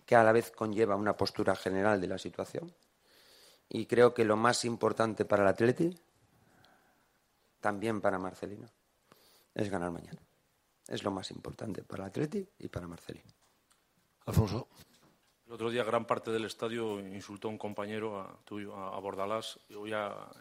que 0.06 0.16
a 0.16 0.24
la 0.24 0.32
vez 0.32 0.52
conlleva 0.52 0.96
una 0.96 1.18
postura 1.18 1.56
general 1.56 2.00
de 2.00 2.08
la 2.08 2.18
situación. 2.18 2.74
Y 3.70 3.86
creo 3.86 4.14
que 4.14 4.26
lo 4.26 4.38
más 4.38 4.66
importante 4.66 5.26
para 5.26 5.44
el 5.44 5.50
Atleti 5.50 5.96
también 7.66 8.00
para 8.00 8.20
Marcelino, 8.20 8.68
es 9.56 9.72
ganar 9.72 9.90
mañana. 9.90 10.22
Es 10.88 11.04
lo 11.04 11.10
más 11.10 11.32
importante 11.32 11.82
para 11.82 12.06
Atleti 12.06 12.48
y 12.60 12.68
para 12.68 12.88
Marcelino. 12.88 13.32
Alfonso. 14.28 14.68
El 15.48 15.54
otro 15.54 15.72
día 15.72 15.84
gran 15.84 16.06
parte 16.06 16.30
del 16.30 16.46
estadio 16.46 17.00
insultó 17.00 17.48
a 17.48 17.52
un 17.52 17.58
compañero 17.58 18.22
a, 18.22 18.38
tuyo, 18.46 18.76
a, 18.76 19.00
Bordalás. 19.00 19.60
Y 19.68 19.74
hoy 19.74 19.92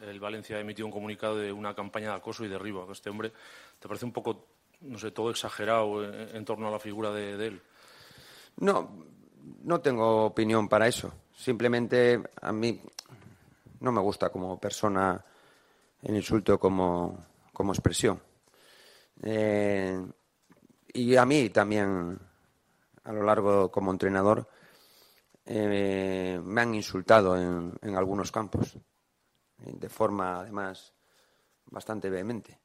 el 0.03 0.20
Valencia 0.20 0.59
ha 0.59 0.61
emitido 0.61 0.84
un 0.84 0.92
comunicado 0.92 1.38
de 1.38 1.51
una 1.51 1.74
campaña 1.74 2.11
de 2.11 2.16
acoso 2.16 2.44
y 2.44 2.48
derribo 2.48 2.86
a 2.86 2.92
este 2.92 3.09
hombre. 3.09 3.32
¿Te 3.78 3.88
parece 3.88 4.05
un 4.05 4.12
poco, 4.12 4.44
no 4.82 4.98
sé, 4.98 5.11
todo 5.11 5.30
exagerado 5.30 6.05
en, 6.05 6.44
torno 6.44 6.68
a 6.68 6.70
la 6.70 6.78
figura 6.78 7.11
de, 7.11 7.46
él? 7.46 7.62
No, 8.59 8.90
No 9.62 9.80
tengo 9.80 10.26
opinión 10.26 10.68
para 10.68 10.88
eso. 10.88 11.11
Simplemente 11.34 12.22
a 12.42 12.53
mí 12.53 12.82
no 13.85 13.93
me 13.93 14.01
gusta 14.01 14.30
como 14.30 14.59
persona 14.59 15.22
el 16.03 16.16
insulto 16.16 16.59
como, 16.59 17.26
como 17.53 17.72
expresión. 17.72 18.20
Eh, 19.22 20.05
y 20.93 21.16
a 21.16 21.24
mí 21.24 21.51
también, 21.51 22.18
a 23.05 23.12
lo 23.12 23.22
largo 23.22 23.70
como 23.70 23.93
entrenador, 23.93 24.49
eh, 25.45 26.41
me 26.43 26.61
han 26.62 26.74
insultado 26.74 27.37
en, 27.37 27.72
en 27.82 27.97
algunos 27.97 28.32
campos, 28.32 28.78
de 29.59 29.89
forma 29.89 30.41
además 30.41 30.95
bastante 31.66 32.09
vehemente. 32.09 32.61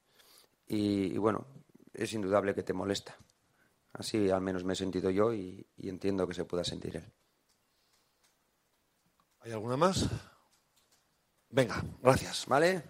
Y, 0.68 1.18
bueno, 1.18 1.48
es 1.94 2.14
indudable 2.14 2.54
que 2.54 2.64
te 2.64 2.74
molesta. 2.74 3.18
Así 3.94 4.30
al 4.30 4.42
menos 4.42 4.64
me 4.64 4.74
he 4.74 4.76
sentido 4.76 5.10
yo 5.10 5.34
y 5.34 5.66
entiendo 5.78 6.28
que 6.28 6.36
se 6.36 6.46
pueda 6.46 6.64
sentir 6.64 6.98
él. 6.98 7.12
¿Hay 9.42 9.52
alguna 9.52 9.78
más? 9.78 10.08
Venga, 11.52 11.84
gracias. 12.02 12.45
¿Vale? 12.47 12.84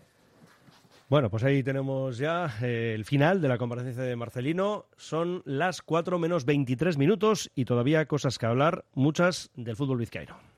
Bueno, 1.09 1.31
pues 1.31 1.43
ahí 1.43 1.63
tenemos 1.63 2.19
ya 2.19 2.53
eh, 2.61 2.93
el 2.93 3.03
final 3.03 3.41
de 3.41 3.47
la 3.47 3.57
comparecencia 3.57 4.03
de 4.03 4.15
Marcelino. 4.15 4.85
Son 4.95 5.41
las 5.43 5.81
4 5.81 6.19
menos 6.19 6.45
23 6.45 6.97
minutos 6.97 7.49
y 7.55 7.65
todavía 7.65 8.05
cosas 8.05 8.37
que 8.37 8.45
hablar, 8.45 8.85
muchas 8.93 9.49
del 9.55 9.75
fútbol 9.75 9.97
vizcaíno. 9.97 10.48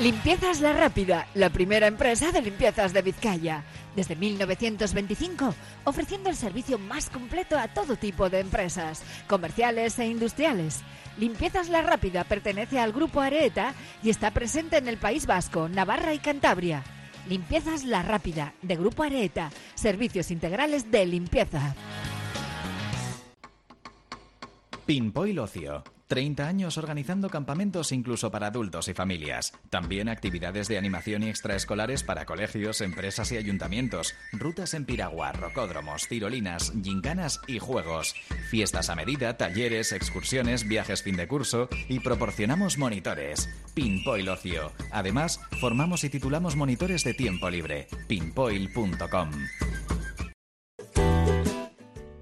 Limpiezas 0.00 0.62
La 0.62 0.72
Rápida, 0.72 1.26
la 1.34 1.50
primera 1.50 1.86
empresa 1.86 2.32
de 2.32 2.40
limpiezas 2.40 2.94
de 2.94 3.02
Vizcaya. 3.02 3.64
Desde 3.94 4.16
1925, 4.16 5.54
ofreciendo 5.84 6.30
el 6.30 6.36
servicio 6.36 6.78
más 6.78 7.10
completo 7.10 7.58
a 7.58 7.68
todo 7.68 7.96
tipo 7.96 8.30
de 8.30 8.40
empresas, 8.40 9.02
comerciales 9.28 9.98
e 9.98 10.06
industriales. 10.06 10.80
Limpiezas 11.18 11.68
La 11.68 11.82
Rápida 11.82 12.24
pertenece 12.24 12.78
al 12.78 12.92
Grupo 12.92 13.20
Areeta 13.20 13.74
y 14.02 14.08
está 14.08 14.30
presente 14.30 14.78
en 14.78 14.88
el 14.88 14.96
País 14.96 15.26
Vasco, 15.26 15.68
Navarra 15.68 16.14
y 16.14 16.18
Cantabria. 16.18 16.82
Limpiezas 17.28 17.84
La 17.84 18.00
Rápida, 18.02 18.54
de 18.62 18.76
Grupo 18.76 19.02
Areeta, 19.02 19.50
servicios 19.74 20.30
integrales 20.30 20.90
de 20.90 21.04
limpieza. 21.04 21.74
Pinpoil 24.86 25.38
Ocio. 25.38 25.84
30 26.10 26.48
años 26.48 26.76
organizando 26.76 27.30
campamentos 27.30 27.92
incluso 27.92 28.32
para 28.32 28.48
adultos 28.48 28.88
y 28.88 28.94
familias. 28.94 29.52
También 29.70 30.08
actividades 30.08 30.66
de 30.66 30.76
animación 30.76 31.22
y 31.22 31.28
extraescolares 31.28 32.02
para 32.02 32.26
colegios, 32.26 32.80
empresas 32.80 33.30
y 33.30 33.36
ayuntamientos. 33.36 34.16
Rutas 34.32 34.74
en 34.74 34.86
piragua, 34.86 35.30
rocódromos, 35.30 36.08
tirolinas, 36.08 36.72
gincanas 36.82 37.40
y 37.46 37.60
juegos. 37.60 38.16
Fiestas 38.50 38.90
a 38.90 38.96
medida, 38.96 39.36
talleres, 39.36 39.92
excursiones, 39.92 40.66
viajes 40.66 41.04
fin 41.04 41.16
de 41.16 41.28
curso 41.28 41.68
y 41.88 42.00
proporcionamos 42.00 42.76
monitores. 42.76 43.48
Pinpoil 43.74 44.28
Ocio. 44.30 44.72
Además, 44.90 45.40
formamos 45.60 46.02
y 46.02 46.10
titulamos 46.10 46.56
monitores 46.56 47.04
de 47.04 47.14
tiempo 47.14 47.48
libre. 47.48 47.86
pinpoil.com. 48.08 49.30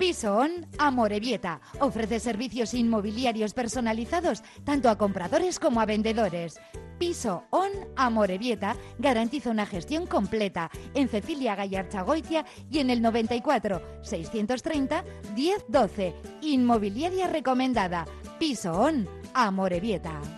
Piso 0.08 0.38
On 0.38 0.66
Amorebieta 0.78 1.60
ofrece 1.80 2.18
servicios 2.18 2.72
inmobiliarios 2.72 3.52
personalizados 3.52 4.42
tanto 4.64 4.88
a 4.88 4.96
compradores 4.96 5.58
como 5.58 5.82
a 5.82 5.84
vendedores. 5.84 6.58
Piso 6.98 7.44
On 7.50 7.68
Amorebieta 7.94 8.74
garantiza 8.98 9.50
una 9.50 9.66
gestión 9.66 10.06
completa 10.06 10.70
en 10.94 11.10
Cecilia 11.10 11.54
Gallarchagoitia 11.56 12.46
y 12.70 12.78
en 12.78 12.88
el 12.88 13.02
94 13.02 13.82
630 14.00 15.04
1012. 15.36 16.14
Inmobiliaria 16.40 17.28
recomendada. 17.28 18.06
Piso 18.38 18.72
On 18.80 19.06
Amorebieta. 19.34 20.37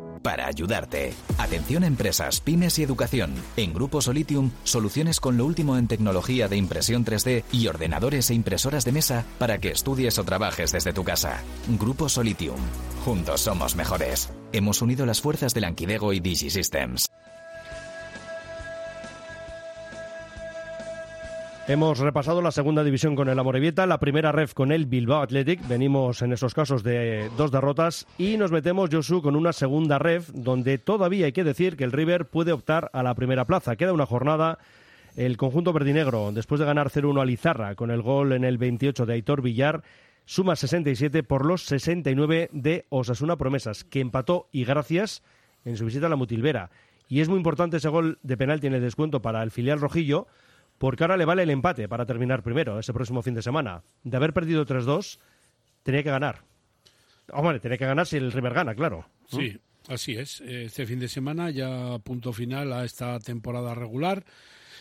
Para 0.21 0.47
ayudarte. 0.47 1.13
Atención 1.37 1.83
a 1.83 1.87
empresas, 1.87 2.41
pymes 2.41 2.77
y 2.79 2.83
educación. 2.83 3.33
En 3.57 3.73
Grupo 3.73 4.01
Solitium, 4.01 4.51
soluciones 4.63 5.19
con 5.19 5.37
lo 5.37 5.45
último 5.45 5.77
en 5.77 5.87
tecnología 5.87 6.47
de 6.47 6.57
impresión 6.57 7.03
3D 7.05 7.43
y 7.51 7.67
ordenadores 7.67 8.29
e 8.29 8.33
impresoras 8.33 8.85
de 8.85 8.91
mesa 8.91 9.25
para 9.39 9.57
que 9.57 9.71
estudies 9.71 10.19
o 10.19 10.23
trabajes 10.23 10.71
desde 10.71 10.93
tu 10.93 11.03
casa. 11.03 11.41
Grupo 11.79 12.09
Solitium. 12.09 12.59
Juntos 13.03 13.41
somos 13.41 13.75
mejores. 13.75 14.31
Hemos 14.53 14.81
unido 14.81 15.05
las 15.05 15.21
fuerzas 15.21 15.53
de 15.53 15.61
Lankidego 15.61 16.13
y 16.13 16.19
DigiSystems. 16.19 17.09
Hemos 21.71 21.99
repasado 21.99 22.41
la 22.41 22.51
segunda 22.51 22.83
división 22.83 23.15
con 23.15 23.29
el 23.29 23.39
Amorebieta, 23.39 23.85
la 23.85 24.01
primera 24.01 24.33
ref 24.33 24.53
con 24.53 24.73
el 24.73 24.87
Bilbao 24.87 25.21
Athletic. 25.21 25.65
Venimos 25.69 26.21
en 26.21 26.33
esos 26.33 26.53
casos 26.53 26.83
de 26.83 27.31
dos 27.37 27.49
derrotas 27.49 28.05
y 28.17 28.35
nos 28.35 28.51
metemos, 28.51 28.89
Josu, 28.91 29.21
con 29.21 29.37
una 29.37 29.53
segunda 29.53 29.97
ref 29.97 30.31
donde 30.33 30.79
todavía 30.79 31.27
hay 31.27 31.31
que 31.31 31.45
decir 31.45 31.77
que 31.77 31.85
el 31.85 31.93
River 31.93 32.25
puede 32.25 32.51
optar 32.51 32.89
a 32.91 33.03
la 33.03 33.15
primera 33.15 33.45
plaza. 33.45 33.77
Queda 33.77 33.93
una 33.93 34.05
jornada. 34.05 34.59
El 35.15 35.37
conjunto 35.37 35.71
verdinegro, 35.71 36.33
después 36.33 36.59
de 36.59 36.65
ganar 36.65 36.89
0-1 36.89 37.21
a 37.21 37.25
Lizarra 37.25 37.75
con 37.75 37.89
el 37.89 38.01
gol 38.01 38.33
en 38.33 38.43
el 38.43 38.57
28 38.57 39.05
de 39.05 39.13
Aitor 39.13 39.41
Villar, 39.41 39.81
suma 40.25 40.57
67 40.57 41.23
por 41.23 41.45
los 41.45 41.63
69 41.63 42.49
de 42.51 42.85
Osasuna 42.89 43.37
Promesas, 43.37 43.85
que 43.85 44.01
empató 44.01 44.49
y 44.51 44.65
gracias 44.65 45.23
en 45.63 45.77
su 45.77 45.85
visita 45.85 46.07
a 46.07 46.09
la 46.09 46.17
Mutilvera. 46.17 46.69
Y 47.07 47.21
es 47.21 47.29
muy 47.29 47.37
importante 47.37 47.77
ese 47.77 47.87
gol 47.87 48.19
de 48.23 48.35
penalti 48.35 48.67
en 48.67 48.73
el 48.73 48.81
descuento 48.81 49.21
para 49.21 49.41
el 49.41 49.51
filial 49.51 49.79
rojillo, 49.79 50.27
porque 50.81 51.03
ahora 51.03 51.15
le 51.15 51.25
vale 51.25 51.43
el 51.43 51.51
empate 51.51 51.87
para 51.87 52.07
terminar 52.07 52.41
primero 52.41 52.79
ese 52.79 52.91
próximo 52.91 53.21
fin 53.21 53.35
de 53.35 53.43
semana. 53.43 53.83
De 54.03 54.17
haber 54.17 54.33
perdido 54.33 54.65
3-2, 54.65 55.19
tenía 55.83 56.01
que 56.01 56.09
ganar. 56.09 56.41
Hombre, 57.31 57.59
tenía 57.59 57.77
que 57.77 57.85
ganar 57.85 58.07
si 58.07 58.17
el 58.17 58.31
River 58.31 58.55
gana, 58.55 58.73
claro. 58.73 59.07
Sí, 59.29 59.59
así 59.87 60.13
es. 60.13 60.41
Este 60.41 60.87
fin 60.87 60.97
de 60.97 61.07
semana 61.07 61.51
ya 61.51 61.99
punto 61.99 62.33
final 62.33 62.73
a 62.73 62.83
esta 62.83 63.19
temporada 63.19 63.75
regular. 63.75 64.25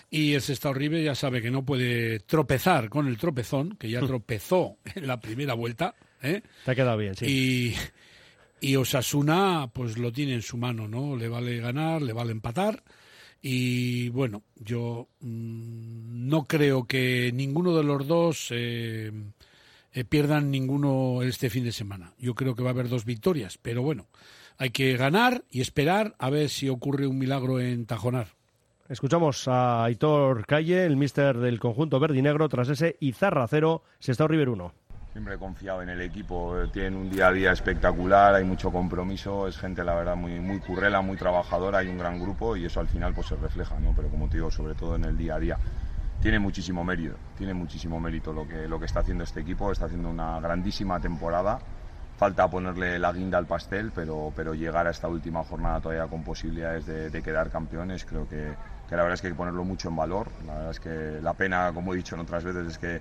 Y 0.09 0.33
el 0.33 0.41
Sestao 0.41 0.73
River 0.73 1.05
ya 1.05 1.15
sabe 1.15 1.43
que 1.43 1.51
no 1.51 1.67
puede 1.67 2.21
tropezar 2.21 2.89
con 2.89 3.07
el 3.07 3.19
tropezón, 3.19 3.77
que 3.77 3.91
ya 3.91 4.01
tropezó 4.01 4.79
en 4.95 5.07
la 5.07 5.21
primera 5.21 5.53
vuelta. 5.53 5.95
¿eh? 6.23 6.41
Te 6.65 6.71
ha 6.71 6.75
quedado 6.75 6.97
bien, 6.97 7.15
sí. 7.15 7.27
Y, 8.63 8.69
y 8.69 8.77
Osasuna, 8.77 9.69
pues 9.71 9.99
lo 9.99 10.11
tiene 10.13 10.33
en 10.33 10.43
su 10.43 10.57
mano, 10.57 10.89
¿no? 10.89 11.15
Le 11.15 11.29
vale 11.29 11.59
ganar, 11.59 12.01
le 12.01 12.15
vale 12.15 12.33
empatar. 12.33 12.83
Y 13.43 14.11
bueno, 14.11 14.43
yo 14.57 15.09
mmm, 15.21 16.29
no 16.29 16.45
creo 16.45 16.85
que 16.85 17.31
ninguno 17.35 17.77
de 17.77 17.85
los 17.85 18.07
dos 18.07 18.49
eh, 18.51 19.11
eh, 19.93 20.05
pierdan 20.05 20.51
ninguno 20.51 21.23
este 21.23 21.51
fin 21.51 21.65
de 21.65 21.73
semana. 21.73 22.13
Yo 22.19 22.35
creo 22.35 22.55
que 22.55 22.63
va 22.63 22.71
a 22.71 22.73
haber 22.73 22.89
dos 22.89 23.05
victorias, 23.05 23.59
pero 23.59 23.83
bueno, 23.83 24.09
hay 24.59 24.71
que 24.71 24.97
ganar 24.97 25.45
y 25.51 25.63
esperar 25.63 26.15
a 26.19 26.31
ver 26.31 26.51
si 26.51 26.69
ocurre 26.69 27.07
un 27.07 27.19
milagro 27.19 27.61
en 27.61 27.87
Tajonar. 27.87 28.29
Escuchamos 28.91 29.47
a 29.49 29.85
Aitor 29.85 30.45
Calle, 30.47 30.85
el 30.85 30.97
míster 30.97 31.39
del 31.39 31.61
conjunto 31.61 32.01
verde 32.01 32.19
y 32.19 32.23
negro, 32.23 32.49
tras 32.49 32.69
ese 32.69 32.97
Izarra 33.01 33.47
0, 33.49 33.83
Sestao 34.01 34.27
River 34.29 34.49
1. 34.49 34.80
Siempre 35.13 35.35
he 35.35 35.39
confiado 35.39 35.83
en 35.83 35.89
el 35.89 36.01
equipo, 36.03 36.55
tienen 36.73 36.95
un 36.95 37.11
día 37.11 37.27
a 37.27 37.33
día 37.33 37.51
espectacular, 37.51 38.37
hay 38.37 38.45
mucho 38.45 38.71
compromiso, 38.71 39.49
es 39.49 39.59
gente 39.59 39.83
la 39.83 39.95
verdad 39.97 40.15
muy, 40.15 40.39
muy 40.39 40.61
currela, 40.61 41.01
muy 41.01 41.17
trabajadora, 41.17 41.79
hay 41.79 41.89
un 41.89 41.99
gran 41.99 42.21
grupo 42.21 42.57
y 42.57 42.65
eso 42.65 42.79
al 42.79 42.87
final 42.87 43.13
pues 43.13 43.27
se 43.27 43.35
refleja, 43.35 43.81
¿no? 43.81 43.93
Pero 43.97 44.09
como 44.09 44.29
te 44.29 44.37
digo, 44.37 44.53
sobre 44.53 44.75
todo 44.75 44.95
en 44.95 45.05
el 45.05 45.17
día 45.17 45.35
a 45.35 45.41
día. 45.41 45.59
Tiene 46.23 46.39
muchísimo 46.39 46.85
mérito, 46.85 47.17
tiene 47.37 47.55
muchísimo 47.55 47.99
mérito 47.99 48.33
lo 48.33 48.47
que, 48.47 48.69
lo 48.69 48.79
que 48.79 48.87
está 48.87 49.01
haciendo 49.01 49.25
este 49.25 49.41
equipo, 49.41 49.73
está 49.73 49.87
haciendo 49.87 50.11
una 50.11 50.39
grandísima 50.39 51.01
temporada 51.01 51.59
falta 52.21 52.51
ponerle 52.51 52.99
la 52.99 53.13
guinda 53.13 53.39
al 53.39 53.47
pastel, 53.47 53.93
pero, 53.95 54.31
pero 54.37 54.53
llegar 54.53 54.87
a 54.87 54.91
esta 54.91 55.09
última 55.09 55.43
jornada 55.43 55.81
todavía 55.81 56.07
con 56.07 56.23
posibilidades 56.23 56.85
de, 56.85 57.23
quedar 57.23 57.49
campeones, 57.49 58.05
creo 58.05 58.29
que, 58.29 58.53
que, 58.87 58.95
la 58.95 59.05
verdad 59.05 59.15
es 59.15 59.23
que 59.23 59.29
hay 59.29 59.33
que 59.33 59.39
ponerlo 59.39 59.65
mucho 59.65 59.89
en 59.89 59.97
valor. 59.97 60.29
La 60.47 60.53
verdad 60.53 60.71
es 60.71 60.81
que 60.81 61.23
la 61.23 61.33
pena, 61.33 61.73
como 61.73 61.95
he 61.95 61.97
dicho 61.97 62.15
en 62.17 62.21
otras 62.21 62.45
veces, 62.45 62.67
es 62.67 62.77
que 62.77 63.01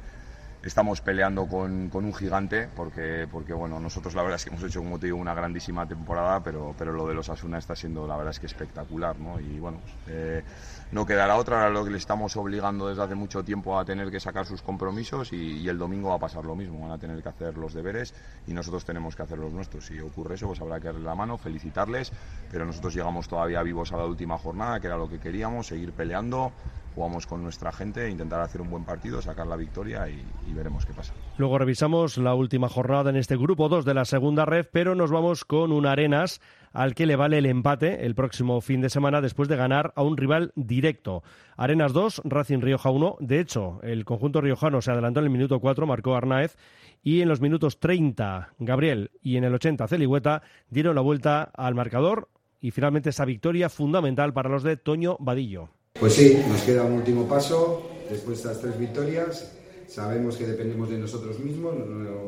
estamos 0.64 1.02
peleando 1.02 1.48
con, 1.48 1.90
con, 1.90 2.06
un 2.06 2.14
gigante 2.14 2.68
porque, 2.76 3.28
porque 3.32 3.54
bueno, 3.54 3.80
nosotros 3.80 4.14
la 4.16 4.24
verdad 4.24 4.36
es 4.36 4.44
que 4.44 4.50
hemos 4.50 4.64
hecho, 4.64 4.80
como 4.80 5.00
te 5.00 5.08
digo, 5.08 5.18
una 5.18 5.34
grandísima 5.34 5.88
temporada, 5.88 6.44
pero, 6.44 6.76
pero 6.78 6.92
lo 6.92 7.08
de 7.08 7.14
los 7.14 7.30
Asuna 7.30 7.58
está 7.58 7.76
siendo 7.76 8.06
la 8.08 8.18
verdad 8.18 8.32
es 8.32 8.40
que 8.40 8.46
espectacular, 8.46 9.18
¿no? 9.20 9.40
Y 9.40 9.60
bueno, 9.60 9.82
eh, 10.08 10.44
no 10.92 11.06
quedará 11.06 11.36
otra, 11.38 11.58
ahora 11.58 11.70
lo 11.70 11.84
que 11.84 11.92
le 11.92 11.98
estamos 11.98 12.36
obligando 12.36 12.88
desde 12.88 13.04
hace 13.04 13.16
mucho 13.16 13.44
tiempo 13.44 13.78
a 13.78 13.86
tener 13.86 14.10
que 14.10 14.20
sacar 14.20 14.46
sus 14.46 14.62
compromisos 14.62 15.32
y, 15.34 15.68
el 15.70 15.78
domingo 15.78 16.10
va 16.10 16.16
a 16.16 16.20
pasar 16.20 16.46
lo 16.46 16.56
mismo, 16.56 16.80
van 16.82 16.92
a 16.92 16.98
tener 16.98 17.22
que 17.22 17.30
hacer 17.30 17.58
los 17.58 17.74
deberes 17.76 18.16
y 18.48 18.54
nosotros 18.54 18.86
tenemos 18.86 19.16
que 19.16 19.22
hacer 19.22 19.38
los 19.38 19.54
nuestros. 19.54 19.86
Si 19.86 20.00
ocurre 20.00 20.36
eso, 20.36 20.48
pues 20.48 20.60
habrá 20.62 20.80
que 20.80 20.88
darle 20.88 21.02
la 21.02 21.14
mano, 21.14 21.38
felicitarles, 21.38 22.12
pero 22.52 22.66
nosotros 22.66 22.96
llegamos 22.96 23.28
todavía 23.28 23.62
vivos 23.62 23.92
a 23.92 23.98
la 23.98 24.06
última 24.06 24.38
jornada, 24.40 24.80
que 24.80 24.88
era 24.88 24.98
lo 24.98 25.08
que 25.08 25.20
queríamos, 25.20 25.68
seguir 25.68 25.92
peleando 25.92 26.52
jugamos 27.00 27.28
con 27.28 27.42
nuestra 27.42 27.72
gente, 27.72 28.10
intentar 28.10 28.42
hacer 28.42 28.60
un 28.60 28.70
buen 28.70 28.84
partido, 28.84 29.22
sacar 29.22 29.48
la 29.48 29.56
victoria 29.56 30.10
y, 30.10 30.22
veremos 30.54 30.86
qué 30.86 30.94
pasa. 30.94 31.14
Luego 31.38 31.58
revisamos 31.58 32.18
la 32.18 32.34
última 32.34 32.68
jornada 32.68 33.10
en 33.10 33.16
este 33.16 33.38
grupo 33.38 33.70
2 33.70 33.86
de 33.86 33.94
la 33.94 34.04
segunda 34.04 34.44
red, 34.44 34.66
pero 34.70 34.96
nos 34.96 35.10
vamos 35.10 35.46
con 35.46 35.72
un 35.72 35.86
Arenas 35.86 36.42
al 36.74 36.96
que 36.96 37.06
le 37.06 37.16
vale 37.16 37.38
el 37.38 37.46
empate 37.46 38.06
el 38.06 38.16
próximo 38.16 38.62
fin 38.62 38.82
de 38.82 38.90
semana 38.90 39.22
después 39.22 39.50
de 39.50 39.56
ganar 39.56 39.94
a 39.96 40.04
un 40.04 40.18
rival 40.18 40.52
directo. 40.56 41.24
Arenas 41.58 41.94
2, 41.94 42.22
Racing 42.26 42.62
Rioja 42.62 42.90
1. 42.90 43.18
De 43.20 43.40
hecho, 43.40 43.80
el 43.84 44.06
conjunto 44.06 44.42
riojano 44.42 44.82
se 44.82 44.92
adelantó 44.92 45.20
en 45.20 45.26
el 45.26 45.32
minuto 45.32 45.60
4, 45.60 45.86
marcó 45.88 46.16
Arnaez, 46.16 46.58
y 47.02 47.22
en 47.22 47.30
los 47.30 47.42
minutos 47.42 47.80
30, 47.80 48.54
Gabriel, 48.60 49.12
y 49.22 49.38
en 49.38 49.44
el 49.44 49.54
80, 49.54 49.88
Celigüeta, 49.88 50.42
dieron 50.70 50.96
la 50.96 51.02
vuelta 51.02 51.44
al 51.56 51.76
marcador 51.76 52.30
y 52.62 52.72
finalmente 52.72 53.10
esa 53.10 53.26
victoria 53.26 53.70
fundamental 53.70 54.34
para 54.34 54.50
los 54.50 54.64
de 54.64 54.78
Toño 54.78 55.18
Vadillo. 55.20 55.70
Pues 56.00 56.14
sí, 56.14 56.38
nos 56.48 56.62
queda 56.64 56.84
un 56.84 56.94
último 56.94 57.28
paso 57.28 57.90
después 58.10 58.44
de 58.44 58.50
estas 58.50 58.62
tres 58.62 58.80
victorias. 58.80 59.56
Sabemos 59.88 60.38
que 60.38 60.46
dependemos 60.46 60.90
de 60.90 61.00
nosotros 61.00 61.40
mismos, 61.40 61.74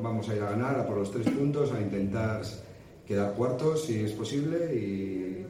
vamos 0.02 0.28
a 0.30 0.36
ir 0.36 0.42
a 0.42 0.52
ganar 0.52 0.80
a 0.80 0.88
por 0.88 0.98
los 0.98 1.12
tres 1.12 1.30
puntos, 1.30 1.72
a 1.72 1.80
intentar 1.80 2.42
quedar 3.12 3.34
cuartos 3.34 3.84
si 3.86 4.00
es 4.00 4.14
posible 4.14 4.74
y, 4.74 5.46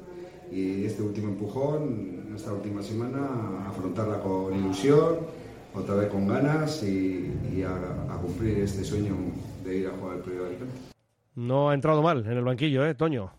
este 0.52 1.02
último 1.02 1.30
empujón, 1.30 2.34
esta 2.36 2.52
última 2.52 2.84
semana, 2.84 3.70
afrontarla 3.70 4.20
con 4.20 4.54
ilusión, 4.54 5.20
otra 5.74 5.96
vez 5.96 6.10
con 6.10 6.28
ganas 6.28 6.84
y, 6.84 7.64
a, 7.64 8.18
cumplir 8.22 8.58
este 8.58 8.84
sueño 8.84 9.16
de 9.64 9.78
ir 9.78 9.88
a 9.88 9.92
jugar 9.92 10.18
el 10.18 10.24
periodo 10.24 10.46
de 10.50 10.58
No 11.36 11.70
ha 11.70 11.74
entrado 11.74 12.02
mal 12.02 12.26
en 12.26 12.34
el 12.34 12.44
banquillo, 12.44 12.86
¿eh, 12.86 12.96
Toño? 12.96 13.32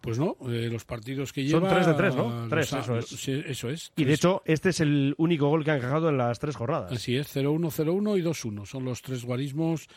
Pues 0.00 0.18
no, 0.18 0.36
eh, 0.48 0.68
los 0.70 0.84
partidos 0.84 1.32
que 1.32 1.42
lleva... 1.42 1.60
Son 1.60 1.68
tres 1.70 1.86
de 1.86 1.94
tres, 1.94 2.14
¿no? 2.14 2.48
Tres, 2.48 2.72
eso 2.72 2.98
es. 2.98 3.28
eso 3.28 3.70
es. 3.70 3.92
Y 3.96 4.04
de 4.04 4.14
hecho, 4.14 4.42
este 4.44 4.68
es 4.68 4.78
el 4.78 5.14
único 5.18 5.48
gol 5.48 5.64
que 5.64 5.72
ha 5.72 5.76
encajado 5.76 6.08
en 6.08 6.18
las 6.18 6.38
tres 6.38 6.54
jornadas. 6.54 6.92
Así 6.92 7.16
es, 7.16 7.34
0-1, 7.34 7.70
0-1 7.70 8.18
y 8.18 8.22
2-1. 8.22 8.66
Son 8.66 8.84
los 8.84 9.02
tres 9.02 9.24
guarismos 9.24 9.88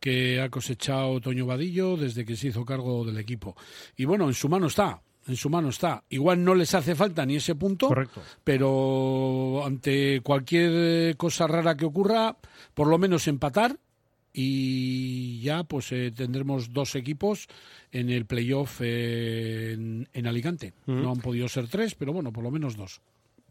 que 0.00 0.40
ha 0.40 0.48
cosechado 0.48 1.20
Toño 1.20 1.46
Vadillo 1.46 1.96
desde 1.96 2.24
que 2.24 2.36
se 2.36 2.48
hizo 2.48 2.64
cargo 2.64 3.04
del 3.04 3.18
equipo. 3.18 3.56
Y 3.96 4.04
bueno, 4.04 4.28
en 4.28 4.34
su 4.34 4.48
mano 4.48 4.66
está, 4.66 5.00
en 5.26 5.36
su 5.36 5.50
mano 5.50 5.68
está. 5.68 6.04
Igual 6.08 6.42
no 6.42 6.54
les 6.54 6.74
hace 6.74 6.94
falta 6.94 7.24
ni 7.26 7.36
ese 7.36 7.54
punto, 7.54 7.88
Correcto. 7.88 8.22
pero 8.44 9.62
ante 9.64 10.20
cualquier 10.20 11.16
cosa 11.16 11.46
rara 11.46 11.76
que 11.76 11.84
ocurra, 11.84 12.36
por 12.74 12.88
lo 12.88 12.98
menos 12.98 13.28
empatar 13.28 13.78
y 14.32 15.40
ya 15.40 15.64
pues 15.64 15.90
eh, 15.92 16.12
tendremos 16.14 16.72
dos 16.72 16.94
equipos 16.94 17.48
en 17.90 18.10
el 18.10 18.26
playoff 18.26 18.80
en, 18.82 20.06
Alicante. 20.24 20.74
No 20.86 21.10
han 21.10 21.18
podido 21.18 21.48
ser 21.48 21.68
tres, 21.68 21.94
pero 21.94 22.12
bueno, 22.12 22.32
por 22.32 22.44
lo 22.44 22.50
menos 22.50 22.76
dos. 22.76 23.00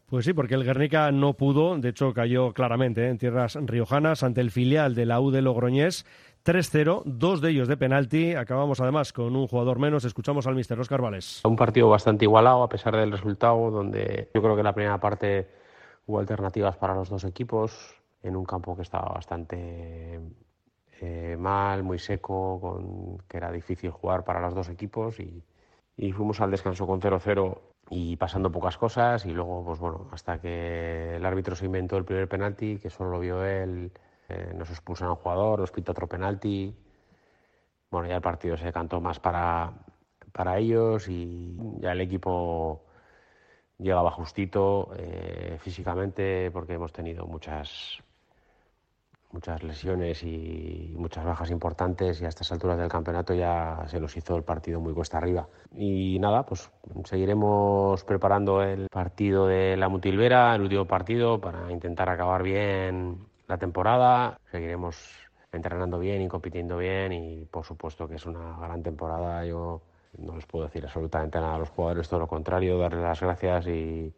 Pues 0.08 0.24
sí, 0.24 0.32
porque 0.32 0.54
el 0.54 0.64
Guernica 0.64 1.12
no 1.12 1.34
pudo, 1.34 1.76
de 1.76 1.90
hecho 1.90 2.14
cayó 2.14 2.54
claramente 2.54 3.02
¿eh? 3.04 3.10
en 3.10 3.18
tierras 3.18 3.58
riojanas 3.60 4.22
ante 4.22 4.40
el 4.40 4.50
filial 4.50 4.94
de 4.94 5.04
la 5.04 5.20
U 5.20 5.30
de 5.30 5.42
Logroñés. 5.42 6.06
3-0, 6.44 7.02
dos 7.04 7.40
de 7.40 7.50
ellos 7.50 7.68
de 7.68 7.76
penalti. 7.76 8.34
Acabamos 8.34 8.80
además 8.80 9.12
con 9.12 9.36
un 9.36 9.46
jugador 9.46 9.78
menos. 9.78 10.04
Escuchamos 10.04 10.46
al 10.46 10.54
mister 10.54 10.78
Oscar 10.78 11.00
Vales. 11.00 11.42
Un 11.44 11.56
partido 11.56 11.88
bastante 11.88 12.24
igualado 12.24 12.62
a 12.62 12.68
pesar 12.68 12.96
del 12.96 13.12
resultado, 13.12 13.70
donde 13.70 14.30
yo 14.34 14.42
creo 14.42 14.56
que 14.56 14.62
la 14.62 14.74
primera 14.74 14.98
parte 14.98 15.48
hubo 16.06 16.18
alternativas 16.18 16.76
para 16.76 16.94
los 16.94 17.08
dos 17.08 17.24
equipos 17.24 17.94
en 18.22 18.36
un 18.36 18.44
campo 18.44 18.74
que 18.74 18.82
estaba 18.82 19.12
bastante 19.12 20.20
eh, 21.00 21.36
mal, 21.38 21.82
muy 21.82 21.98
seco, 21.98 23.18
que 23.28 23.36
era 23.36 23.52
difícil 23.52 23.90
jugar 23.90 24.24
para 24.24 24.40
los 24.40 24.54
dos 24.54 24.68
equipos 24.68 25.20
y, 25.20 25.42
fuimos 26.12 26.40
al 26.40 26.50
descanso 26.50 26.86
con 26.86 27.00
0-0 27.00 27.58
y 27.90 28.16
pasando 28.16 28.52
pocas 28.52 28.76
cosas 28.78 29.26
y 29.26 29.30
luego, 29.30 29.64
pues 29.64 29.78
bueno, 29.80 30.08
hasta 30.12 30.40
que 30.40 31.16
el 31.16 31.26
árbitro 31.26 31.56
se 31.56 31.66
inventó 31.66 31.96
el 31.96 32.04
primer 32.04 32.28
penalti, 32.28 32.78
que 32.78 32.90
solo 32.90 33.10
lo 33.10 33.20
vio 33.20 33.44
él, 33.44 33.90
eh, 34.28 34.52
nos 34.54 34.70
expulsan 34.70 35.08
a 35.08 35.12
un 35.12 35.16
jugador, 35.16 35.60
nos 35.60 35.70
pita 35.70 35.92
otro 35.92 36.06
penalti. 36.06 36.74
Bueno, 37.90 38.08
ya 38.08 38.16
el 38.16 38.22
partido 38.22 38.56
se 38.56 38.72
cantó 38.72 39.00
más 39.00 39.18
para, 39.20 39.72
para 40.32 40.58
ellos 40.58 41.08
y 41.08 41.56
ya 41.80 41.92
el 41.92 42.00
equipo 42.00 42.84
llegaba 43.78 44.10
justito 44.10 44.90
eh, 44.96 45.56
físicamente 45.60 46.50
porque 46.50 46.74
hemos 46.74 46.92
tenido 46.92 47.26
muchas 47.26 48.02
muchas 49.30 49.62
lesiones 49.62 50.22
y 50.22 50.94
muchas 50.96 51.24
bajas 51.24 51.50
importantes 51.50 52.20
y 52.20 52.24
a 52.24 52.28
estas 52.28 52.50
alturas 52.50 52.78
del 52.78 52.88
campeonato 52.88 53.34
ya 53.34 53.84
se 53.86 54.00
nos 54.00 54.16
hizo 54.16 54.36
el 54.36 54.42
partido 54.42 54.80
muy 54.80 54.94
cuesta 54.94 55.18
arriba. 55.18 55.48
Y 55.72 56.18
nada, 56.18 56.44
pues 56.46 56.70
seguiremos 57.04 58.04
preparando 58.04 58.62
el 58.62 58.88
partido 58.88 59.46
de 59.46 59.76
la 59.76 59.88
Mutilvera, 59.88 60.54
el 60.54 60.62
último 60.62 60.86
partido, 60.86 61.40
para 61.40 61.70
intentar 61.70 62.08
acabar 62.08 62.42
bien 62.42 63.27
la 63.48 63.58
temporada. 63.58 64.38
Seguiremos 64.50 64.96
entrenando 65.50 65.98
bien 65.98 66.22
y 66.22 66.28
compitiendo 66.28 66.76
bien 66.76 67.12
y 67.12 67.44
por 67.46 67.64
supuesto 67.64 68.06
que 68.06 68.16
es 68.16 68.26
una 68.26 68.56
gran 68.58 68.82
temporada. 68.82 69.44
Yo 69.44 69.82
no 70.18 70.36
les 70.36 70.46
puedo 70.46 70.66
decir 70.66 70.84
absolutamente 70.84 71.38
nada 71.40 71.56
a 71.56 71.58
los 71.58 71.70
jugadores, 71.70 72.08
todo 72.08 72.20
lo 72.20 72.26
contrario, 72.26 72.78
darles 72.78 73.02
las 73.02 73.20
gracias 73.20 73.66
y 73.66 74.12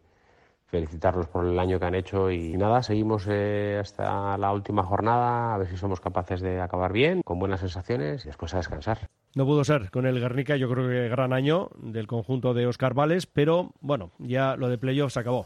felicitarlos 0.67 1.27
por 1.27 1.45
el 1.45 1.59
año 1.59 1.79
que 1.79 1.85
han 1.85 1.95
hecho 1.95 2.31
y 2.31 2.53
nada, 2.53 2.81
seguimos 2.81 3.27
eh, 3.29 3.77
hasta 3.79 4.37
la 4.37 4.53
última 4.53 4.83
jornada, 4.83 5.53
a 5.53 5.57
ver 5.57 5.67
si 5.67 5.75
somos 5.75 5.99
capaces 5.99 6.39
de 6.39 6.61
acabar 6.61 6.93
bien, 6.93 7.21
con 7.23 7.39
buenas 7.39 7.59
sensaciones 7.59 8.23
y 8.23 8.29
después 8.29 8.53
a 8.53 8.57
descansar. 8.57 9.09
No 9.35 9.45
pudo 9.45 9.65
ser 9.65 9.91
con 9.91 10.05
el 10.05 10.19
Guernica, 10.19 10.55
yo 10.55 10.69
creo 10.69 10.87
que 10.87 11.09
gran 11.09 11.33
año 11.33 11.69
del 11.75 12.07
conjunto 12.07 12.53
de 12.53 12.67
Oscar 12.67 12.93
Vales, 12.93 13.25
pero 13.25 13.71
bueno, 13.81 14.11
ya 14.17 14.55
lo 14.55 14.69
de 14.69 14.77
playoffs 14.77 15.17
acabó. 15.17 15.45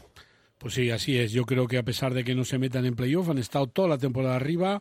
Pues 0.58 0.72
sí, 0.72 0.90
así 0.90 1.18
es. 1.18 1.32
Yo 1.32 1.44
creo 1.44 1.66
que 1.66 1.76
a 1.76 1.82
pesar 1.82 2.14
de 2.14 2.24
que 2.24 2.34
no 2.34 2.42
se 2.42 2.58
metan 2.58 2.86
en 2.86 2.96
playoff, 2.96 3.28
han 3.28 3.36
estado 3.36 3.66
toda 3.66 3.88
la 3.88 3.98
temporada 3.98 4.36
arriba, 4.36 4.80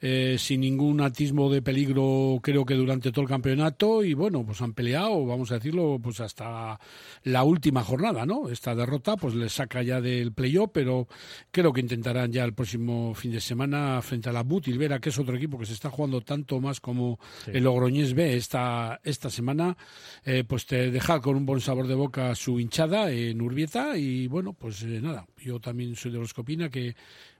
eh, 0.00 0.36
sin 0.38 0.60
ningún 0.60 1.00
atismo 1.00 1.50
de 1.50 1.62
peligro, 1.62 2.38
creo 2.40 2.64
que 2.64 2.74
durante 2.74 3.10
todo 3.10 3.22
el 3.22 3.28
campeonato, 3.28 4.04
y 4.04 4.14
bueno, 4.14 4.46
pues 4.46 4.62
han 4.62 4.72
peleado, 4.72 5.26
vamos 5.26 5.50
a 5.50 5.54
decirlo, 5.54 5.98
pues 6.00 6.20
hasta 6.20 6.78
la 7.24 7.42
última 7.42 7.82
jornada, 7.82 8.24
¿no? 8.24 8.48
Esta 8.48 8.76
derrota, 8.76 9.16
pues 9.16 9.34
les 9.34 9.52
saca 9.52 9.82
ya 9.82 10.00
del 10.00 10.32
playoff, 10.32 10.70
pero 10.72 11.08
creo 11.50 11.72
que 11.72 11.80
intentarán 11.80 12.30
ya 12.30 12.44
el 12.44 12.54
próximo 12.54 13.12
fin 13.14 13.32
de 13.32 13.40
semana 13.40 14.00
frente 14.02 14.28
a 14.28 14.32
la 14.32 14.44
Butilvera, 14.44 15.00
que 15.00 15.08
es 15.08 15.18
otro 15.18 15.36
equipo 15.36 15.58
que 15.58 15.66
se 15.66 15.72
está 15.72 15.90
jugando 15.90 16.20
tanto 16.20 16.60
más 16.60 16.80
como 16.80 17.18
el 17.48 17.64
Logroñés 17.64 18.14
B 18.14 18.36
esta, 18.36 19.00
esta 19.02 19.28
semana, 19.28 19.76
eh, 20.24 20.44
pues 20.46 20.66
te 20.66 20.92
dejar 20.92 21.20
con 21.20 21.34
un 21.34 21.46
buen 21.46 21.60
sabor 21.60 21.88
de 21.88 21.96
boca 21.96 22.32
su 22.36 22.60
hinchada 22.60 23.10
en 23.10 23.42
Urbieta, 23.42 23.98
y 23.98 24.28
bueno, 24.28 24.52
pues 24.52 24.82
eh, 24.82 25.00
nada 25.02 25.15
yo 25.38 25.60
también 25.60 25.96
soy 25.96 26.12
de 26.12 26.18
los 26.18 26.34
que 26.34 26.70
que 26.70 26.94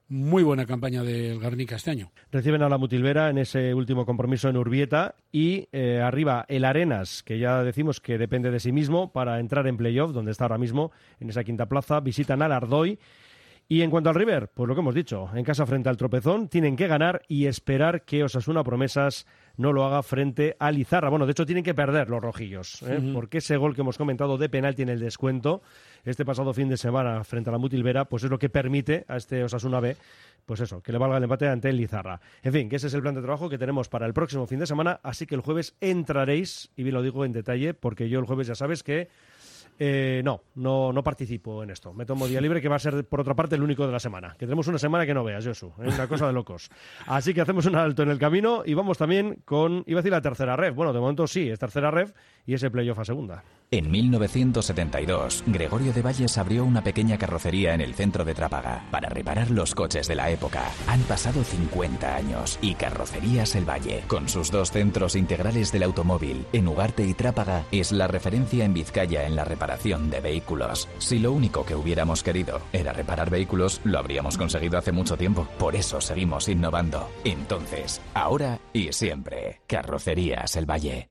muy 0.08 0.42
buena 0.42 0.66
campaña 0.66 1.02
del 1.02 1.40
Garnica 1.40 1.76
este 1.76 1.90
año. 1.90 2.12
Reciben 2.30 2.62
a 2.62 2.68
la 2.68 2.78
Mutilvera 2.78 3.28
en 3.28 3.38
ese 3.38 3.74
último 3.74 4.06
compromiso 4.06 4.48
en 4.48 4.56
Urbieta 4.56 5.16
y 5.32 5.68
eh, 5.72 6.00
arriba 6.00 6.44
el 6.48 6.64
Arenas, 6.64 7.22
que 7.22 7.38
ya 7.38 7.62
decimos 7.64 8.00
que 8.00 8.18
depende 8.18 8.50
de 8.50 8.60
sí 8.60 8.70
mismo 8.70 9.12
para 9.12 9.40
entrar 9.40 9.66
en 9.66 9.76
playoff, 9.76 10.12
donde 10.12 10.30
está 10.30 10.44
ahora 10.44 10.58
mismo, 10.58 10.92
en 11.18 11.30
esa 11.30 11.42
quinta 11.42 11.66
plaza. 11.66 12.00
Visitan 12.00 12.42
al 12.42 12.52
Ardoy 12.52 12.98
Y 13.68 13.82
en 13.82 13.90
cuanto 13.90 14.10
al 14.10 14.14
River, 14.14 14.48
pues 14.54 14.68
lo 14.68 14.74
que 14.76 14.80
hemos 14.80 14.94
dicho, 14.94 15.28
en 15.34 15.42
casa 15.42 15.66
frente 15.66 15.88
al 15.88 15.96
tropezón, 15.96 16.48
tienen 16.48 16.76
que 16.76 16.86
ganar 16.86 17.22
y 17.26 17.46
esperar 17.46 18.04
que 18.04 18.22
Osasuna 18.22 18.62
Promesas 18.62 19.26
no 19.56 19.72
lo 19.72 19.84
haga 19.84 20.04
frente 20.04 20.54
a 20.60 20.70
Lizarra. 20.70 21.08
Bueno, 21.08 21.26
de 21.26 21.32
hecho 21.32 21.46
tienen 21.46 21.64
que 21.64 21.74
perder 21.74 22.08
los 22.08 22.22
rojillos, 22.22 22.82
¿eh? 22.82 23.00
Porque 23.12 23.38
ese 23.38 23.56
gol 23.56 23.74
que 23.74 23.80
hemos 23.80 23.98
comentado 23.98 24.38
de 24.38 24.48
penalti 24.48 24.82
en 24.82 24.90
el 24.90 25.00
descuento 25.00 25.62
este 26.04 26.24
pasado 26.24 26.54
fin 26.54 26.68
de 26.68 26.76
semana 26.76 27.24
frente 27.24 27.50
a 27.50 27.52
la 27.52 27.58
Mutilvera, 27.58 28.04
pues 28.04 28.22
es 28.22 28.30
lo 28.30 28.38
que 28.38 28.48
permite 28.48 29.04
a 29.08 29.16
este 29.16 29.42
Osasuna 29.42 29.80
B, 29.80 29.96
pues 30.44 30.60
eso, 30.60 30.80
que 30.80 30.92
le 30.92 30.98
valga 30.98 31.16
el 31.16 31.24
empate 31.24 31.48
ante 31.48 31.68
el 31.68 31.76
Lizarra. 31.76 32.20
En 32.44 32.52
fin, 32.52 32.68
que 32.68 32.76
ese 32.76 32.86
es 32.86 32.94
el 32.94 33.02
plan 33.02 33.16
de 33.16 33.22
trabajo 33.22 33.48
que 33.48 33.58
tenemos 33.58 33.88
para 33.88 34.06
el 34.06 34.14
próximo 34.14 34.46
fin 34.46 34.60
de 34.60 34.66
semana, 34.66 35.00
así 35.02 35.26
que 35.26 35.34
el 35.34 35.40
jueves 35.40 35.74
entraréis, 35.80 36.70
y 36.76 36.84
bien 36.84 36.94
lo 36.94 37.02
digo 37.02 37.24
en 37.24 37.32
detalle, 37.32 37.74
porque 37.74 38.08
yo 38.08 38.20
el 38.20 38.26
jueves 38.26 38.46
ya 38.46 38.54
sabes 38.54 38.84
que 38.84 39.08
eh, 39.78 40.22
no, 40.24 40.42
no, 40.54 40.92
no 40.92 41.02
participo 41.02 41.62
en 41.62 41.70
esto. 41.70 41.92
Me 41.92 42.06
tomo 42.06 42.26
día 42.26 42.40
libre, 42.40 42.62
que 42.62 42.68
va 42.68 42.76
a 42.76 42.78
ser, 42.78 43.04
por 43.04 43.20
otra 43.20 43.34
parte, 43.34 43.56
el 43.56 43.62
único 43.62 43.86
de 43.86 43.92
la 43.92 44.00
semana. 44.00 44.34
Que 44.38 44.46
tenemos 44.46 44.66
una 44.68 44.78
semana 44.78 45.04
que 45.04 45.12
no 45.12 45.22
veas, 45.22 45.44
Josu. 45.44 45.72
Es 45.84 45.94
una 45.94 46.08
cosa 46.08 46.26
de 46.26 46.32
locos. 46.32 46.70
Así 47.06 47.34
que 47.34 47.42
hacemos 47.42 47.66
un 47.66 47.76
alto 47.76 48.02
en 48.02 48.10
el 48.10 48.18
camino 48.18 48.62
y 48.64 48.74
vamos 48.74 48.96
también 48.96 49.42
con, 49.44 49.84
iba 49.86 49.98
a 49.98 50.02
decir 50.02 50.12
la 50.12 50.22
tercera 50.22 50.56
ref. 50.56 50.74
Bueno, 50.74 50.92
de 50.92 51.00
momento 51.00 51.26
sí, 51.26 51.50
es 51.50 51.58
tercera 51.58 51.90
ref 51.90 52.12
y 52.46 52.54
ese 52.54 52.70
playoff 52.70 52.98
a 52.98 53.04
segunda. 53.04 53.44
En 53.70 53.90
1972, 53.90 55.44
Gregorio 55.46 55.92
de 55.92 56.00
Valles 56.00 56.38
abrió 56.38 56.64
una 56.64 56.82
pequeña 56.82 57.18
carrocería 57.18 57.74
en 57.74 57.80
el 57.80 57.94
centro 57.94 58.24
de 58.24 58.34
Trápaga 58.34 58.84
para 58.90 59.08
reparar 59.08 59.50
los 59.50 59.74
coches 59.74 60.06
de 60.06 60.14
la 60.14 60.30
época. 60.30 60.62
Han 60.86 61.00
pasado 61.02 61.42
50 61.42 62.14
años 62.14 62.58
y 62.62 62.74
Carrocerías 62.74 63.56
El 63.56 63.68
Valle, 63.68 64.04
con 64.06 64.28
sus 64.28 64.50
dos 64.50 64.70
centros 64.70 65.16
integrales 65.16 65.72
del 65.72 65.82
automóvil, 65.82 66.46
en 66.52 66.68
Ugarte 66.68 67.04
y 67.04 67.14
Trápaga, 67.14 67.64
es 67.72 67.90
la 67.90 68.06
referencia 68.06 68.64
en 68.64 68.72
Vizcaya 68.72 69.26
en 69.26 69.34
la 69.34 69.44
reparación 69.44 69.65
de 69.66 70.20
vehículos. 70.20 70.88
Si 70.98 71.18
lo 71.18 71.32
único 71.32 71.64
que 71.64 71.74
hubiéramos 71.74 72.22
querido 72.22 72.60
era 72.72 72.92
reparar 72.92 73.30
vehículos, 73.30 73.80
lo 73.84 73.98
habríamos 73.98 74.38
conseguido 74.38 74.78
hace 74.78 74.92
mucho 74.92 75.16
tiempo. 75.16 75.46
Por 75.58 75.76
eso 75.76 76.00
seguimos 76.00 76.48
innovando. 76.48 77.08
Entonces, 77.24 78.00
ahora 78.14 78.58
y 78.72 78.92
siempre, 78.92 79.60
Carrocerías 79.66 80.56
El 80.56 80.66
Valle. 80.66 81.10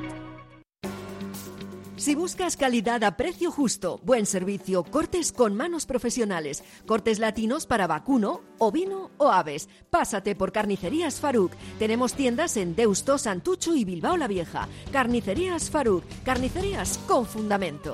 Si 2.01 2.15
buscas 2.15 2.57
calidad 2.57 3.03
a 3.03 3.15
precio 3.15 3.51
justo, 3.51 3.99
buen 4.03 4.25
servicio, 4.25 4.83
cortes 4.83 5.31
con 5.31 5.55
manos 5.55 5.85
profesionales, 5.85 6.63
cortes 6.87 7.19
latinos 7.19 7.67
para 7.67 7.85
vacuno, 7.85 8.41
ovino 8.57 9.11
o 9.17 9.29
aves, 9.29 9.69
pásate 9.91 10.35
por 10.35 10.51
Carnicerías 10.51 11.19
Faruk. 11.19 11.51
Tenemos 11.77 12.15
tiendas 12.15 12.57
en 12.57 12.75
Deusto, 12.75 13.19
Santucho 13.19 13.75
y 13.75 13.85
Bilbao 13.85 14.17
la 14.17 14.27
Vieja. 14.27 14.67
Carnicerías 14.91 15.69
Faruk, 15.69 16.03
carnicerías 16.25 16.97
con 17.07 17.27
fundamento. 17.27 17.93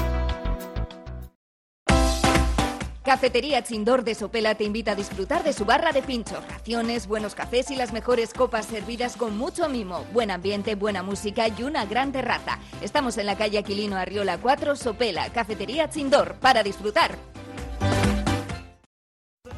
Cafetería 3.03 3.63
Chindor 3.63 4.03
de 4.03 4.13
Sopela 4.13 4.53
te 4.53 4.63
invita 4.63 4.91
a 4.91 4.95
disfrutar 4.95 5.43
de 5.43 5.53
su 5.53 5.65
barra 5.65 5.91
de 5.91 6.03
pinchos, 6.03 6.47
raciones, 6.47 7.07
buenos 7.07 7.33
cafés 7.33 7.71
y 7.71 7.75
las 7.75 7.93
mejores 7.93 8.31
copas 8.31 8.67
servidas 8.67 9.17
con 9.17 9.35
mucho 9.35 9.67
mimo, 9.69 10.05
buen 10.13 10.29
ambiente, 10.29 10.75
buena 10.75 11.01
música 11.01 11.47
y 11.47 11.63
una 11.63 11.85
gran 11.85 12.11
terraza. 12.11 12.59
Estamos 12.79 13.17
en 13.17 13.25
la 13.25 13.37
calle 13.37 13.57
Aquilino 13.57 13.97
Arriola 13.97 14.37
4, 14.37 14.75
Sopela, 14.75 15.31
Cafetería 15.31 15.89
Chindor, 15.89 16.35
para 16.35 16.61
disfrutar. 16.61 17.30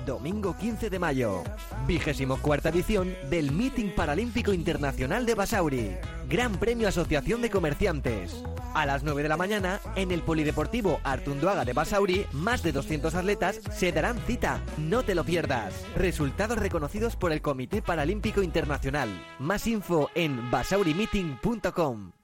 Domingo 0.05 0.55
15 0.57 0.89
de 0.89 0.99
mayo, 0.99 1.43
vigésimo 1.87 2.37
cuarta 2.37 2.69
edición 2.69 3.15
del 3.29 3.51
Meeting 3.51 3.95
Paralímpico 3.95 4.51
Internacional 4.53 5.25
de 5.25 5.35
Basauri. 5.35 5.95
Gran 6.27 6.57
Premio 6.57 6.87
Asociación 6.87 7.41
de 7.41 7.49
Comerciantes. 7.49 8.43
A 8.73 8.85
las 8.85 9.03
9 9.03 9.23
de 9.23 9.29
la 9.29 9.37
mañana, 9.37 9.79
en 9.95 10.11
el 10.11 10.21
Polideportivo 10.21 10.99
Artunduaga 11.03 11.63
de 11.63 11.73
Basauri, 11.73 12.25
más 12.33 12.63
de 12.63 12.71
200 12.71 13.15
atletas 13.15 13.61
se 13.71 13.91
darán 13.91 14.17
cita. 14.27 14.61
No 14.77 15.03
te 15.03 15.15
lo 15.15 15.23
pierdas. 15.23 15.73
Resultados 15.95 16.57
reconocidos 16.57 17.15
por 17.15 17.31
el 17.31 17.41
Comité 17.41 17.81
Paralímpico 17.81 18.41
Internacional. 18.41 19.09
Más 19.39 19.67
info 19.67 20.09
en 20.15 20.51
basaurimeeting.com. 20.51 22.22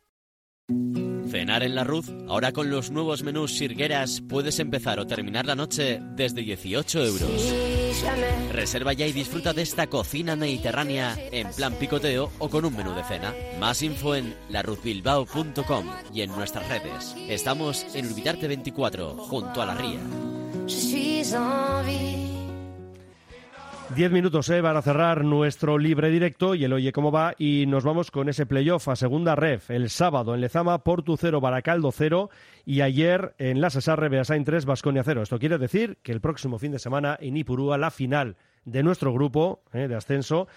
Cenar 1.29 1.63
en 1.63 1.75
la 1.75 1.83
Ruz, 1.83 2.11
ahora 2.27 2.51
con 2.51 2.69
los 2.69 2.89
nuevos 2.91 3.23
menús 3.23 3.55
Sirgueras 3.57 4.21
puedes 4.27 4.59
empezar 4.59 4.99
o 4.99 5.05
terminar 5.05 5.45
la 5.45 5.55
noche 5.55 6.01
desde 6.15 6.41
18 6.41 7.05
euros. 7.05 7.53
Reserva 8.51 8.93
ya 8.93 9.05
y 9.05 9.11
disfruta 9.11 9.53
de 9.53 9.61
esta 9.61 9.87
cocina 9.87 10.35
mediterránea 10.35 11.15
en 11.31 11.49
plan 11.51 11.73
picoteo 11.73 12.31
o 12.39 12.49
con 12.49 12.65
un 12.65 12.75
menú 12.75 12.93
de 12.93 13.03
cena. 13.03 13.33
Más 13.59 13.81
info 13.83 14.15
en 14.15 14.35
laruzbilbao.com 14.49 15.85
y 16.13 16.21
en 16.21 16.31
nuestras 16.31 16.67
redes. 16.67 17.15
Estamos 17.27 17.85
en 17.93 18.07
Urbitarte 18.07 18.47
24, 18.47 19.15
junto 19.15 19.61
a 19.61 19.65
la 19.65 19.75
ría. 19.75 19.99
Diez 23.95 24.11
minutos 24.11 24.47
eh, 24.51 24.61
para 24.61 24.83
cerrar 24.83 25.25
nuestro 25.25 25.79
libre 25.79 26.09
directo 26.11 26.53
y 26.53 26.63
el 26.63 26.73
Oye 26.73 26.91
Cómo 26.91 27.11
Va 27.11 27.33
y 27.39 27.65
nos 27.67 27.83
vamos 27.83 28.11
con 28.11 28.29
ese 28.29 28.45
playoff 28.45 28.87
a 28.87 28.95
segunda 28.95 29.35
ref 29.35 29.71
el 29.71 29.89
sábado 29.89 30.35
en 30.35 30.41
Lezama, 30.41 30.83
Portu 30.83 31.17
0, 31.17 31.41
Baracaldo 31.41 31.91
0 31.91 32.29
y 32.65 32.81
ayer 32.81 33.33
en 33.39 33.61
la 33.61 33.71
Cesarre, 33.71 34.07
Beasain 34.07 34.43
3, 34.43 34.65
Basconia 34.65 35.03
0. 35.03 35.23
Esto 35.23 35.39
quiere 35.39 35.57
decir 35.57 35.97
que 36.03 36.11
el 36.11 36.21
próximo 36.21 36.59
fin 36.59 36.71
de 36.71 36.77
semana 36.77 37.17
en 37.19 37.35
Ipurúa 37.35 37.79
la 37.79 37.89
final 37.89 38.37
de 38.63 38.83
nuestro 38.83 39.11
grupo 39.11 39.63
eh, 39.73 39.87
de 39.87 39.95
ascenso 39.95 40.47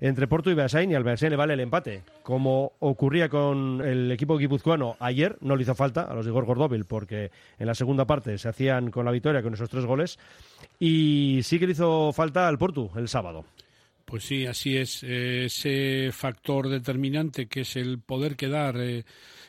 entre 0.00 0.26
Porto 0.26 0.50
y 0.50 0.54
Beasain 0.54 0.90
y 0.90 0.94
al 0.94 1.04
Beasain 1.04 1.30
le 1.30 1.36
vale 1.36 1.54
el 1.54 1.60
empate. 1.60 2.02
Como 2.22 2.72
ocurría 2.80 3.28
con 3.28 3.80
el 3.84 4.10
equipo 4.10 4.38
guipuzcoano 4.38 4.96
ayer, 4.98 5.36
no 5.40 5.56
le 5.56 5.62
hizo 5.62 5.74
falta 5.74 6.02
a 6.02 6.14
los 6.14 6.24
de 6.24 6.30
Igor 6.30 6.44
Gordóvil 6.44 6.84
porque 6.84 7.30
en 7.58 7.66
la 7.66 7.74
segunda 7.74 8.06
parte 8.06 8.36
se 8.38 8.48
hacían 8.48 8.90
con 8.90 9.04
la 9.04 9.10
victoria 9.10 9.42
con 9.42 9.54
esos 9.54 9.70
tres 9.70 9.84
goles 9.84 10.18
y 10.78 11.40
sí 11.42 11.58
que 11.58 11.66
le 11.66 11.72
hizo 11.72 12.12
falta 12.12 12.48
al 12.48 12.58
Porto 12.58 12.90
el 12.96 13.08
sábado. 13.08 13.44
Pues 14.04 14.24
sí, 14.24 14.44
así 14.44 14.76
es. 14.76 15.04
Eh, 15.04 15.44
ese 15.44 16.10
factor 16.12 16.68
determinante 16.68 17.46
que 17.46 17.60
es 17.60 17.76
el 17.76 18.00
poder 18.00 18.34
quedar 18.34 18.76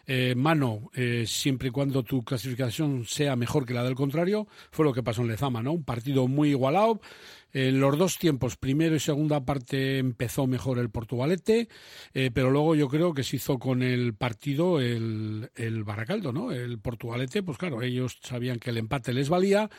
eh, 0.06 0.34
mano 0.36 0.89
eh, 0.93 1.26
siempre 1.28 1.70
y 1.70 1.72
cuando 1.72 2.04
tu 2.04 2.24
clasificación 2.24 3.06
sea 3.06 3.36
mejor 3.36 3.66
que 3.66 3.74
la 3.74 3.84
del 3.84 3.95
contrario, 3.95 4.47
fue 4.72 4.86
lo 4.86 4.93
que 4.93 5.04
pasó 5.04 5.22
en 5.22 5.30
Lezama, 5.30 5.62
¿no? 5.62 5.74
Un 5.74 5.84
partido 5.84 6.28
muy 6.28 6.49
igualado. 6.49 7.02
En 7.54 7.82
los 7.82 7.97
dos 7.97 8.18
tiempos, 8.18 8.56
primero 8.56 8.95
y 8.95 8.99
segunda 8.99 9.43
parte, 9.43 9.97
empezó 9.97 10.47
mejor 10.47 10.80
el 10.80 10.89
Portugalete, 10.89 11.68
eh, 12.14 12.32
pero 12.34 12.49
luego 12.49 12.76
yo 12.76 12.88
creo 12.88 13.14
que 13.14 13.24
se 13.24 13.36
hizo 13.36 13.60
con 13.60 13.84
el 13.84 14.14
partido 14.14 14.80
el, 14.80 15.49
el 15.56 15.84
Baracaldo, 15.84 16.32
¿no? 16.32 16.54
El 16.54 16.80
Portugalete, 16.80 17.43
pues 17.43 17.58
claro, 17.58 17.82
ellos 17.82 18.20
sabían 18.22 18.58
que 18.58 18.70
el 18.70 18.78
empate 18.78 19.12
les 19.12 19.28
valía 19.28 19.70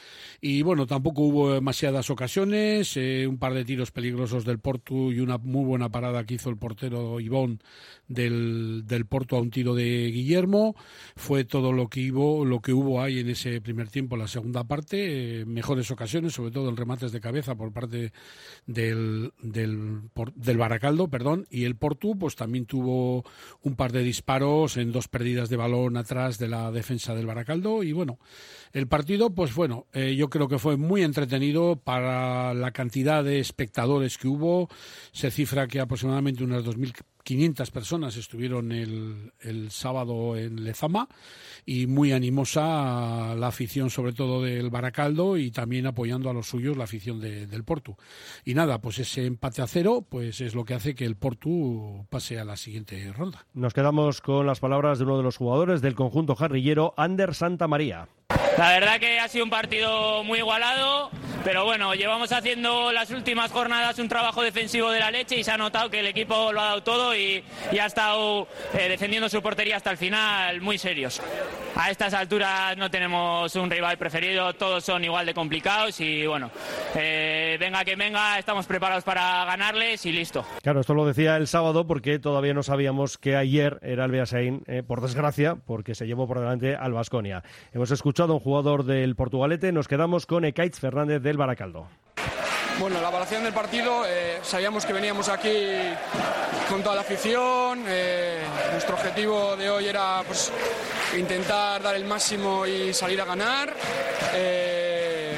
y 0.40 0.60
bueno, 0.60 0.86
tampoco 0.86 1.22
hubo 1.22 1.54
demasiadas 1.54 2.10
ocasiones, 2.10 2.94
eh, 2.98 3.26
un 3.26 3.38
par 3.38 3.54
de 3.54 3.64
tiros 3.64 3.90
peligrosos 3.90 4.44
del 4.44 4.58
Portu 4.58 5.10
y 5.10 5.20
una 5.20 5.38
muy 5.38 5.64
buena 5.64 5.88
parada 5.88 6.24
que 6.24 6.34
hizo 6.34 6.50
el 6.50 6.58
portero 6.58 7.20
Ivón 7.20 7.62
del, 8.06 8.82
del 8.84 9.06
Porto 9.06 9.36
a 9.36 9.40
un 9.40 9.50
tiro 9.50 9.74
de 9.74 10.10
Guillermo. 10.12 10.76
Fue 11.16 11.44
todo 11.44 11.72
lo 11.72 11.88
que 11.88 12.12
hubo, 12.12 12.44
lo 12.44 12.60
que 12.60 12.72
hubo 12.72 13.02
ahí 13.02 13.20
en 13.20 13.30
ese 13.30 13.60
primer 13.60 13.88
tiempo, 13.88 14.16
la 14.16 14.28
segunda 14.28 14.64
parte, 14.64 15.40
eh, 15.40 15.44
mejores 15.46 15.90
ocasiones, 15.90 16.34
sobre 16.34 16.52
todo 16.52 16.68
en 16.68 16.76
remates 16.76 17.10
de 17.12 17.20
cabeza 17.20 17.54
por 17.54 17.72
parte 17.72 18.12
del, 18.66 19.32
del, 19.42 20.02
por- 20.14 20.32
del 20.34 20.56
Baracaldo, 20.58 21.08
perdón, 21.08 21.46
y 21.50 21.64
el 21.64 21.76
Portu 21.76 22.16
pues 22.18 22.36
también 22.36 22.66
tuvo 22.66 23.24
un 23.62 23.74
par 23.74 23.92
de 23.92 24.02
disparos 24.02 24.76
en 24.76 24.92
dos 24.92 25.08
pérdidas 25.08 25.48
de 25.48 25.56
balón 25.56 25.96
atrás 25.96 26.38
de 26.38 26.48
la 26.48 26.70
defensa 26.70 27.14
del 27.14 27.26
Baracaldo 27.26 27.82
y 27.82 27.92
bueno, 27.92 28.18
el 28.72 28.86
partido 28.86 29.30
pues 29.30 29.54
bueno, 29.54 29.86
eh, 29.92 30.14
yo 30.16 30.28
creo 30.30 30.48
que 30.48 30.58
fue 30.58 30.76
muy 30.76 31.02
entretenido 31.02 31.76
para 31.76 32.54
la 32.54 32.70
cantidad 32.72 33.24
de 33.24 33.40
espectadores 33.40 34.18
que 34.18 34.28
hubo, 34.28 34.68
se 35.12 35.30
cifra 35.30 35.66
que 35.66 35.80
aproximadamente 35.80 36.44
unas 36.44 36.64
2.500 37.24 37.70
personas 37.70 38.16
estuvieron 38.16 38.72
el, 38.72 39.32
el 39.40 39.70
sábado 39.70 40.36
en 40.36 40.64
Lezama 40.64 41.08
y 41.64 41.86
muy 41.86 42.12
animosa 42.12 43.34
la 43.36 43.48
afición 43.48 43.90
sobre 43.90 44.12
todo 44.12 44.42
del 44.42 44.70
Baracaldo 44.70 45.36
y 45.36 45.50
también 45.50 45.86
apoyando 45.86 46.30
a 46.30 46.32
los 46.32 46.48
suyos 46.48 46.76
la 46.76 46.84
afición 46.84 47.20
de, 47.20 47.46
del 47.46 47.64
Portu. 47.64 47.96
Y 48.44 48.54
nada, 48.54 48.80
pues 48.80 48.98
ese 48.98 49.26
empate 49.26 49.62
a 49.62 49.66
cero, 49.66 50.04
pues 50.08 50.40
es 50.40 50.54
lo 50.54 50.64
que 50.64 50.74
hace 50.74 50.94
que 50.94 51.04
el 51.04 51.16
Portu 51.16 52.06
pase 52.10 52.38
a 52.38 52.44
la 52.44 52.56
siguiente 52.56 53.12
ronda. 53.12 53.46
Nos 53.54 53.74
quedamos 53.74 54.20
con 54.20 54.46
las 54.46 54.60
palabras 54.60 54.98
de 54.98 55.04
uno 55.04 55.16
de 55.16 55.22
los 55.22 55.36
jugadores 55.36 55.80
del 55.80 55.94
conjunto 55.94 56.34
jarrillero, 56.34 56.94
Ander 56.96 57.34
Santa 57.34 57.68
María. 57.68 58.08
La 58.58 58.70
verdad 58.70 59.00
que 59.00 59.18
ha 59.18 59.28
sido 59.28 59.44
un 59.44 59.50
partido 59.50 60.22
muy 60.24 60.38
igualado, 60.38 61.10
pero 61.44 61.64
bueno, 61.64 61.94
llevamos 61.94 62.30
haciendo 62.32 62.92
las 62.92 63.10
últimas 63.10 63.50
jornadas 63.50 63.98
un 63.98 64.08
trabajo 64.08 64.42
defensivo 64.42 64.90
de 64.90 65.00
la 65.00 65.10
leche 65.10 65.36
y 65.36 65.44
se 65.44 65.50
ha 65.50 65.56
notado 65.56 65.90
que 65.90 66.00
el 66.00 66.06
equipo 66.06 66.52
lo 66.52 66.60
ha 66.60 66.66
dado 66.66 66.82
todo 66.82 67.16
y, 67.16 67.42
y 67.72 67.78
ha 67.78 67.86
estado 67.86 68.46
eh, 68.74 68.88
defendiendo 68.88 69.28
su 69.28 69.42
portería 69.42 69.76
hasta 69.76 69.90
el 69.90 69.96
final 69.96 70.60
muy 70.60 70.78
serios. 70.78 71.20
A 71.74 71.90
estas 71.90 72.12
alturas 72.12 72.76
no 72.76 72.90
tenemos 72.90 73.56
un 73.56 73.70
rival 73.70 73.96
preferido, 73.96 74.52
todos 74.52 74.84
son 74.84 75.02
igual 75.04 75.24
de 75.24 75.32
complicados 75.32 75.98
y 76.00 76.26
bueno, 76.26 76.50
eh, 76.94 77.56
venga 77.58 77.82
que 77.84 77.96
venga, 77.96 78.38
estamos 78.38 78.66
preparados 78.66 79.04
para 79.04 79.46
ganarles 79.46 80.04
y 80.04 80.12
listo. 80.12 80.44
Claro, 80.62 80.80
esto 80.80 80.92
lo 80.92 81.06
decía 81.06 81.36
el 81.36 81.46
sábado 81.46 81.86
porque 81.86 82.18
todavía 82.18 82.52
no 82.52 82.62
sabíamos 82.62 83.16
que 83.16 83.36
ayer 83.36 83.78
era 83.82 84.04
el 84.04 84.10
Beasain, 84.10 84.62
eh, 84.66 84.82
por 84.86 85.00
desgracia, 85.00 85.56
porque 85.66 85.94
se 85.94 86.06
llevó 86.06 86.28
por 86.28 86.40
delante 86.40 86.76
al 86.76 86.92
Vasconia. 86.92 87.42
Hemos 87.72 87.90
escuchado 87.90 88.36
a 88.36 88.40
jugador 88.42 88.84
del 88.84 89.14
Portugalete, 89.16 89.72
nos 89.72 89.88
quedamos 89.88 90.26
con 90.26 90.44
Ekaitz 90.44 90.78
Fernández 90.78 91.22
del 91.22 91.36
Baracaldo. 91.36 91.86
Bueno, 92.78 93.00
la 93.00 93.08
evaluación 93.08 93.44
del 93.44 93.52
partido, 93.52 94.04
eh, 94.06 94.38
sabíamos 94.42 94.84
que 94.84 94.92
veníamos 94.92 95.28
aquí 95.28 95.50
con 96.68 96.82
toda 96.82 96.94
la 96.94 97.02
afición. 97.02 97.84
eh, 97.86 98.42
nuestro 98.72 98.94
objetivo 98.94 99.56
de 99.56 99.68
hoy 99.68 99.88
era 99.88 100.22
pues, 100.26 100.50
intentar 101.18 101.82
dar 101.82 101.94
el 101.94 102.04
máximo 102.04 102.66
y 102.66 102.94
salir 102.94 103.20
a 103.20 103.26
ganar. 103.26 103.74
Eh, 104.34 105.36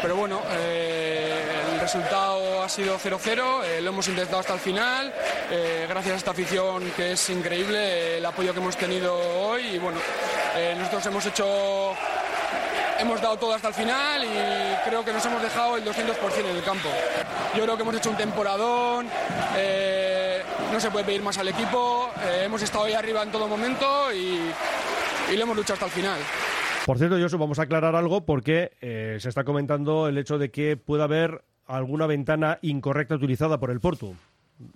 pero 0.00 0.16
bueno, 0.16 0.40
el 0.56 1.80
resultado 1.80 2.62
ha 2.62 2.68
sido 2.68 2.96
0-0, 2.96 3.64
eh, 3.64 3.80
lo 3.80 3.90
hemos 3.90 4.06
intentado 4.06 4.38
hasta 4.38 4.54
el 4.54 4.60
final. 4.60 5.12
gracias 5.88 6.14
a 6.14 6.16
esta 6.18 6.30
afición 6.30 6.92
que 6.96 7.12
es 7.12 7.30
increíble, 7.30 8.18
el 8.18 8.24
apoyo 8.24 8.52
que 8.52 8.60
hemos 8.60 8.76
tenido 8.76 9.18
hoy. 9.18 9.62
Y 9.74 9.78
bueno, 9.78 9.98
eh, 10.56 10.74
nosotros 10.76 11.06
hemos 11.06 11.26
hecho 11.26 11.94
hemos 12.98 13.20
dado 13.20 13.36
todo 13.38 13.54
hasta 13.54 13.68
el 13.68 13.74
final 13.74 14.24
y 14.24 14.88
creo 14.88 15.04
que 15.04 15.12
nos 15.12 15.24
hemos 15.24 15.40
dejado 15.40 15.76
el 15.76 15.84
200% 15.84 16.50
en 16.50 16.56
el 16.56 16.62
campo. 16.62 16.88
Yo 17.56 17.62
creo 17.62 17.76
que 17.76 17.82
hemos 17.82 17.94
hecho 17.94 18.10
un 18.10 18.16
temporadón, 18.16 19.06
eh, 19.56 20.42
no 20.70 20.78
se 20.78 20.90
puede 20.90 21.06
pedir 21.06 21.22
más 21.22 21.38
al 21.38 21.48
equipo, 21.48 22.10
eh, 22.22 22.42
hemos 22.44 22.62
estado 22.62 22.84
ahí 22.84 22.92
arriba 22.92 23.22
en 23.22 23.30
todo 23.30 23.48
momento 23.48 24.12
y, 24.12 24.38
y 25.32 25.36
lo 25.36 25.42
hemos 25.42 25.56
luchado 25.56 25.74
hasta 25.74 25.86
el 25.86 25.92
final. 25.92 26.20
Por 26.84 26.98
cierto, 26.98 27.18
Josu, 27.18 27.38
vamos 27.38 27.58
a 27.58 27.62
aclarar 27.62 27.94
algo 27.94 28.26
porque 28.26 28.72
se 28.80 29.28
está 29.28 29.44
comentando 29.44 30.08
el 30.08 30.18
hecho 30.18 30.38
de 30.38 30.50
que 30.50 30.76
pueda 30.76 31.04
haber 31.04 31.42
alguna 31.66 32.06
ventana 32.06 32.58
incorrecta 32.62 33.14
utilizada 33.14 33.58
por 33.58 33.70
el 33.70 33.80
Portu. 33.80 34.14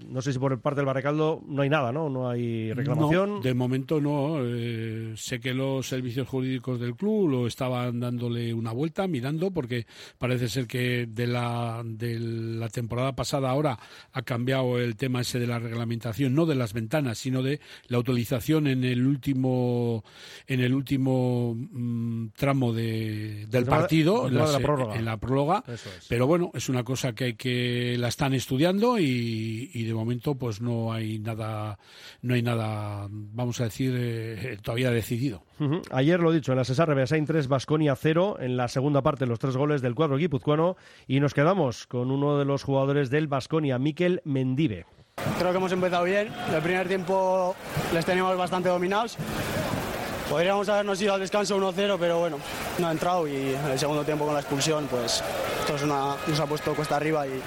No 0.08 0.22
sé 0.22 0.32
si 0.32 0.38
por 0.38 0.58
parte 0.60 0.76
del 0.80 0.86
Baracaldo 0.86 1.42
no 1.46 1.60
hay 1.62 1.68
nada, 1.68 1.92
¿no? 1.92 2.08
No 2.08 2.28
hay 2.30 2.72
reclamación. 2.72 3.34
No, 3.34 3.40
de 3.40 3.52
momento 3.54 4.00
no. 4.00 4.36
eh, 4.42 5.12
sé 5.16 5.40
que 5.40 5.52
los 5.52 5.86
servicios 5.86 6.26
jurídicos 6.26 6.80
del 6.80 6.96
club 6.96 7.28
lo 7.28 7.46
estaban 7.46 8.00
dándole 8.00 8.54
una 8.54 8.72
vuelta, 8.72 9.06
mirando, 9.06 9.50
porque 9.50 9.86
parece 10.18 10.48
ser 10.48 10.66
que 10.66 11.06
de 11.06 11.26
la, 11.26 11.82
de 11.84 12.18
la 12.18 12.68
temporada 12.70 13.14
pasada 13.14 13.50
ahora 13.50 13.78
ha 14.12 14.22
cambiado 14.22 14.78
el 14.78 14.96
tema 14.96 15.20
ese 15.20 15.38
de 15.38 15.46
la 15.46 15.58
reglamentación, 15.58 16.34
no 16.34 16.46
de 16.46 16.54
las 16.54 16.72
ventanas, 16.72 17.18
sino 17.18 17.42
de 17.42 17.60
la 17.88 17.98
utilización 17.98 18.66
en 18.66 18.84
el 18.84 19.06
último, 19.06 20.02
en 20.46 20.60
el 20.60 20.74
último 20.74 21.54
mm, 21.56 22.28
tramo 22.36 22.72
de, 22.72 23.46
del 23.50 23.64
El 23.64 23.68
partido, 23.68 24.26
el 24.28 24.32
tema 24.32 24.46
de 24.46 24.52
la 24.52 24.58
se- 24.58 24.64
prórroga. 24.64 24.96
en 24.96 25.04
la 25.04 25.16
es. 25.18 25.62
Pero 26.08 26.26
bueno, 26.26 26.50
es 26.54 26.68
una 26.70 26.84
cosa 26.84 27.14
que 27.14 27.24
hay 27.24 27.34
que 27.34 27.96
la 27.98 28.08
están 28.08 28.32
estudiando 28.34 28.98
y, 28.98 29.70
y 29.74 29.84
de 29.84 29.92
momento 29.92 30.36
pues 30.36 30.60
no 30.60 30.92
hay 30.92 31.18
nada, 31.18 31.78
no 32.22 32.34
hay 32.34 32.42
nada, 32.42 33.08
vamos 33.10 33.60
a 33.60 33.64
decir, 33.64 33.92
eh, 33.96 34.56
todavía 34.62 34.90
decidido. 34.90 35.42
Ujú. 35.58 35.82
Ayer 35.90 36.20
lo 36.20 36.32
dicho, 36.32 36.52
en 36.52 36.58
la 36.58 36.64
Cesar 36.64 36.94
Beasain 36.94 37.26
3, 37.26 37.48
Basconia 37.48 37.96
0, 37.96 38.36
en 38.40 38.56
la 38.56 38.68
segunda 38.68 39.02
parte 39.02 39.26
los 39.26 39.40
tres 39.40 39.56
goles 39.56 39.82
del 39.82 39.94
cuadro 39.94 40.16
guipuzcoano 40.16 40.76
y 41.08 41.18
nos 41.20 41.34
quedamos 41.34 41.86
con 41.86 42.10
uno 42.10 42.38
de 42.38 42.44
los 42.44 42.62
jugadores 42.62 43.10
del 43.10 43.26
Basconia, 43.26 43.78
Miquel 43.78 44.22
Mendive. 44.24 44.86
Creo 45.38 45.50
que 45.50 45.58
hemos 45.58 45.72
empezado 45.72 46.04
bien. 46.04 46.28
El 46.52 46.62
primer 46.62 46.86
tiempo 46.86 47.54
les 47.92 48.04
teníamos 48.04 48.36
bastante 48.36 48.68
dominados. 48.68 49.16
Podríamos 50.30 50.68
habernos 50.68 51.00
ido 51.02 51.14
al 51.14 51.20
descanso 51.20 51.58
1-0, 51.58 51.96
pero 51.98 52.18
bueno, 52.18 52.38
no 52.78 52.88
ha 52.88 52.92
entrado 52.92 53.28
y 53.28 53.34
en 53.54 53.70
el 53.70 53.78
segundo 53.78 54.04
tiempo 54.04 54.24
con 54.24 54.34
la 54.34 54.40
expulsión, 54.40 54.86
pues 54.86 55.22
esto 55.60 55.76
es 55.76 55.82
una, 55.82 56.16
nos 56.26 56.40
ha 56.40 56.46
puesto 56.46 56.74
cuesta 56.74 56.96
arriba 56.96 57.26
y 57.26 57.40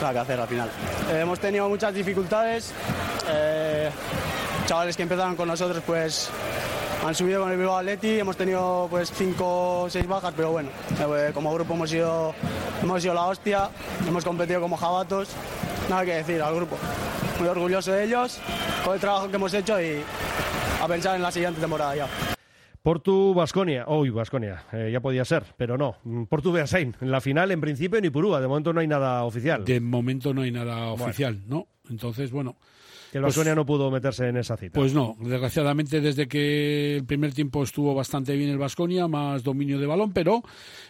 nada 0.00 0.12
que 0.12 0.18
hacer 0.20 0.40
al 0.40 0.48
final. 0.48 0.70
Eh, 1.10 1.20
hemos 1.20 1.38
tenido 1.38 1.68
muchas 1.68 1.94
dificultades. 1.94 2.72
eh, 3.28 3.90
chavales 4.66 4.96
que 4.96 5.02
empezaron 5.02 5.34
con 5.36 5.48
nosotros, 5.48 5.82
pues 5.84 6.30
han 7.04 7.14
subido 7.14 7.40
con 7.42 7.50
el 7.50 7.58
Bilbao 7.58 7.78
Atleti. 7.78 8.20
Hemos 8.20 8.36
tenido 8.36 8.86
pues 8.90 9.10
cinco 9.12 9.82
o 9.82 9.90
seis 9.90 10.06
bajas, 10.06 10.32
pero 10.36 10.52
bueno, 10.52 10.68
eh, 10.98 11.30
como 11.34 11.52
grupo 11.52 11.74
hemos 11.74 11.90
sido, 11.90 12.34
hemos 12.82 13.02
sido 13.02 13.14
la 13.14 13.26
hostia, 13.26 13.70
hemos 14.06 14.24
competido 14.24 14.60
como 14.60 14.76
jabatos. 14.76 15.28
Nada 15.88 16.04
que 16.04 16.14
decir 16.14 16.40
al 16.40 16.54
grupo. 16.54 16.76
Muy 17.38 17.48
orgulloso 17.48 17.92
de 17.92 18.04
ellos, 18.04 18.38
con 18.84 18.94
el 18.94 19.00
trabajo 19.00 19.28
que 19.28 19.36
hemos 19.36 19.52
hecho 19.54 19.80
y 19.80 20.02
a 20.80 20.86
pensar 20.86 21.16
en 21.16 21.22
la 21.22 21.32
siguiente 21.32 21.60
temporada 21.60 21.96
ya. 21.96 22.06
Portu 22.82 23.34
Basconia, 23.34 23.84
uy, 23.88 24.08
Basconia, 24.08 24.64
ya 24.72 25.00
podía 25.00 25.24
ser, 25.24 25.44
pero 25.58 25.76
no. 25.76 25.96
Mm, 26.04 26.24
Portu 26.24 26.50
Beasain, 26.50 26.96
en 27.00 27.10
la 27.10 27.20
final 27.20 27.50
en 27.50 27.60
principio 27.60 27.98
en 27.98 28.06
Ipurúa, 28.06 28.40
de 28.40 28.48
momento 28.48 28.72
no 28.72 28.80
hay 28.80 28.86
nada 28.86 29.24
oficial. 29.24 29.64
De 29.64 29.80
momento 29.80 30.32
no 30.32 30.42
hay 30.42 30.50
nada 30.50 30.86
oficial, 30.86 31.42
¿no? 31.46 31.68
Entonces, 31.90 32.30
bueno. 32.30 32.56
Que 33.10 33.18
el 33.18 33.24
pues- 33.24 33.36
Basconia 33.36 33.54
no 33.54 33.66
pudo 33.66 33.90
meterse 33.90 34.28
en 34.28 34.36
esa 34.36 34.56
cita. 34.56 34.78
Pues 34.78 34.94
no, 34.94 35.16
desgraciadamente 35.20 36.00
desde 36.00 36.28
que 36.28 36.96
el 36.96 37.04
primer 37.04 37.32
tiempo 37.32 37.62
estuvo 37.62 37.94
bastante 37.94 38.36
bien 38.36 38.50
el 38.50 38.58
Vasconia, 38.58 39.08
más 39.08 39.42
dominio 39.42 39.78
de 39.78 39.86
balón, 39.86 40.12
pero 40.12 40.42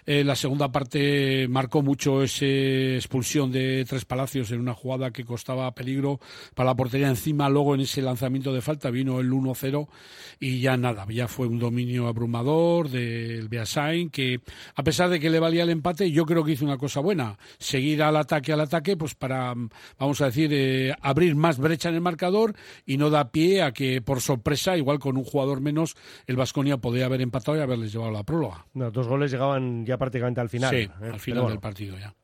eh, 0.05 0.23
la 0.23 0.37
segunda 0.37 0.71
parte 0.71 1.49
marcó 1.49 1.83
mucho 1.83 2.23
esa 2.23 2.45
expulsión 2.45 3.51
de 3.51 3.85
Tres 3.89 4.05
Palacios 4.05 4.51
en 4.51 4.61
una 4.61 4.75
jugada 4.75 5.11
que 5.11 5.25
costaba 5.25 5.73
peligro 5.75 6.21
para 6.55 6.71
la 6.71 6.75
portería 6.75 7.09
encima, 7.09 7.49
luego 7.49 7.75
en 7.75 7.83
ese 7.83 8.03
lanzamiento 8.03 8.53
de 8.53 8.61
falta 8.61 8.91
vino 8.91 9.21
el 9.21 9.31
1-0 9.31 9.89
y 10.39 10.61
ya 10.61 10.77
nada, 10.77 11.07
ya 11.09 11.29
fue 11.29 11.47
un 11.47 11.59
dominio 11.59 12.07
abrumador 12.07 12.89
del 12.89 13.49
Beasain 13.49 14.11
que 14.11 14.41
a 14.75 14.83
pesar 14.83 15.11
de 15.11 15.21
que 15.21 15.31
le 15.31 15.39
valía 15.39 15.63
el 15.63 15.71
empate, 15.71 16.11
yo 16.11 16.27
creo 16.27 16.45
que 16.45 16.53
hizo 16.53 16.65
una 16.65 16.79
cosa 16.79 17.01
buena, 17.01 17.39
seguir 17.59 18.03
al 18.03 18.17
ataque 18.17 18.53
al 18.53 18.61
ataque 18.61 18.97
pues 18.97 19.15
para, 19.15 19.55
vamos 19.99 20.21
a 20.21 20.27
decir, 20.27 20.51
eh, 20.53 20.95
abrir 21.01 21.35
más 21.35 21.59
brecha 21.59 21.89
en 21.89 21.97
el 21.97 22.01
marcador 22.11 22.55
y 22.85 22.97
no 22.97 23.11
da 23.11 23.31
pie 23.31 23.63
a 23.63 23.73
que 23.73 24.03
por 24.03 24.21
sorpresa, 24.21 24.77
igual 24.77 24.99
con 24.99 25.17
un 25.17 25.25
jugador 25.25 25.61
menos, 25.61 25.97
el 26.27 26.37
Vasconia 26.37 26.79
podía 26.79 27.07
haber 27.07 27.21
empatado 27.21 27.57
y 27.57 27.61
haberles 27.61 27.93
llevado 27.93 28.11
la 28.11 28.25
próloga. 28.25 28.67
Los 28.75 28.93
dos 28.93 29.07
goles 29.07 29.31
llegaban 29.31 29.87
ya 29.87 29.97
prácticamente 29.97 30.41
al 30.41 30.49
final. 30.49 30.71
Sí, 30.71 30.77
¿eh? 30.77 30.91
al 31.13 31.21
final 31.21 31.43
bueno. 31.43 31.51
del 31.55 31.61
partido 31.61 31.99
ya. 31.99 32.15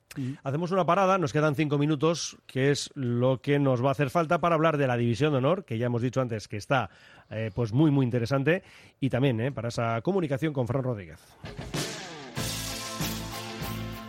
Hacemos 0.45 0.71
una 0.71 0.87
parada, 0.87 1.19
nos 1.19 1.33
quedan 1.33 1.55
cinco 1.55 1.79
minutos, 1.79 2.39
que 2.47 2.71
es 2.71 2.91
lo 2.95 3.41
que 3.43 3.59
nos 3.59 3.85
va 3.85 3.89
a 3.89 3.93
hacer 3.93 4.11
falta 4.11 4.41
para 4.41 4.55
hablar 4.55 4.79
de 4.79 4.87
la 4.87 4.97
División 4.97 5.33
de 5.33 5.39
Honor, 5.39 5.65
que 5.65 5.79
ya 5.79 5.87
hemos 5.87 6.03
dicho 6.03 6.21
antes 6.21 6.49
que 6.49 6.57
está 6.57 6.89
eh, 7.31 7.51
pues 7.55 7.73
muy, 7.73 7.91
muy 7.91 8.05
interesante, 8.05 8.63
y 8.99 9.11
también 9.11 9.41
eh, 9.41 9.53
para 9.53 9.69
esa 9.69 10.01
comunicación 10.01 10.53
con 10.53 10.67
Fran 10.67 10.85
Rodríguez. 10.85 11.21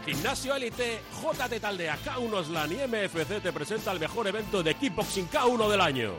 Gimnasio 0.07 0.55
Elite, 0.55 1.01
JT 1.21 1.59
Taldea, 1.59 1.97
K1 1.97 2.45
Slan 2.45 2.71
y 2.71 2.75
MFC 2.75 3.41
te 3.43 3.51
presenta 3.51 3.91
el 3.91 3.99
mejor 3.99 4.25
evento 4.25 4.63
de 4.63 4.73
kickboxing 4.73 5.29
K1 5.29 5.69
del 5.69 5.81
año. 5.81 6.13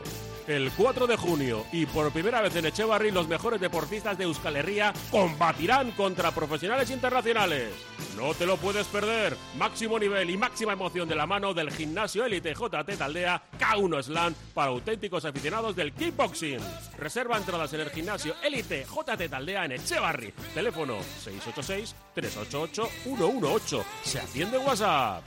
El 0.49 0.71
4 0.71 1.05
de 1.05 1.15
junio 1.15 1.63
y 1.71 1.85
por 1.85 2.11
primera 2.11 2.41
vez 2.41 2.55
en 2.55 2.65
Echevarri 2.65 3.11
los 3.11 3.27
mejores 3.27 3.61
deportistas 3.61 4.17
de 4.17 4.23
Euskal 4.23 4.55
Herria 4.55 4.91
combatirán 5.11 5.91
contra 5.91 6.31
profesionales 6.31 6.89
internacionales. 6.89 7.69
No 8.17 8.33
te 8.33 8.47
lo 8.47 8.57
puedes 8.57 8.87
perder. 8.87 9.37
Máximo 9.59 9.99
nivel 9.99 10.27
y 10.27 10.37
máxima 10.37 10.73
emoción 10.73 11.07
de 11.07 11.15
la 11.15 11.27
mano 11.27 11.53
del 11.53 11.69
Gimnasio 11.69 12.25
Elite 12.25 12.55
JT 12.55 12.97
Taldea 12.97 13.43
K1 13.59 14.01
Slan 14.01 14.35
para 14.55 14.71
auténticos 14.71 15.23
aficionados 15.23 15.75
del 15.75 15.93
kickboxing. 15.93 16.57
Reserva 16.97 17.37
entradas 17.37 17.71
en 17.73 17.81
el 17.81 17.91
Gimnasio 17.91 18.33
Elite 18.41 18.87
JT 18.87 19.29
Taldea 19.29 19.65
en 19.65 19.73
Echevarri. 19.73 20.33
Teléfono 20.55 20.95
686 21.23 21.95
388 22.15 22.89
118. 23.03 23.85
Se 24.01 24.19
atiende 24.19 24.57
en 24.57 24.65
WhatsApp. 24.65 25.23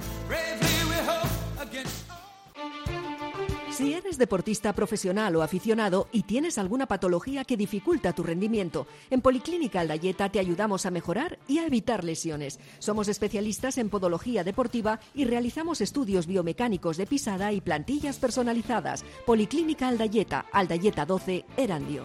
Si 3.82 3.94
eres 3.94 4.16
deportista 4.16 4.72
profesional 4.74 5.34
o 5.34 5.42
aficionado 5.42 6.06
y 6.12 6.22
tienes 6.22 6.56
alguna 6.56 6.86
patología 6.86 7.44
que 7.44 7.56
dificulta 7.56 8.12
tu 8.12 8.22
rendimiento, 8.22 8.86
en 9.10 9.20
Policlínica 9.20 9.80
Aldayeta 9.80 10.28
te 10.28 10.38
ayudamos 10.38 10.86
a 10.86 10.92
mejorar 10.92 11.40
y 11.48 11.58
a 11.58 11.66
evitar 11.66 12.04
lesiones. 12.04 12.60
Somos 12.78 13.08
especialistas 13.08 13.78
en 13.78 13.90
podología 13.90 14.44
deportiva 14.44 15.00
y 15.14 15.24
realizamos 15.24 15.80
estudios 15.80 16.28
biomecánicos 16.28 16.96
de 16.96 17.08
pisada 17.08 17.52
y 17.52 17.60
plantillas 17.60 18.20
personalizadas. 18.20 19.04
Policlínica 19.26 19.88
Aldayeta, 19.88 20.46
Aldayeta 20.52 21.04
12, 21.04 21.44
Erandio. 21.56 22.04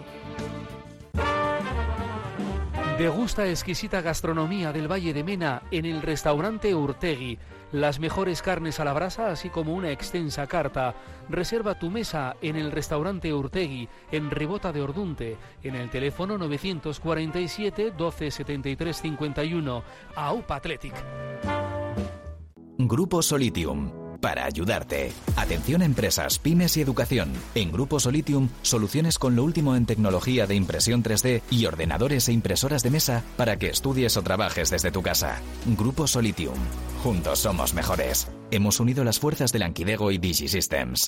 Degusta 2.98 3.48
exquisita 3.48 4.02
gastronomía 4.02 4.74
del 4.74 4.92
Valle 4.92 5.14
de 5.14 5.24
Mena 5.24 5.62
en 5.70 5.86
el 5.86 6.02
restaurante 6.02 6.74
Urtegui. 6.74 7.38
Las 7.72 8.00
mejores 8.00 8.42
carnes 8.42 8.80
a 8.80 8.86
la 8.86 8.94
brasa, 8.94 9.30
así 9.30 9.50
como 9.50 9.76
una 9.76 9.92
extensa 9.92 10.48
carta. 10.48 10.96
Reserva 11.30 11.78
tu 11.78 11.92
mesa 11.92 12.38
en 12.42 12.56
el 12.56 12.72
restaurante 12.72 13.32
Urtegui, 13.32 13.88
en 14.12 14.32
Ribota 14.32 14.72
de 14.72 14.82
Ordunte, 14.82 15.38
en 15.62 15.76
el 15.76 15.92
teléfono 15.92 16.40
947 16.40 17.94
12 17.96 18.32
73 18.32 18.98
51. 18.98 19.84
AUPA 20.16 20.56
Athletic. 20.56 20.96
Grupo 22.80 23.22
Solitium. 23.22 24.07
Para 24.22 24.46
ayudarte. 24.46 25.12
Atención 25.36 25.82
a 25.82 25.86
empresas, 25.86 26.40
pymes 26.40 26.78
y 26.78 26.82
educación. 26.82 27.34
En 27.56 27.72
Grupo 27.72 28.00
Solitium, 28.00 28.50
soluciones 28.62 29.20
con 29.20 29.36
lo 29.36 29.44
último 29.44 29.76
en 29.76 29.86
tecnología 29.86 30.48
de 30.48 30.56
impresión 30.56 31.04
3D 31.04 31.42
y 31.50 31.66
ordenadores 31.66 32.28
e 32.30 32.34
impresoras 32.34 32.84
de 32.84 32.92
mesa 32.92 33.24
para 33.38 33.58
que 33.58 33.70
estudies 33.70 34.18
o 34.18 34.22
trabajes 34.22 34.70
desde 34.70 34.92
tu 34.92 35.02
casa. 35.02 35.42
Grupo 35.78 36.08
Solitium. 36.08 36.58
Juntos 37.04 37.40
somos 37.40 37.74
mejores. 37.74 38.28
Hemos 38.52 38.80
unido 38.80 39.04
las 39.04 39.20
fuerzas 39.20 39.52
de 39.52 39.60
Lanquidego 39.60 40.12
y 40.12 40.18
DigiSystems. 40.18 41.08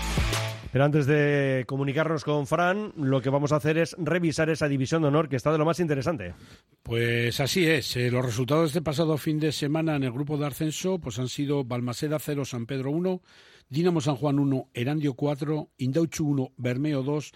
Pero 0.71 0.85
antes 0.85 1.05
de 1.05 1.65
comunicarnos 1.67 2.23
con 2.23 2.47
Fran, 2.47 2.93
lo 2.95 3.21
que 3.21 3.29
vamos 3.29 3.51
a 3.51 3.57
hacer 3.57 3.77
es 3.77 3.95
revisar 3.99 4.49
esa 4.49 4.69
división 4.69 5.01
de 5.01 5.09
honor 5.09 5.27
que 5.27 5.35
está 5.35 5.51
de 5.51 5.57
lo 5.57 5.65
más 5.65 5.79
interesante. 5.81 6.33
Pues 6.81 7.39
así 7.41 7.67
es. 7.67 7.95
Eh, 7.97 8.09
los 8.09 8.25
resultados 8.25 8.63
de 8.63 8.67
este 8.67 8.81
pasado 8.81 9.17
fin 9.17 9.39
de 9.39 9.51
semana 9.51 9.97
en 9.97 10.03
el 10.03 10.11
grupo 10.11 10.37
de 10.37 10.47
ascenso 10.47 10.99
pues 10.99 11.19
han 11.19 11.27
sido 11.27 11.65
Balmaseda 11.65 12.19
0, 12.19 12.45
San 12.45 12.65
Pedro 12.65 12.91
1, 12.91 13.21
Dinamo 13.69 13.99
San 13.99 14.15
Juan 14.15 14.39
1, 14.39 14.69
Erandio 14.73 15.13
4, 15.13 15.71
Indauchu 15.77 16.27
1, 16.27 16.53
Bermeo 16.57 17.03
2, 17.03 17.31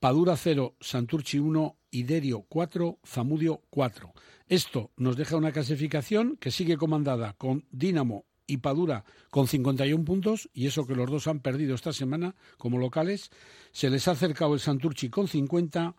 Padura 0.00 0.36
0, 0.36 0.76
Santurchi 0.80 1.38
1, 1.38 1.76
Iderio 1.92 2.44
4, 2.48 2.98
Zamudio 3.06 3.62
4. 3.70 4.12
Esto 4.48 4.90
nos 4.96 5.16
deja 5.16 5.36
una 5.36 5.52
clasificación 5.52 6.36
que 6.40 6.50
sigue 6.50 6.76
comandada 6.76 7.34
con 7.34 7.66
Dinamo 7.70 8.26
y 8.50 8.56
Padura 8.58 9.04
con 9.30 9.46
51 9.46 10.04
puntos, 10.04 10.50
y 10.52 10.66
eso 10.66 10.86
que 10.86 10.96
los 10.96 11.10
dos 11.10 11.26
han 11.26 11.40
perdido 11.40 11.74
esta 11.74 11.92
semana 11.92 12.34
como 12.58 12.78
locales. 12.78 13.30
Se 13.72 13.90
les 13.90 14.08
ha 14.08 14.12
acercado 14.12 14.54
el 14.54 14.60
Santurchi 14.60 15.08
con 15.08 15.28
50, 15.28 15.94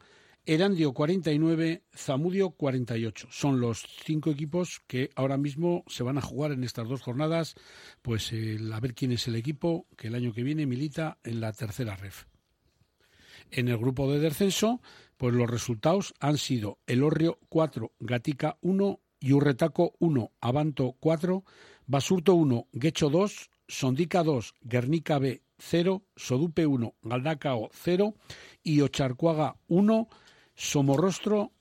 Erandio 0.45 0.91
49, 0.93 1.83
Zamudio 1.95 2.51
48. 2.51 3.27
Son 3.31 3.59
los 3.59 3.85
cinco 4.03 4.31
equipos 4.31 4.81
que 4.87 5.11
ahora 5.15 5.37
mismo 5.37 5.83
se 5.87 6.03
van 6.03 6.17
a 6.17 6.21
jugar 6.21 6.51
en 6.51 6.63
estas 6.63 6.89
dos 6.89 7.01
jornadas, 7.01 7.55
pues 8.01 8.33
a 8.33 8.79
ver 8.79 8.95
quién 8.95 9.11
es 9.11 9.27
el 9.27 9.35
equipo 9.35 9.87
que 9.95 10.07
el 10.07 10.15
año 10.15 10.33
que 10.33 10.43
viene 10.43 10.65
milita 10.65 11.19
en 11.23 11.41
la 11.41 11.53
tercera 11.53 11.95
ref. 11.95 12.25
En 13.51 13.67
el 13.67 13.77
grupo 13.77 14.11
de 14.11 14.19
descenso, 14.19 14.81
pues 15.17 15.35
los 15.35 15.49
resultados 15.49 16.15
han 16.19 16.37
sido 16.37 16.79
El 16.87 17.03
Orrio 17.03 17.37
4, 17.49 17.91
Gatica 17.99 18.57
1, 18.61 18.99
Yurretaco 19.19 19.93
1, 19.99 20.31
Avanto 20.41 20.95
4, 20.99 21.43
Basurto 21.87 22.35
1, 22.35 22.67
Guecho 22.71 23.09
2, 23.09 23.49
Sondica 23.67 24.23
2, 24.23 24.53
Guernica 24.61 25.19
B 25.19 25.41
0, 25.57 26.03
Sodupe 26.15 26.65
1, 26.65 26.95
Galdacao 27.03 27.69
0 27.73 28.15
y 28.63 28.81
Ocharcuaga 28.81 29.55
1, 29.67 30.07
Somorrostro 30.55 31.51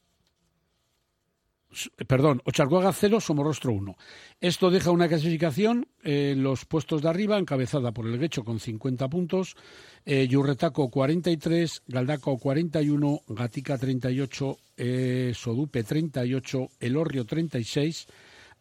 perdón, 2.07 2.43
Ocharcuaga 2.45 2.93
0, 2.93 3.21
Somorrostro 3.21 3.73
1. 3.73 3.97
Esto 4.41 4.71
deja 4.71 4.91
una 4.91 5.09
clasificación 5.09 5.87
en 6.03 6.43
los 6.43 6.65
puestos 6.65 7.03
de 7.03 7.09
arriba, 7.09 7.39
encabezada 7.39 7.93
por 7.93 8.07
el 8.07 8.19
Guecho 8.19 8.45
con 8.45 8.59
50 8.59 9.09
puntos, 9.09 9.57
eh, 10.05 10.27
Yurretaco 10.27 10.91
43, 10.91 11.85
Galdacao 11.87 12.39
41, 12.39 13.21
Gatica 13.29 13.79
38, 13.79 14.59
eh, 14.77 15.33
Sodupe 15.35 15.85
38, 15.85 16.69
Elorrio 16.81 17.25
36, 17.25 18.07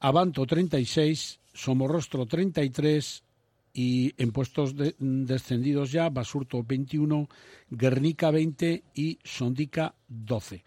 Avanto 0.01 0.45
36, 0.45 1.39
Somorrostro 1.59 2.25
33 2.25 3.23
y 3.73 4.13
en 4.17 4.31
puestos 4.31 4.73
descendidos 4.97 5.91
ya 5.91 6.09
Basurto 6.09 6.63
21, 6.63 7.27
Guernica 7.69 8.31
20 8.31 8.83
y 8.95 9.19
Sondica 9.23 9.93
12. 10.07 10.63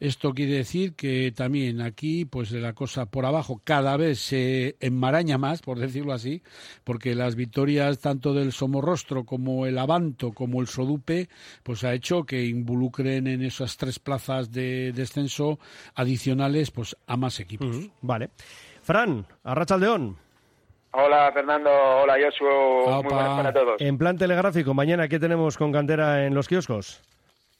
Esto 0.00 0.34
quiere 0.34 0.56
decir 0.56 0.92
que 0.94 1.32
también 1.34 1.80
aquí, 1.80 2.26
pues 2.26 2.52
la 2.52 2.74
cosa 2.74 3.06
por 3.06 3.24
abajo 3.24 3.62
cada 3.64 3.96
vez 3.96 4.18
se 4.18 4.76
enmaraña 4.80 5.38
más, 5.38 5.62
por 5.62 5.78
decirlo 5.78 6.12
así, 6.12 6.42
porque 6.84 7.14
las 7.14 7.36
victorias 7.36 7.98
tanto 8.00 8.34
del 8.34 8.52
Somorrostro 8.52 9.24
como 9.24 9.64
el 9.64 9.78
Avanto 9.78 10.32
como 10.32 10.60
el 10.60 10.68
Sodupe, 10.68 11.30
pues 11.62 11.84
ha 11.84 11.94
hecho 11.94 12.24
que 12.24 12.44
involucren 12.44 13.26
en 13.28 13.42
esas 13.42 13.78
tres 13.78 13.98
plazas 13.98 14.52
de 14.52 14.92
descenso 14.92 15.58
adicionales, 15.94 16.70
pues 16.70 16.96
a 17.06 17.16
más 17.16 17.40
equipos. 17.40 17.88
Vale. 18.02 18.30
Fran, 18.82 19.26
Arrachaldeón. 19.42 20.23
Hola 20.96 21.32
Fernando, 21.32 21.70
hola 21.72 22.16
Joshua, 22.22 23.02
muy 23.02 23.12
buenas 23.12 23.36
para 23.36 23.52
todos. 23.52 23.80
En 23.80 23.98
plan 23.98 24.16
telegráfico, 24.16 24.74
mañana, 24.74 25.08
¿qué 25.08 25.18
tenemos 25.18 25.58
con 25.58 25.72
cantera 25.72 26.24
en 26.24 26.36
los 26.36 26.46
kioscos? 26.46 27.02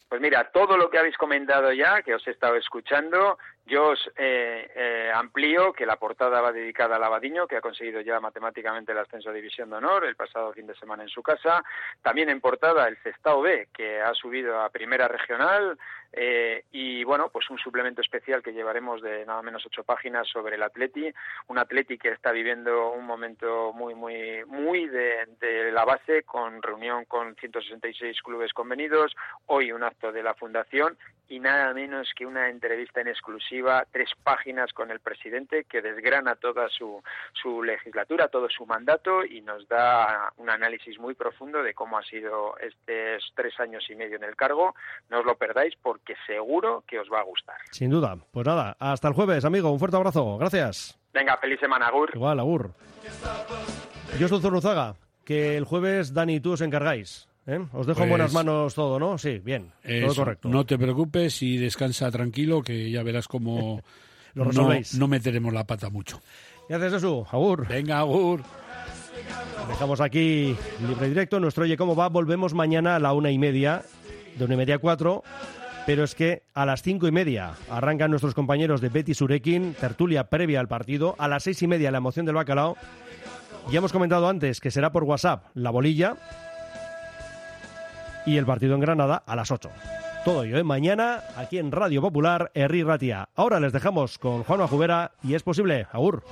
Pues 0.09 0.21
mira, 0.21 0.49
todo 0.53 0.77
lo 0.77 0.89
que 0.89 0.99
habéis 0.99 1.17
comentado 1.17 1.73
ya, 1.73 2.01
que 2.03 2.15
os 2.15 2.25
he 2.29 2.31
estado 2.31 2.55
escuchando, 2.55 3.37
yo 3.67 3.89
os 3.89 4.11
eh, 4.17 4.71
eh, 4.75 5.11
amplío 5.15 5.73
que 5.73 5.87
la 5.87 5.97
portada 5.97 6.43
va 6.43 6.53
dedicada 6.53 6.97
a 6.97 6.99
Lavadiño, 6.99 7.47
que 7.47 7.57
ha 7.57 7.63
conseguido 7.63 8.03
ya 8.03 8.21
matemáticamente 8.21 8.93
el 8.93 8.99
ascenso 8.99 9.31
a 9.31 9.33
División 9.33 9.71
de 9.71 9.77
Honor 9.77 10.05
el 10.05 10.17
pasado 10.17 10.53
fin 10.53 10.67
de 10.67 10.75
semana 10.77 11.03
en 11.03 11.09
su 11.09 11.23
casa. 11.23 11.65
También 12.03 12.29
en 12.29 12.43
portada 12.43 12.87
el 12.87 12.99
Cestao 12.99 13.41
B, 13.41 13.69
que 13.73 14.03
ha 14.03 14.13
subido 14.13 14.61
a 14.61 14.69
Primera 14.69 15.09
Regional. 15.09 15.79
Eh, 16.13 16.65
y 16.71 17.03
bueno, 17.05 17.29
pues 17.33 17.51
un 17.51 17.59
suplemento 17.59 18.01
especial 18.01 18.43
que 18.43 18.53
llevaremos 18.53 19.03
de 19.03 19.27
nada 19.27 19.43
menos 19.43 19.67
ocho 19.67 19.83
páginas 19.83 20.29
sobre 20.29 20.55
el 20.55 20.63
Atleti, 20.63 21.13
un 21.49 21.59
Atleti 21.59 21.99
que 21.99 22.11
está 22.11 22.31
viviendo 22.31 22.93
un 22.93 23.05
momento 23.05 23.73
muy, 23.73 23.97
muy, 23.97 24.45
muy 24.45 24.87
de, 24.87 25.27
de 25.41 25.73
la 25.73 25.85
base, 25.85 26.23
con 26.23 26.63
reunión 26.63 27.05
con 27.07 27.35
166 27.35 28.23
clubes 28.23 28.53
convenidos, 28.53 29.17
hoy 29.47 29.73
un 29.73 29.83
acto 29.83 30.13
de 30.13 30.23
la 30.23 30.35
Fundación 30.35 30.97
y 31.29 31.41
nada 31.41 31.73
menos 31.73 32.09
que 32.17 32.27
una 32.27 32.49
entrevista 32.49 33.01
en 33.01 33.09
exclusiva, 33.09 33.87
tres 33.91 34.11
páginas 34.23 34.73
con 34.73 34.91
el 34.91 35.01
presidente 35.01 35.65
que 35.65 35.83
desgrana 35.83 36.35
toda 36.37 36.69
su, 36.69 37.03
su 37.33 37.63
legislatura, 37.63 38.29
todo 38.29 38.49
su 38.49 38.67
mandato 38.67 39.25
y 39.25 39.41
nos 39.41 39.67
da 39.69 40.33
un 40.37 40.51
análisis 40.51 40.99
muy 40.99 41.15
profundo 41.15 41.63
de 41.63 41.75
cómo 41.75 41.99
ha 41.99 42.03
sido 42.03 42.57
estos 42.59 43.33
tres 43.35 43.59
años 43.59 43.85
y 43.89 43.95
medio 43.95 44.17
en 44.17 44.25
el 44.25 44.37
cargo. 44.37 44.75
No 45.11 45.21
os 45.21 45.25
lo 45.25 45.37
perdáis 45.37 45.75
porque 45.83 46.15
seguro 46.27 46.85
que 46.87 46.99
os 46.99 47.09
va 47.11 47.21
a 47.21 47.25
gustar. 47.25 47.57
Sin 47.71 47.91
duda. 47.91 48.17
Pues 48.31 48.47
nada, 48.47 48.77
hasta 48.79 49.09
el 49.09 49.15
jueves, 49.15 49.45
amigo. 49.45 49.71
Un 49.71 49.79
fuerte 49.79 49.97
abrazo. 49.97 50.39
Gracias. 50.39 50.99
Venga, 51.13 51.37
feliz 51.39 51.61
semana, 51.61 51.87
Agur. 51.87 52.11
Igual, 52.15 52.41
Agur. 52.41 52.71
Yo 54.19 54.29
soy 54.29 54.41
Zorruzaga. 54.41 54.95
Que 55.25 55.57
el 55.57 55.65
jueves 55.65 56.13
Dani 56.13 56.35
y 56.35 56.41
tú 56.41 56.53
os 56.53 56.61
encargáis. 56.61 57.29
¿Eh? 57.47 57.61
Os 57.73 57.87
dejo 57.87 58.03
en 58.05 58.09
buenas 58.09 58.33
Pues- 58.33 58.35
manos 58.45 58.75
todo, 58.75 58.99
¿no? 58.99 59.19
Sí, 59.19 59.39
bien. 59.39 59.71
todo 59.83 59.93
Eso, 59.93 60.15
correcto. 60.23 60.49
No 60.49 60.65
te 60.65 60.79
preocupes 60.79 61.43
y 61.43 61.59
descansa 61.59 62.11
tranquilo, 62.11 62.63
que 62.63 62.91
ya 62.91 63.03
verás 63.03 63.29
cómo 63.29 63.83
Lo 64.35 64.47
no, 64.47 64.69
no 64.99 65.09
meteremos 65.09 65.53
la 65.53 65.65
pata 65.67 65.91
mucho. 65.91 66.21
Gracias, 66.69 66.95
Jesús. 66.95 67.27
Agur. 67.31 67.69
Venga, 67.69 68.01
Agur. 68.01 68.41
Dejamos 69.69 70.01
aquí 70.01 70.57
libre 70.89 71.09
directo. 71.09 71.39
Nuestro 71.39 71.65
Oye 71.65 71.77
Cómo 71.77 71.95
Va. 71.95 72.09
Volvemos 72.09 72.53
mañana 72.55 72.97
a 72.97 72.99
la 72.99 73.13
una 73.13 73.31
y 73.31 73.39
media, 73.39 73.83
de 74.37 74.45
una 74.45 74.55
y 74.55 74.57
media 74.57 74.75
a 74.77 74.79
cuatro. 74.79 75.23
Pero 75.87 76.03
es 76.03 76.15
que 76.15 76.43
a 76.55 76.65
las 76.65 76.83
cinco 76.83 77.07
y 77.07 77.13
media 77.13 77.53
arrancan 77.71 78.11
nuestros 78.11 78.35
compañeros 78.35 78.81
de 78.81 78.89
Betty 78.89 79.13
Surekin, 79.15 79.75
tertulia 79.75 80.29
previa 80.31 80.59
al 80.61 80.67
partido. 80.69 81.15
A 81.19 81.29
las 81.29 81.43
seis 81.45 81.63
y 81.63 81.67
media 81.67 81.91
la 81.91 81.99
emoción 81.99 82.25
del 82.27 82.35
bacalao. 82.35 82.77
Ya 83.71 83.79
hemos 83.79 83.93
comentado 83.93 84.29
antes 84.29 84.61
que 84.61 84.71
será 84.71 84.91
por 84.93 85.05
WhatsApp 85.05 85.45
la 85.55 85.71
bolilla. 85.71 86.17
Y 88.27 88.37
el 88.37 88.47
partido 88.47 88.75
en 88.75 88.81
Granada 88.81 89.23
a 89.27 89.37
las 89.37 89.51
ocho. 89.51 89.71
Todo 90.25 90.45
ello, 90.45 90.57
¿eh? 90.57 90.65
mañana 90.65 91.23
aquí 91.37 91.59
en 91.59 91.71
Radio 91.71 92.01
Popular, 92.01 92.51
Herri 92.55 92.83
Ratia. 92.83 93.29
Ahora 93.35 93.61
les 93.61 93.73
dejamos 93.73 94.19
con 94.19 94.43
Juan 94.43 94.67
Jubera 94.67 95.13
y 95.23 95.35
es 95.35 95.43
posible. 95.43 95.87
Agur. 95.93 96.23